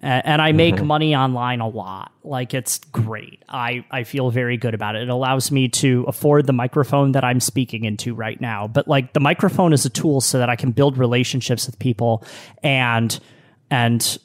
And 0.00 0.40
I 0.40 0.52
make 0.52 0.76
mm-hmm. 0.76 0.86
money 0.86 1.16
online 1.16 1.60
a 1.60 1.66
lot. 1.66 2.12
Like 2.22 2.54
it's 2.54 2.78
great. 2.78 3.42
I, 3.48 3.84
I 3.90 4.04
feel 4.04 4.30
very 4.30 4.56
good 4.56 4.72
about 4.72 4.94
it. 4.94 5.02
It 5.02 5.08
allows 5.08 5.50
me 5.50 5.68
to 5.70 6.04
afford 6.06 6.46
the 6.46 6.52
microphone 6.52 7.12
that 7.12 7.24
I'm 7.24 7.40
speaking 7.40 7.84
into 7.84 8.14
right 8.14 8.40
now. 8.40 8.68
But 8.68 8.86
like 8.86 9.12
the 9.12 9.18
microphone 9.18 9.72
is 9.72 9.84
a 9.84 9.90
tool 9.90 10.20
so 10.20 10.38
that 10.38 10.48
I 10.48 10.54
can 10.54 10.70
build 10.70 10.98
relationships 10.98 11.66
with 11.66 11.80
people 11.80 12.24
and 12.62 13.18
and 13.72 14.18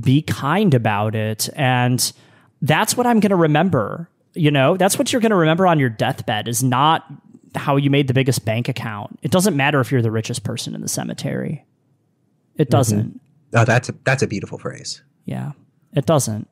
be 0.00 0.20
kind 0.20 0.74
about 0.74 1.14
it. 1.14 1.48
And 1.54 2.12
that's 2.60 2.94
what 2.94 3.06
I'm 3.06 3.20
going 3.20 3.30
to 3.30 3.36
remember. 3.36 4.10
You 4.34 4.50
know, 4.50 4.76
that's 4.76 4.98
what 4.98 5.12
you're 5.12 5.22
going 5.22 5.30
to 5.30 5.36
remember 5.36 5.66
on 5.66 5.78
your 5.78 5.88
deathbed 5.88 6.46
is 6.46 6.62
not 6.62 7.10
how 7.54 7.76
you 7.76 7.90
made 7.90 8.06
the 8.06 8.14
biggest 8.14 8.44
bank 8.44 8.68
account. 8.68 9.18
It 9.22 9.30
doesn't 9.30 9.56
matter 9.56 9.80
if 9.80 9.90
you're 9.90 10.02
the 10.02 10.10
richest 10.10 10.44
person 10.44 10.74
in 10.74 10.80
the 10.80 10.88
cemetery. 10.88 11.64
It 12.56 12.64
mm-hmm. 12.64 12.70
doesn't. 12.70 13.08
Mm-hmm. 13.08 13.56
Oh, 13.56 13.64
that's 13.64 13.88
a, 13.88 13.94
that's 14.04 14.22
a 14.22 14.26
beautiful 14.26 14.58
phrase. 14.58 15.02
Yeah, 15.24 15.52
it 15.92 16.06
doesn't. 16.06 16.48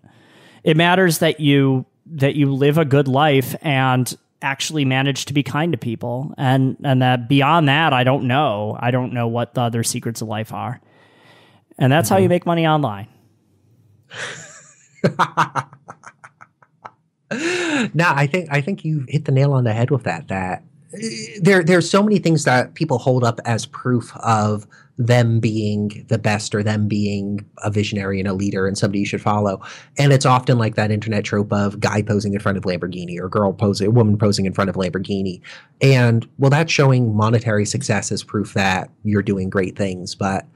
It 0.65 0.77
matters 0.77 1.19
that 1.19 1.41
you 1.41 1.87
that 2.07 2.35
you 2.35 2.53
live 2.53 2.79
a 2.79 2.85
good 2.85 3.07
life 3.07 3.55
and 3.63 4.17
actually 4.41 4.85
manage 4.85 5.27
to 5.27 5.35
be 5.35 5.43
kind 5.43 5.73
to 5.73 5.79
people, 5.79 6.35
and 6.37 6.77
and 6.83 7.03
that 7.03 7.29
beyond 7.29 7.69
that, 7.69 7.93
I 7.93 8.05
don't 8.05 8.25
know. 8.25 8.77
I 8.81 8.91
don't 8.91 9.13
know 9.13 9.29
what 9.29 9.55
the 9.55 9.63
other 9.63 9.83
secrets 9.85 10.21
of 10.23 10.29
life 10.29 10.53
are, 10.53 10.81
and 11.79 11.93
that's 11.93 12.09
mm-hmm. 12.09 12.15
how 12.15 12.19
you 12.19 12.25
mm-hmm. 12.25 12.31
make 12.31 12.47
money 12.47 12.67
online. 12.67 13.09
no, 17.95 18.05
I 18.07 18.27
think 18.27 18.49
I 18.51 18.61
think 18.61 18.85
you 18.85 19.05
hit 19.09 19.25
the 19.25 19.33
nail 19.33 19.53
on 19.53 19.65
the 19.65 19.73
head 19.73 19.91
with 19.91 20.05
that. 20.05 20.29
That 20.29 20.65
there 21.40 21.62
there's 21.62 21.88
so 21.88 22.03
many 22.03 22.18
things 22.18 22.44
that 22.44 22.74
people 22.74 22.98
hold 22.98 23.24
up 23.24 23.40
as 23.44 23.66
proof 23.66 24.16
of 24.16 24.66
them 24.98 25.38
being 25.38 26.05
the 26.09 26.18
best 26.18 26.55
or 26.55 26.62
them 26.62 26.88
being 26.88 27.44
a 27.59 27.70
visionary 27.70 28.18
and 28.18 28.29
a 28.29 28.33
leader 28.33 28.66
and 28.66 28.77
somebody 28.77 28.98
you 28.98 29.07
should 29.07 29.22
follow. 29.22 29.62
And 29.96 30.12
it's 30.12 30.27
often 30.27 30.59
like 30.59 30.74
that 30.74 30.90
internet 30.90 31.24
trope 31.24 31.53
of 31.53 31.79
guy 31.79 32.03
posing 32.03 32.35
in 32.35 32.40
front 32.40 32.59
of 32.59 32.64
Lamborghini 32.64 33.16
or 33.18 33.29
girl 33.29 33.53
posing, 33.53 33.94
woman 33.94 34.18
posing 34.18 34.44
in 34.44 34.53
front 34.53 34.70
of 34.70 34.77
Lamborghini. 34.77 35.40
And 35.81 36.29
well, 36.38 36.51
that's 36.51 36.72
showing 36.72 37.14
monetary 37.14 37.64
success 37.64 38.11
as 38.11 38.24
proof 38.24 38.55
that 38.55 38.90
you're 39.05 39.22
doing 39.22 39.48
great 39.48 39.77
things. 39.77 40.16
But 40.16 40.46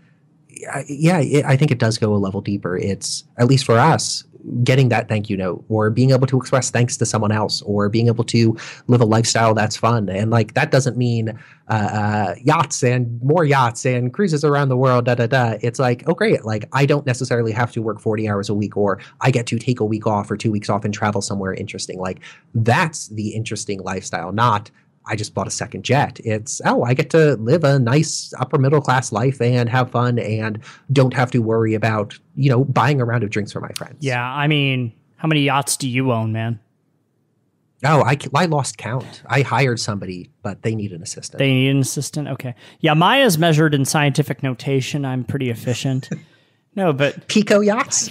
yeah, 0.89 1.43
I 1.47 1.57
think 1.57 1.71
it 1.71 1.79
does 1.79 1.99
go 1.99 2.15
a 2.15 2.17
level 2.17 2.41
deeper. 2.41 2.77
It's 2.77 3.25
at 3.39 3.47
least 3.47 3.65
for 3.65 3.79
us, 3.79 4.25
getting 4.65 4.89
that 4.89 5.09
thank 5.09 5.31
you 5.31 5.37
note 5.37 5.65
or 5.69 5.91
being 5.91 6.11
able 6.11 6.27
to 6.27 6.37
express 6.37 6.71
thanks 6.71 6.97
to 6.97 7.07
someone 7.07 7.33
else 7.33 7.63
or 7.63 7.89
being 7.89 8.09
able 8.09 8.25
to 8.25 8.57
live 8.89 9.01
a 9.01 9.05
lifestyle 9.05 9.55
that's 9.55 9.77
fun. 9.77 10.09
And 10.09 10.31
like 10.31 10.55
that 10.55 10.71
doesn't 10.71 10.97
mean 10.97 11.39
uh, 11.69 11.73
uh, 11.73 12.35
yachts 12.43 12.83
and 12.83 13.23
more 13.23 13.45
yachts 13.45 13.85
and 13.85 14.13
cruises 14.13 14.45
around 14.45 14.69
the 14.69 14.77
world, 14.77 15.05
da 15.05 15.15
da 15.15 15.27
da. 15.27 15.59
It's 15.63 15.79
like, 15.79 16.03
oh, 16.07 16.15
great. 16.15 16.45
Like 16.45 16.69
I 16.73 16.87
don't 16.87 17.07
necessarily 17.07 17.53
have 17.53 17.73
to 17.73 17.83
work 17.83 18.01
40 18.01 18.29
hours 18.29 18.49
a 18.49 18.55
week 18.55 18.77
or 18.77 18.99
I 19.21 19.31
get 19.31 19.47
to 19.49 19.59
take 19.59 19.81
a 19.81 19.85
week 19.85 20.07
off 20.07 20.31
or 20.31 20.37
two 20.37 20.51
weeks 20.51 20.69
off 20.69 20.85
and 20.85 20.93
travel 20.93 21.23
somewhere 21.23 21.55
interesting. 21.55 21.99
Like 21.99 22.21
that's 22.55 23.09
the 23.09 23.31
interesting 23.31 23.81
lifestyle, 23.81 24.33
not 24.33 24.71
I 25.07 25.17
just 25.17 25.35
bought 25.35 25.47
a 25.47 25.51
second 25.51 25.85
jet. 25.85 26.21
It's, 26.25 26.61
oh, 26.65 26.85
I 26.85 26.95
get 26.95 27.11
to 27.11 27.35
live 27.37 27.65
a 27.65 27.79
nice 27.79 28.33
upper 28.39 28.59
middle 28.59 28.81
class 28.81 29.13
life 29.13 29.41
and 29.41 29.69
have 29.69 29.91
fun 29.91 30.19
and 30.19 30.61
don't 30.93 31.15
have 31.15 31.31
to 31.33 31.39
worry 31.41 31.75
about, 31.75 32.19
you 32.37 32.51
know, 32.51 32.65
buying 32.65 33.01
a 33.01 33.05
round 33.05 33.25
of 33.25 33.31
drinks 33.31 33.53
for 33.53 33.61
my 33.61 33.73
friends. 33.77 33.97
Yeah. 34.01 34.25
I 34.25 34.47
mean, 34.47 34.93
how 35.17 35.29
many 35.29 35.43
yachts 35.43 35.77
do 35.77 35.89
you 35.89 36.13
own, 36.13 36.33
man? 36.33 36.61
Oh, 37.85 38.03
I, 38.05 38.17
I 38.35 38.47
lost 38.47 38.79
count. 38.79 39.23
I 39.27 39.43
hired 39.43 39.81
somebody, 39.81 40.31
but 40.43 40.63
they 40.63 40.75
need 40.77 40.93
an 40.93 41.03
assistant. 41.03 41.39
They 41.39 41.53
need 41.53 41.71
an 41.71 41.81
assistant? 41.81 42.29
Okay. 42.29 42.55
Yeah. 42.79 42.95
Maya's 42.95 43.39
measured 43.39 43.75
in 43.75 43.85
scientific 43.85 44.43
notation. 44.43 45.05
I'm 45.05 45.25
pretty 45.25 45.51
efficient. 45.51 46.09
no, 46.77 46.93
but. 46.93 47.27
Pico 47.27 47.59
yachts? 47.59 48.11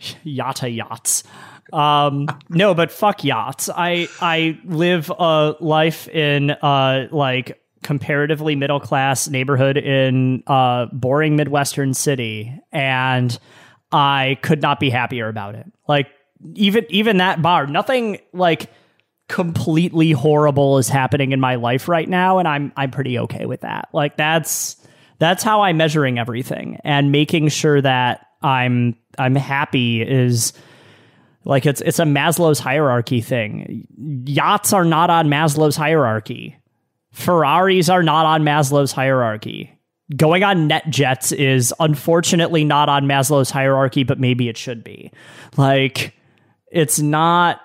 Yotta 0.24 0.74
yachts. 0.74 1.24
Um, 1.72 2.28
no, 2.48 2.74
but 2.74 2.90
fuck 2.90 3.24
yachts. 3.24 3.68
I 3.74 4.08
I 4.20 4.58
live 4.64 5.10
a 5.10 5.54
life 5.60 6.08
in 6.08 6.50
uh 6.50 7.08
like 7.10 7.60
comparatively 7.82 8.56
middle 8.56 8.80
class 8.80 9.28
neighborhood 9.28 9.76
in 9.76 10.42
a 10.46 10.86
boring 10.92 11.36
midwestern 11.36 11.94
city, 11.94 12.58
and 12.72 13.38
I 13.92 14.38
could 14.42 14.62
not 14.62 14.80
be 14.80 14.90
happier 14.90 15.28
about 15.28 15.54
it. 15.54 15.66
Like 15.86 16.08
even 16.54 16.86
even 16.88 17.18
that 17.18 17.42
bar, 17.42 17.66
nothing 17.66 18.18
like 18.32 18.70
completely 19.28 20.12
horrible 20.12 20.78
is 20.78 20.88
happening 20.88 21.32
in 21.32 21.40
my 21.40 21.56
life 21.56 21.88
right 21.88 22.08
now, 22.08 22.38
and 22.38 22.48
I'm 22.48 22.72
I'm 22.76 22.90
pretty 22.90 23.18
okay 23.20 23.46
with 23.46 23.60
that. 23.60 23.88
Like 23.92 24.16
that's 24.16 24.76
that's 25.18 25.42
how 25.42 25.62
I'm 25.62 25.76
measuring 25.76 26.18
everything 26.18 26.78
and 26.84 27.12
making 27.12 27.48
sure 27.48 27.80
that 27.80 28.26
I'm 28.42 28.96
I'm 29.18 29.34
happy 29.34 30.02
is 30.02 30.52
like 31.44 31.66
it's 31.66 31.80
it's 31.80 31.98
a 31.98 32.04
Maslow's 32.04 32.58
hierarchy 32.58 33.20
thing. 33.20 33.86
Yachts 34.26 34.72
are 34.72 34.84
not 34.84 35.10
on 35.10 35.28
Maslow's 35.28 35.76
hierarchy. 35.76 36.56
Ferraris 37.12 37.88
are 37.88 38.02
not 38.02 38.26
on 38.26 38.42
Maslow's 38.42 38.92
hierarchy. 38.92 39.72
Going 40.16 40.42
on 40.42 40.68
NetJets 40.68 41.36
is 41.36 41.74
unfortunately 41.80 42.64
not 42.64 42.88
on 42.88 43.06
Maslow's 43.06 43.50
hierarchy, 43.50 44.04
but 44.04 44.18
maybe 44.18 44.48
it 44.48 44.56
should 44.56 44.82
be. 44.84 45.10
Like 45.56 46.14
it's 46.70 46.98
not 47.00 47.60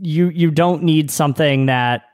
you 0.00 0.28
you 0.28 0.50
don't 0.50 0.82
need 0.82 1.10
something 1.10 1.66
that 1.66 2.04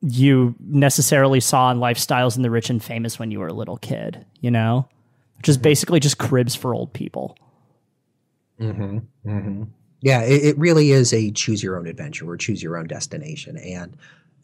you 0.00 0.54
necessarily 0.60 1.40
saw 1.40 1.70
in 1.70 1.78
lifestyles 1.78 2.36
in 2.36 2.42
the 2.42 2.50
rich 2.50 2.70
and 2.70 2.82
famous 2.82 3.18
when 3.18 3.30
you 3.30 3.38
were 3.38 3.48
a 3.48 3.52
little 3.52 3.76
kid, 3.76 4.24
you 4.40 4.50
know? 4.50 4.88
Which 5.40 5.48
is 5.48 5.56
basically 5.56 6.00
just 6.00 6.18
cribs 6.18 6.54
for 6.54 6.74
old 6.74 6.92
people. 6.92 7.34
Mm-hmm. 8.60 8.98
Mm-hmm. 9.26 9.62
Yeah, 10.02 10.22
it, 10.22 10.44
it, 10.44 10.58
really 10.58 10.90
is 10.90 11.14
a 11.14 11.30
choose 11.30 11.62
your 11.62 11.78
own 11.78 11.86
adventure 11.86 12.28
or 12.28 12.36
choose 12.36 12.62
your 12.62 12.76
own 12.76 12.86
destination. 12.86 13.56
And 13.56 13.96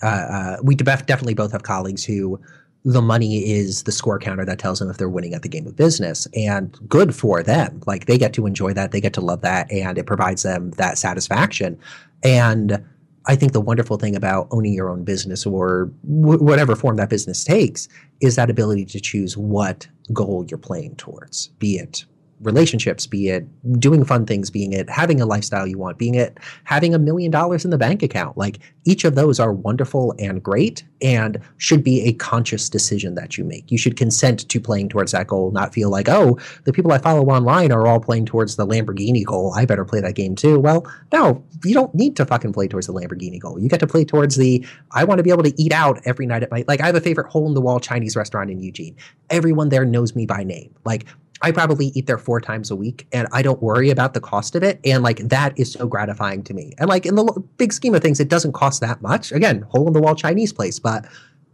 uh, 0.03 0.07
uh, 0.07 0.57
we 0.63 0.75
definitely 0.75 1.35
both 1.35 1.53
have 1.53 1.65
colleagues 1.65 2.05
who 2.05 2.41
the 2.85 3.03
money 3.03 3.51
is 3.51 3.83
the 3.83 3.93
score 3.93 4.19
counter 4.19 4.45
that 4.45 4.59
tells 4.59 4.79
them 4.79 4.89
if 4.89 4.97
they're 4.97 5.09
winning 5.09 5.35
at 5.35 5.43
the 5.43 5.49
game 5.49 5.67
of 5.67 5.77
business. 5.77 6.27
And 6.35 6.79
good 6.89 7.15
for 7.15 7.43
them. 7.43 7.83
Like 7.87 8.07
they 8.07 8.17
get 8.17 8.33
to 8.35 8.47
enjoy 8.47 8.73
that, 8.75 8.93
they 8.93 9.01
get 9.01 9.13
to 9.15 9.21
love 9.21 9.43
that, 9.43 9.71
and 9.71 9.99
it 9.99 10.07
provides 10.07 10.45
them 10.45 10.71
that 10.73 10.97
satisfaction. 10.97 11.79
And 12.23 12.83
I 13.27 13.35
think 13.35 13.53
the 13.53 13.61
wonderful 13.61 13.97
thing 13.97 14.15
about 14.15 14.49
owning 14.51 14.73
your 14.73 14.89
own 14.89 15.05
business 15.05 15.45
or 15.45 15.91
w- 16.09 16.43
whatever 16.43 16.77
form 16.77 16.97
that 16.97 17.11
business 17.11 17.45
takes 17.45 17.89
is 18.21 18.37
that 18.37 18.51
ability 18.51 18.85
to 18.87 19.01
choose 19.01 19.37
what 19.37 19.89
goal 20.12 20.45
you're 20.49 20.59
playing 20.59 20.97
towards, 20.97 21.49
be 21.59 21.77
it 21.77 22.05
relationships, 22.40 23.07
be 23.07 23.29
it 23.29 23.46
doing 23.81 24.05
fun 24.05 24.27
things, 24.27 24.51
being 24.51 24.72
it 24.72 24.88
having 24.90 25.20
a 25.20 25.27
lifestyle 25.27 25.66
you 25.66 25.79
want, 25.79 25.99
being 25.99 26.14
it 26.14 26.38
having 26.64 26.94
a 26.94 26.99
million 26.99 27.31
dollars 27.31 27.64
in 27.64 27.70
the 27.70 27.79
bank 27.79 28.03
account. 28.03 28.37
Like 28.37 28.59
each 28.85 29.05
of 29.05 29.14
those 29.14 29.40
are 29.40 29.53
wonderful 29.53 30.14
and 30.18 30.42
great 30.42 30.85
and 31.03 31.40
should 31.57 31.83
be 31.83 32.03
a 32.03 32.12
conscious 32.12 32.68
decision 32.68 33.14
that 33.14 33.37
you 33.37 33.44
make. 33.44 33.70
You 33.70 33.79
should 33.79 33.96
consent 33.96 34.49
to 34.49 34.61
playing 34.61 34.90
towards 34.90 35.12
that 35.12 35.27
goal, 35.27 35.51
not 35.51 35.75
feel 35.75 35.90
like, 35.90 36.09
oh, 36.09 36.38
the 36.64 36.72
people 36.72 36.92
I 36.92 36.99
follow 36.99 37.25
online 37.27 37.72
are 37.72 37.87
all 37.87 38.01
playing 38.01 38.27
towards 38.27 38.57
the 38.57 38.66
Lamborghini 38.66 39.25
goal. 39.25 39.53
I 39.55 39.64
better 39.64 39.85
play 39.85 40.01
that 40.01 40.14
game 40.14 40.37
too. 40.37 40.59
Well, 40.59 40.87
no, 41.12 41.42
you 41.64 41.75
don't 41.75 41.94
need 41.94 42.16
to 42.16 42.27
fucking 42.27 42.53
play 42.53 42.68
towards 42.68 42.87
the 42.87 42.92
Lamborghini 42.92 43.40
goal. 43.40 43.59
You 43.59 43.68
get 43.68 43.81
to 43.81 43.87
play 43.87 44.05
towards 44.05 44.37
the 44.37 44.64
I 44.92 45.05
want 45.05 45.18
to 45.18 45.25
be 45.25 45.31
able 45.31 45.42
to 45.42 45.61
eat 45.61 45.72
out 45.72 46.01
every 46.05 46.27
night 46.27 46.42
at 46.42 46.51
my 46.51 46.64
like 46.68 46.81
I 46.81 46.87
have 46.87 46.94
a 46.94 47.01
favorite 47.01 47.29
hole 47.29 47.46
in 47.46 47.55
the 47.55 47.61
wall 47.61 47.81
Chinese 47.81 48.16
restaurant 48.16 48.51
in 48.51 48.61
Eugene. 48.61 48.96
Everyone 49.31 49.68
there 49.68 49.85
knows 49.85 50.14
me 50.14 50.27
by 50.27 50.44
name. 50.44 50.75
Like 50.85 51.07
I 51.42 51.53
probably 51.53 51.87
eat 51.88 52.07
there 52.07 52.18
four 52.18 52.40
times 52.40 52.70
a 52.70 52.77
week 52.77 53.07
and 53.12 53.29
I 53.33 53.42
don't 53.42 53.62
worry 53.62 53.90
about 53.90 54.14
the 54.14 54.20
cost 54.20 54.55
of 54.55 54.62
it. 54.62 54.81
And 54.85 55.03
like 55.03 55.18
that 55.29 55.59
is 55.59 55.72
so 55.72 55.87
gratifying 55.87 56.42
to 56.44 56.55
me. 56.55 56.72
And 56.79 56.88
like 56.88 57.05
in 57.05 57.14
the 57.14 57.25
big 57.59 57.72
scheme 57.72 57.94
of 57.94 58.03
things, 58.03 58.20
it 58.20 58.29
doesn't 58.29 58.53
cost 58.53 58.81
that 58.81 59.03
much. 59.03 59.33
Again, 59.33 59.62
hole 59.68 59.87
in 59.87 59.92
the 59.92 60.01
wall 60.01 60.14
Chinese 60.14 60.53
place, 60.53 60.79
but 60.79 61.07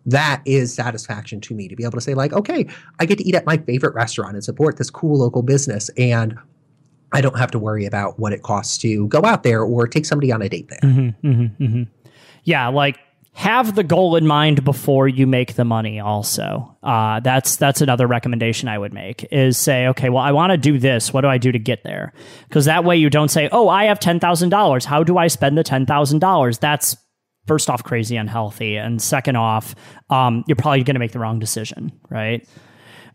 that 0.07 0.43
is 0.45 0.75
satisfaction 0.75 1.41
to 1.43 1.55
me 1.55 1.69
to 1.69 1.77
be 1.77 1.85
able 1.85 1.93
to 1.93 2.01
say, 2.01 2.15
like, 2.15 2.33
okay, 2.33 2.67
I 2.99 3.07
get 3.07 3.19
to 3.19 3.25
eat 3.25 3.35
at 3.35 3.47
my 3.47 3.57
favorite 3.57 3.95
restaurant 3.95 4.35
and 4.35 4.45
support 4.45 4.77
this 4.77 4.91
cool 4.91 5.19
local 5.19 5.43
business. 5.43 5.91
And 5.97 6.39
I 7.13 7.21
don't 7.21 7.39
have 7.39 7.51
to 7.53 7.59
worry 7.59 7.85
about 7.85 8.19
what 8.19 8.33
it 8.33 8.43
costs 8.43 8.79
to 8.79 9.07
go 9.09 9.25
out 9.25 9.43
there 9.43 9.63
or 9.63 9.87
take 9.87 10.07
somebody 10.07 10.33
on 10.33 10.43
a 10.43 10.49
date 10.49 10.69
there. 10.69 10.81
Mm-hmm, 10.83 11.29
mm-hmm, 11.29 11.65
mm-hmm. 11.65 11.83
Yeah. 12.45 12.69
Like 12.69 12.99
have 13.35 13.75
the 13.75 13.83
goal 13.83 14.17
in 14.17 14.27
mind 14.27 14.63
before 14.63 15.09
you 15.09 15.27
make 15.27 15.55
the 15.55 15.65
money 15.65 15.99
also. 15.99 16.77
Uh, 16.83 17.19
that's 17.21 17.57
that's 17.57 17.81
another 17.81 18.07
recommendation 18.07 18.69
i 18.69 18.77
would 18.77 18.93
make 18.93 19.27
is 19.33 19.57
say 19.57 19.87
okay 19.87 20.11
well 20.11 20.23
i 20.23 20.33
want 20.33 20.51
to 20.51 20.59
do 20.59 20.79
this. 20.79 21.13
What 21.13 21.23
do 21.23 21.29
i 21.29 21.39
do 21.39 21.51
to 21.51 21.59
get 21.59 21.83
there? 21.83 22.13
Because 22.49 22.67
that 22.67 22.85
way 22.85 22.97
you 22.97 23.09
don't 23.09 23.31
say 23.31 23.49
oh 23.51 23.69
i 23.69 23.85
have 23.85 23.99
$10000 24.01 24.85
how 24.85 25.03
do 25.03 25.17
i 25.17 25.29
spend 25.29 25.57
the 25.57 25.65
$10000 25.65 26.59
that's 26.61 26.97
first 27.47 27.71
off 27.71 27.83
crazy 27.83 28.17
unhealthy. 28.17 28.77
And 28.77 29.01
second 29.01 29.37
off 29.37 29.75
um, 30.11 30.45
you're 30.47 30.57
probably 30.57 30.83
going 30.85 30.95
to 30.95 31.01
make 31.01 31.13
the 31.13 31.19
wrong 31.19 31.39
decision 31.39 31.93
right? 32.11 32.47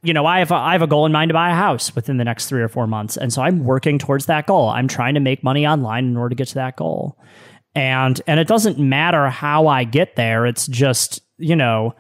You 0.03 0.13
know, 0.13 0.25
I 0.25 0.39
have 0.39 0.51
a, 0.51 0.55
I 0.55 0.71
have 0.73 0.83
a 0.83 0.87
goal 0.87 1.05
in 1.05 1.11
mind 1.11 1.29
to 1.29 1.33
buy 1.33 1.49
a 1.51 1.55
house 1.55 1.93
within 1.95 2.17
the 2.17 2.23
next 2.23 2.47
three 2.47 2.61
or 2.61 2.69
four 2.69 2.85
months, 2.85 3.17
and 3.17 3.33
so 3.33 3.41
I'm 3.41 3.65
working 3.65 3.97
towards 3.97 4.27
that 4.27 4.45
goal. 4.45 4.69
I'm 4.69 4.87
trying 4.87 5.15
to 5.15 5.19
make 5.19 5.43
money 5.43 5.65
online 5.65 6.05
in 6.05 6.15
order 6.15 6.29
to 6.29 6.35
get 6.35 6.49
to 6.49 6.53
that 6.55 6.77
goal 6.77 7.17
and 7.75 8.19
and 8.27 8.39
it 8.39 8.47
doesn't 8.47 8.79
matter 8.79 9.29
how 9.29 9.67
I 9.67 9.83
get 9.83 10.15
there. 10.15 10.45
It's 10.45 10.67
just 10.67 11.21
you 11.37 11.55
know. 11.55 11.95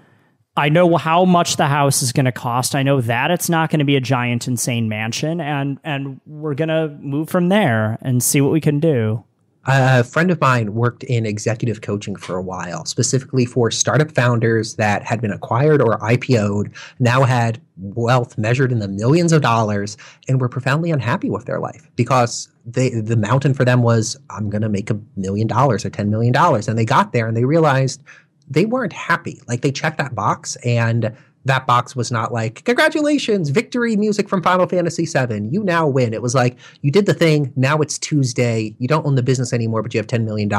I 0.59 0.69
know 0.69 0.97
how 0.97 1.23
much 1.23 1.57
the 1.57 1.67
house 1.67 2.01
is 2.01 2.11
going 2.11 2.25
to 2.25 2.31
cost. 2.31 2.73
I 2.73 2.81
know 2.81 2.99
that 3.01 3.29
it's 3.29 3.47
not 3.47 3.69
going 3.69 3.77
to 3.77 3.85
be 3.85 3.95
a 3.95 4.01
giant, 4.01 4.47
insane 4.47 4.89
mansion, 4.89 5.39
and 5.39 5.77
and 5.83 6.19
we're 6.25 6.55
going 6.55 6.69
to 6.69 6.97
move 6.99 7.29
from 7.29 7.49
there 7.49 7.99
and 8.01 8.23
see 8.23 8.41
what 8.41 8.51
we 8.51 8.59
can 8.59 8.79
do. 8.79 9.23
A 9.69 10.05
friend 10.05 10.31
of 10.31 10.39
mine 10.39 10.75
worked 10.75 11.03
in 11.03 11.25
executive 11.25 11.81
coaching 11.81 12.15
for 12.15 12.37
a 12.37 12.41
while, 12.41 12.85
specifically 12.85 13.45
for 13.45 13.69
startup 13.69 14.13
founders 14.13 14.75
that 14.75 15.03
had 15.03 15.19
been 15.19 15.31
acquired 15.31 15.81
or 15.81 15.99
IPO'd, 15.99 16.73
now 16.99 17.23
had 17.23 17.61
wealth 17.75 18.37
measured 18.37 18.71
in 18.71 18.79
the 18.79 18.87
millions 18.87 19.33
of 19.33 19.41
dollars, 19.41 19.97
and 20.29 20.39
were 20.39 20.47
profoundly 20.47 20.89
unhappy 20.89 21.29
with 21.29 21.45
their 21.45 21.59
life 21.59 21.89
because 21.97 22.47
they 22.65 22.89
the 22.89 23.17
mountain 23.17 23.53
for 23.53 23.65
them 23.65 23.83
was 23.83 24.17
I'm 24.29 24.49
going 24.49 24.61
to 24.61 24.69
make 24.69 24.89
a 24.89 24.99
million 25.17 25.47
dollars 25.47 25.83
or 25.83 25.89
10 25.89 26.09
million 26.09 26.31
dollars 26.33 26.67
and 26.67 26.77
they 26.77 26.85
got 26.85 27.11
there 27.11 27.27
and 27.27 27.35
they 27.35 27.45
realized 27.45 28.01
they 28.49 28.65
weren't 28.65 28.93
happy. 28.93 29.41
Like 29.47 29.61
they 29.61 29.71
checked 29.71 29.97
that 29.97 30.15
box 30.15 30.55
and 30.57 31.15
that 31.47 31.65
box 31.65 31.95
was 31.95 32.11
not 32.11 32.31
like 32.31 32.63
congratulations 32.63 33.49
victory 33.49 33.95
music 33.95 34.29
from 34.29 34.43
final 34.43 34.67
fantasy 34.67 35.05
7 35.05 35.51
you 35.51 35.63
now 35.63 35.87
win. 35.87 36.13
It 36.13 36.21
was 36.21 36.35
like 36.35 36.57
you 36.81 36.91
did 36.91 37.05
the 37.05 37.13
thing. 37.13 37.51
Now 37.55 37.79
it's 37.79 37.97
tuesday. 37.97 38.75
You 38.79 38.87
don't 38.87 39.05
own 39.05 39.15
the 39.15 39.23
business 39.23 39.53
anymore 39.53 39.81
but 39.81 39.93
you 39.93 39.99
have 39.99 40.07
$10 40.07 40.23
million 40.23 40.49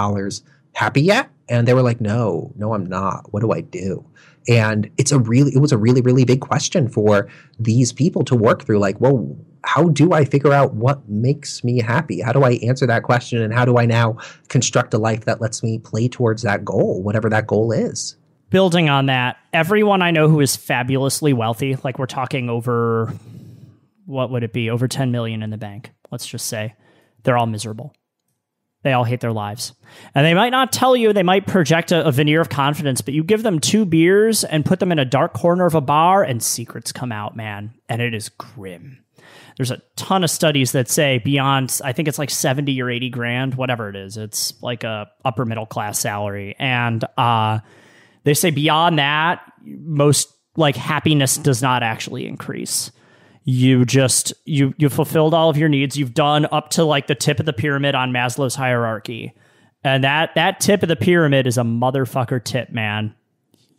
happy 0.75 1.03
yet? 1.03 1.31
And 1.49 1.67
they 1.67 1.75
were 1.75 1.83
like 1.83 2.01
no 2.01 2.53
no 2.57 2.75
i'm 2.75 2.87
not. 2.87 3.33
What 3.33 3.41
do 3.41 3.53
i 3.53 3.61
do? 3.61 4.05
And 4.49 4.91
it's 4.99 5.13
a 5.13 5.19
really 5.19 5.53
it 5.55 5.61
was 5.61 5.73
a 5.73 5.79
really 5.79 6.01
really 6.01 6.25
big 6.25 6.41
question 6.41 6.89
for 6.89 7.29
these 7.59 7.93
people 7.93 8.25
to 8.25 8.35
work 8.35 8.65
through 8.65 8.79
like 8.79 9.01
well 9.01 9.37
how 9.65 9.89
do 9.89 10.13
I 10.13 10.25
figure 10.25 10.53
out 10.53 10.75
what 10.75 11.07
makes 11.09 11.63
me 11.63 11.81
happy? 11.81 12.21
How 12.21 12.33
do 12.33 12.43
I 12.45 12.53
answer 12.63 12.87
that 12.87 13.03
question? 13.03 13.43
And 13.43 13.53
how 13.53 13.65
do 13.65 13.77
I 13.77 13.85
now 13.85 14.17
construct 14.49 14.95
a 14.95 14.99
life 14.99 15.25
that 15.27 15.43
lets 15.43 15.63
me 15.63 15.79
play 15.79 16.09
towards 16.09 16.43
that 16.43 16.65
goal, 16.65 17.03
whatever 17.03 17.29
that 17.29 17.47
goal 17.47 17.73
is? 17.73 18.17
Building 18.51 18.89
on 18.89 19.07
that, 19.07 19.37
everyone 19.53 20.03
I 20.03 20.11
know 20.11 20.29
who 20.29 20.41
is 20.41 20.57
fabulously 20.57 21.33
wealthy, 21.33 21.77
like 21.85 21.99
we're 21.99 22.07
talking 22.07 22.49
over, 22.49 23.13
what 24.07 24.31
would 24.31 24.43
it 24.43 24.53
be? 24.53 24.71
Over 24.71 24.89
10 24.89 25.11
million 25.11 25.43
in 25.43 25.51
the 25.51 25.59
bank, 25.59 25.93
let's 26.11 26.27
just 26.27 26.47
say, 26.47 26.75
they're 27.25 27.37
all 27.37 27.47
miserable. 27.47 27.95
They 28.85 28.93
all 28.93 29.05
hate 29.05 29.21
their 29.21 29.33
lives. 29.33 29.75
And 30.15 30.25
they 30.25 30.35
might 30.35 30.51
not 30.51 30.73
tell 30.73 30.97
you, 30.97 31.13
they 31.13 31.23
might 31.23 31.47
project 31.47 31.93
a, 31.93 32.07
a, 32.07 32.13
veneer 32.13 32.41
of 32.41 32.49
confidence, 32.49 33.01
but 33.01 33.13
you 33.13 33.25
give 33.25 33.43
them 33.43 33.59
two 33.59 33.85
beers 33.85 34.45
and 34.45 34.65
put 34.65 34.79
them 34.79 34.93
in 34.93 35.01
a 35.01 35.05
dark 35.05 35.35
corner 35.35 35.67
of 35.67 35.75
a 35.75 35.81
bar, 35.81 36.23
and 36.23 36.43
secrets 36.43 36.93
come 36.93 37.11
out, 37.11 37.37
man. 37.37 37.75
And 37.89 38.01
it 38.01 38.15
is 38.15 38.29
grim 38.29 39.05
there's 39.59 39.73
a 39.73 39.83
ton 39.97 40.25
of 40.25 40.31
studies 40.31 40.73
that 40.73 40.89
say 40.89 41.19
beyond 41.19 41.81
i 41.85 41.93
think 41.93 42.09
it's 42.09 42.19
like 42.19 42.31
70 42.31 42.81
or 42.81 42.89
80 42.89 43.11
grand 43.11 43.55
whatever 43.57 43.91
it 43.91 43.97
is 43.97 44.17
it's 44.17 44.55
like 44.63 44.85
a 44.85 45.11
upper 45.25 45.45
middle 45.45 45.67
class 45.67 45.99
salary 45.99 46.57
and 46.59 47.05
uh, 47.19 47.59
they 48.29 48.35
say 48.35 48.51
beyond 48.51 48.99
that 48.99 49.41
most 49.65 50.33
like 50.57 50.77
happiness 50.77 51.37
does 51.37 51.63
not 51.63 51.83
actually 51.83 52.27
increase 52.27 52.91
you 53.45 53.85
just 53.85 54.33
you 54.45 54.75
you 54.77 54.89
fulfilled 54.89 55.35
all 55.35 55.49
of 55.49 55.57
your 55.57 55.69
needs 55.69 55.97
you've 55.97 56.15
done 56.15 56.47
up 56.53 56.71
to 56.71 56.85
like 56.85 57.07
the 57.07 57.15
tip 57.15 57.41
of 57.41 57.47
the 57.47 57.53
pyramid 57.53 57.95
on 57.95 58.13
maslow's 58.13 58.55
hierarchy 58.55 59.33
and 59.85 60.05
that 60.05 60.35
that 60.35 60.61
tip 60.61 60.83
of 60.83 60.89
the 60.89 60.97
pyramid 60.97 61.47
is 61.47 61.57
a 61.57 61.63
motherfucker 61.63 62.43
tip 62.43 62.71
man 62.71 63.15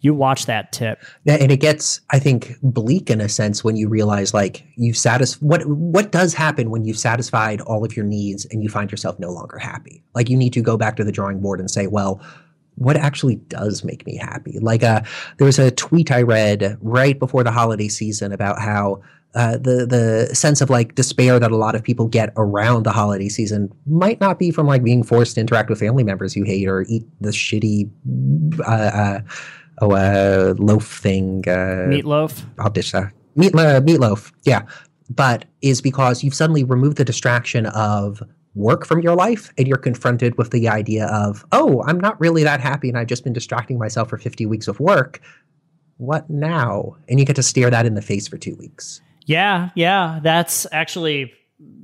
you 0.01 0.13
watch 0.13 0.45
that 0.45 0.71
tip. 0.71 1.03
Yeah, 1.25 1.35
and 1.35 1.51
it 1.51 1.59
gets, 1.59 1.99
I 2.09 2.19
think, 2.19 2.55
bleak 2.63 3.09
in 3.09 3.19
a 3.19 3.27
sense 3.27 3.63
when 3.63 3.75
you 3.75 3.89
realize 3.89 4.33
like 4.33 4.65
you've 4.75 4.97
satisfied 4.97 5.45
what 5.45 5.65
what 5.65 6.11
does 6.11 6.33
happen 6.33 6.69
when 6.69 6.85
you've 6.85 6.97
satisfied 6.97 7.61
all 7.61 7.83
of 7.83 7.95
your 7.95 8.05
needs 8.05 8.45
and 8.45 8.63
you 8.63 8.69
find 8.69 8.91
yourself 8.91 9.19
no 9.19 9.31
longer 9.31 9.57
happy. 9.57 10.03
Like 10.15 10.29
you 10.29 10.37
need 10.37 10.53
to 10.53 10.61
go 10.61 10.77
back 10.77 10.95
to 10.97 11.03
the 11.03 11.11
drawing 11.11 11.41
board 11.41 11.59
and 11.59 11.69
say, 11.69 11.87
well, 11.87 12.21
what 12.79 12.95
actually 12.95 13.35
does 13.35 13.83
make 13.83 14.05
me 14.05 14.15
happy? 14.15 14.57
Like 14.59 14.83
uh, 14.83 15.01
there 15.37 15.45
was 15.45 15.59
a 15.59 15.69
tweet 15.69 16.11
I 16.11 16.21
read 16.21 16.77
right 16.81 17.19
before 17.19 17.43
the 17.43 17.51
holiday 17.51 17.89
season 17.89 18.31
about 18.31 18.59
how 18.59 19.01
uh, 19.35 19.57
the 19.57 19.85
the 19.85 20.33
sense 20.33 20.59
of 20.61 20.69
like 20.69 20.95
despair 20.95 21.39
that 21.39 21.51
a 21.51 21.57
lot 21.57 21.75
of 21.75 21.83
people 21.83 22.07
get 22.07 22.33
around 22.35 22.83
the 22.83 22.91
holiday 22.91 23.29
season 23.29 23.71
might 23.85 24.19
not 24.19 24.39
be 24.39 24.49
from 24.49 24.65
like 24.65 24.83
being 24.83 25.03
forced 25.03 25.35
to 25.35 25.41
interact 25.41 25.69
with 25.69 25.79
family 25.79 26.03
members 26.03 26.35
you 26.35 26.43
hate 26.43 26.67
or 26.67 26.81
eat 26.89 27.03
the 27.21 27.29
shitty 27.29 27.91
uh, 28.61 28.71
uh 28.71 29.21
oh, 29.81 29.91
uh, 29.91 30.55
loaf 30.57 30.99
thing. 30.99 31.43
Uh, 31.47 31.87
meatloaf. 31.87 32.43
I'll 32.57 32.71
ditch 32.71 32.91
that. 32.93 33.13
Meat, 33.35 33.53
uh, 33.53 33.81
meatloaf. 33.81 34.31
Yeah, 34.43 34.63
but 35.09 35.45
is 35.61 35.81
because 35.81 36.23
you've 36.23 36.33
suddenly 36.33 36.63
removed 36.63 36.97
the 36.97 37.05
distraction 37.05 37.65
of 37.67 38.23
work 38.55 38.85
from 38.85 39.01
your 39.01 39.15
life 39.15 39.53
and 39.57 39.67
you're 39.67 39.77
confronted 39.77 40.37
with 40.37 40.51
the 40.51 40.67
idea 40.67 41.05
of, 41.07 41.45
oh, 41.51 41.83
I'm 41.85 41.99
not 41.99 42.19
really 42.19 42.43
that 42.43 42.59
happy 42.59 42.89
and 42.89 42.97
I've 42.97 43.07
just 43.07 43.23
been 43.23 43.33
distracting 43.33 43.77
myself 43.77 44.09
for 44.09 44.17
50 44.17 44.45
weeks 44.45 44.67
of 44.67 44.79
work. 44.79 45.21
What 45.97 46.29
now? 46.29 46.95
And 47.07 47.19
you 47.19 47.25
get 47.25 47.35
to 47.35 47.43
stare 47.43 47.69
that 47.69 47.85
in 47.85 47.95
the 47.95 48.01
face 48.01 48.27
for 48.27 48.37
two 48.37 48.55
weeks. 48.55 49.01
Yeah, 49.25 49.69
yeah. 49.75 50.19
That's 50.23 50.65
actually 50.71 51.33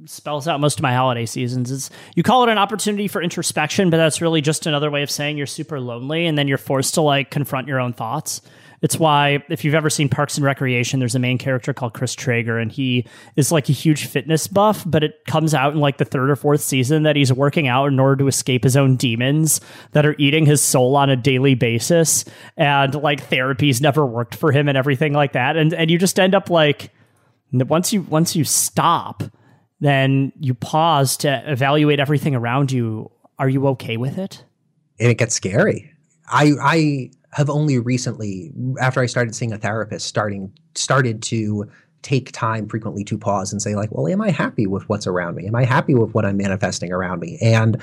spells 0.05 0.47
out 0.47 0.59
most 0.59 0.79
of 0.79 0.83
my 0.83 0.93
holiday 0.93 1.25
seasons. 1.25 1.71
It's 1.71 1.89
you 2.15 2.23
call 2.23 2.43
it 2.43 2.49
an 2.49 2.57
opportunity 2.57 3.07
for 3.07 3.21
introspection, 3.21 3.89
but 3.89 3.97
that's 3.97 4.21
really 4.21 4.41
just 4.41 4.65
another 4.65 4.89
way 4.89 5.03
of 5.03 5.11
saying 5.11 5.37
you're 5.37 5.45
super 5.45 5.79
lonely 5.79 6.25
and 6.25 6.37
then 6.37 6.47
you're 6.47 6.57
forced 6.57 6.93
to 6.95 7.01
like 7.01 7.29
confront 7.29 7.67
your 7.67 7.79
own 7.79 7.93
thoughts. 7.93 8.41
It's 8.85 8.99
why 8.99 9.43
if 9.49 9.65
you've 9.65 9.73
ever 9.73 9.89
seen 9.89 10.09
Parks 10.09 10.37
and 10.37 10.45
Recreation, 10.45 10.99
there's 10.99 11.15
a 11.15 11.19
main 11.19 11.39
character 11.39 11.73
called 11.73 11.95
Chris 11.95 12.13
Traeger, 12.13 12.59
and 12.59 12.71
he 12.71 13.07
is 13.35 13.51
like 13.51 13.67
a 13.67 13.71
huge 13.71 14.05
fitness 14.05 14.45
buff, 14.45 14.83
but 14.85 15.03
it 15.03 15.25
comes 15.25 15.55
out 15.55 15.73
in 15.73 15.79
like 15.79 15.97
the 15.97 16.05
third 16.05 16.29
or 16.29 16.35
fourth 16.35 16.61
season 16.61 17.01
that 17.01 17.15
he's 17.15 17.33
working 17.33 17.67
out 17.67 17.87
in 17.87 17.99
order 17.99 18.17
to 18.17 18.27
escape 18.27 18.63
his 18.63 18.77
own 18.77 18.95
demons 18.95 19.59
that 19.93 20.05
are 20.05 20.13
eating 20.19 20.45
his 20.45 20.61
soul 20.61 20.95
on 20.95 21.09
a 21.09 21.15
daily 21.15 21.55
basis. 21.55 22.25
And 22.57 22.93
like 22.93 23.23
therapy's 23.23 23.81
never 23.81 24.05
worked 24.05 24.35
for 24.35 24.51
him 24.51 24.69
and 24.69 24.77
everything 24.77 25.13
like 25.13 25.31
that. 25.31 25.57
And 25.57 25.73
and 25.73 25.89
you 25.89 25.97
just 25.97 26.19
end 26.19 26.35
up 26.35 26.51
like 26.51 26.91
once 27.51 27.91
you 27.91 28.03
once 28.03 28.35
you 28.35 28.43
stop 28.43 29.23
then 29.79 30.31
you 30.39 30.53
pause 30.53 31.17
to 31.17 31.51
evaluate 31.51 31.99
everything 31.99 32.35
around 32.35 32.71
you. 32.71 33.09
Are 33.39 33.49
you 33.49 33.67
okay 33.69 33.97
with 33.97 34.19
it? 34.19 34.43
And 34.99 35.09
it 35.09 35.17
gets 35.17 35.33
scary. 35.33 35.91
I 36.27 36.53
I 36.61 37.09
have 37.35 37.49
only 37.49 37.77
recently, 37.79 38.49
after 38.79 39.01
I 39.01 39.07
started 39.07 39.35
seeing 39.35 39.51
a 39.51 39.57
therapist, 39.57 40.07
starting 40.07 40.53
started 40.73 41.21
to 41.23 41.69
take 42.01 42.31
time 42.31 42.65
frequently 42.69 43.03
to 43.03 43.17
pause 43.17 43.51
and 43.51 43.61
say 43.61 43.75
like, 43.75 43.91
well, 43.91 44.07
am 44.07 44.21
I 44.21 44.31
happy 44.31 44.67
with 44.67 44.87
what's 44.87 45.05
around 45.05 45.35
me? 45.35 45.45
Am 45.45 45.55
I 45.55 45.65
happy 45.65 45.95
with 45.95 46.13
what 46.13 46.23
I'm 46.25 46.37
manifesting 46.37 46.93
around 46.93 47.19
me? 47.19 47.37
And 47.41 47.81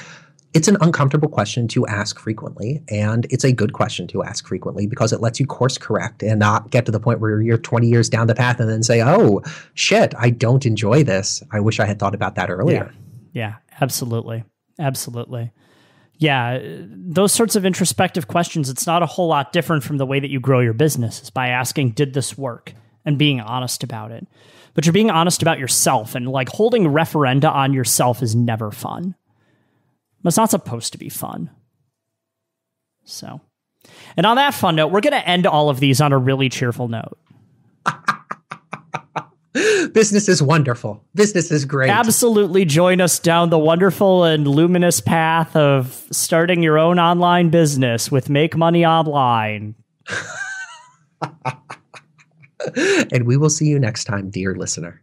it's 0.55 0.69
an 0.69 0.79
uncomfortable 0.81 1.29
question 1.29 1.69
to 1.69 1.87
ask 1.87 2.19
frequently, 2.19 2.83
and 2.89 3.27
it's 3.29 3.45
a 3.45 3.53
good 3.53 3.75
question 3.75 4.07
to 4.09 4.23
ask 4.23 4.47
frequently 4.47 4.87
because 4.87 5.13
it 5.13 5.21
lets 5.21 5.39
you 5.39 5.47
course 5.47 5.77
correct 5.77 6.23
and 6.23 6.39
not 6.39 6.71
get 6.71 6.87
to 6.87 6.93
the 6.93 7.01
point 7.01 7.21
where 7.21 7.43
you're 7.43 7.59
20 7.59 7.87
years 7.87 8.09
down 8.09 8.29
the 8.29 8.35
path 8.35 8.59
and 8.59 8.71
then 8.71 8.83
say, 8.83 9.03
"Oh, 9.03 9.43
shit, 9.75 10.15
I 10.19 10.31
don't 10.31 10.65
enjoy 10.65 11.05
this. 11.05 11.43
I 11.53 11.61
wish 11.61 11.79
I 11.79 11.85
had 11.85 11.99
thought 11.99 12.15
about 12.15 12.37
that 12.37 12.51
earlier." 12.51 12.93
Yeah, 13.33 13.43
yeah 13.49 13.55
absolutely, 13.83 14.45
absolutely. 14.79 15.53
Yeah, 16.23 16.61
those 16.63 17.33
sorts 17.33 17.57
of 17.57 17.67
introspective 17.67 18.29
questions. 18.29 18.71
It's 18.71 18.87
not 18.87 19.03
a 19.03 19.07
whole 19.07 19.29
lot 19.29 19.53
different 19.53 19.83
from 19.83 19.97
the 19.97 20.07
way 20.07 20.21
that 20.21 20.31
you 20.31 20.39
grow 20.41 20.61
your 20.61 20.73
business. 20.73 21.21
Is 21.23 21.31
by 21.31 21.49
asking, 21.49 21.93
"Did 21.93 22.15
this 22.15 22.39
work?" 22.39 22.75
and 23.05 23.19
being 23.19 23.41
honest 23.41 23.83
about 23.83 24.13
it. 24.13 24.27
But 24.75 24.87
you're 24.87 24.93
being 24.93 25.11
honest 25.11 25.43
about 25.43 25.59
yourself, 25.59 26.15
and 26.15 26.29
like 26.29 26.49
holding 26.49 26.85
referenda 26.85 27.53
on 27.53 27.73
yourself 27.73 28.23
is 28.23 28.37
never 28.37 28.71
fun 28.71 29.17
it's 30.29 30.37
not 30.37 30.51
supposed 30.51 30.93
to 30.93 30.99
be 30.99 31.09
fun. 31.09 31.51
So, 33.05 33.41
and 34.17 34.25
on 34.27 34.37
that 34.37 34.55
fun 34.55 34.77
note, 34.77 34.93
we're 34.93 35.01
going 35.01 35.13
to 35.13 35.29
end 35.29 35.47
all 35.47 35.71
of 35.71 35.81
these 35.81 36.01
on 36.01 36.13
a 36.13 36.19
really 36.19 36.49
cheerful 36.49 36.89
note. 36.89 37.19
Business 39.93 40.29
is 40.29 40.43
wonderful. 40.43 41.05
Business 41.15 41.51
is 41.51 41.67
great. 41.67 41.91
Absolutely 41.91 42.65
join 42.65 43.01
us 43.01 43.19
down 43.19 43.51
the 43.51 43.59
wonderful 43.59 44.25
and 44.25 44.49
luminous 44.49 45.01
path 45.01 45.55
of 45.55 46.07
starting 46.11 46.63
your 46.63 46.79
own 46.79 46.99
online 46.99 47.51
business 47.51 48.11
with 48.11 48.31
Make 48.31 48.57
Money 48.57 48.87
Online. 48.87 49.75
and 53.13 53.27
we 53.27 53.37
will 53.37 53.51
see 53.51 53.67
you 53.67 53.79
next 53.79 54.05
time, 54.05 54.31
dear 54.31 54.55
listener. 54.55 55.02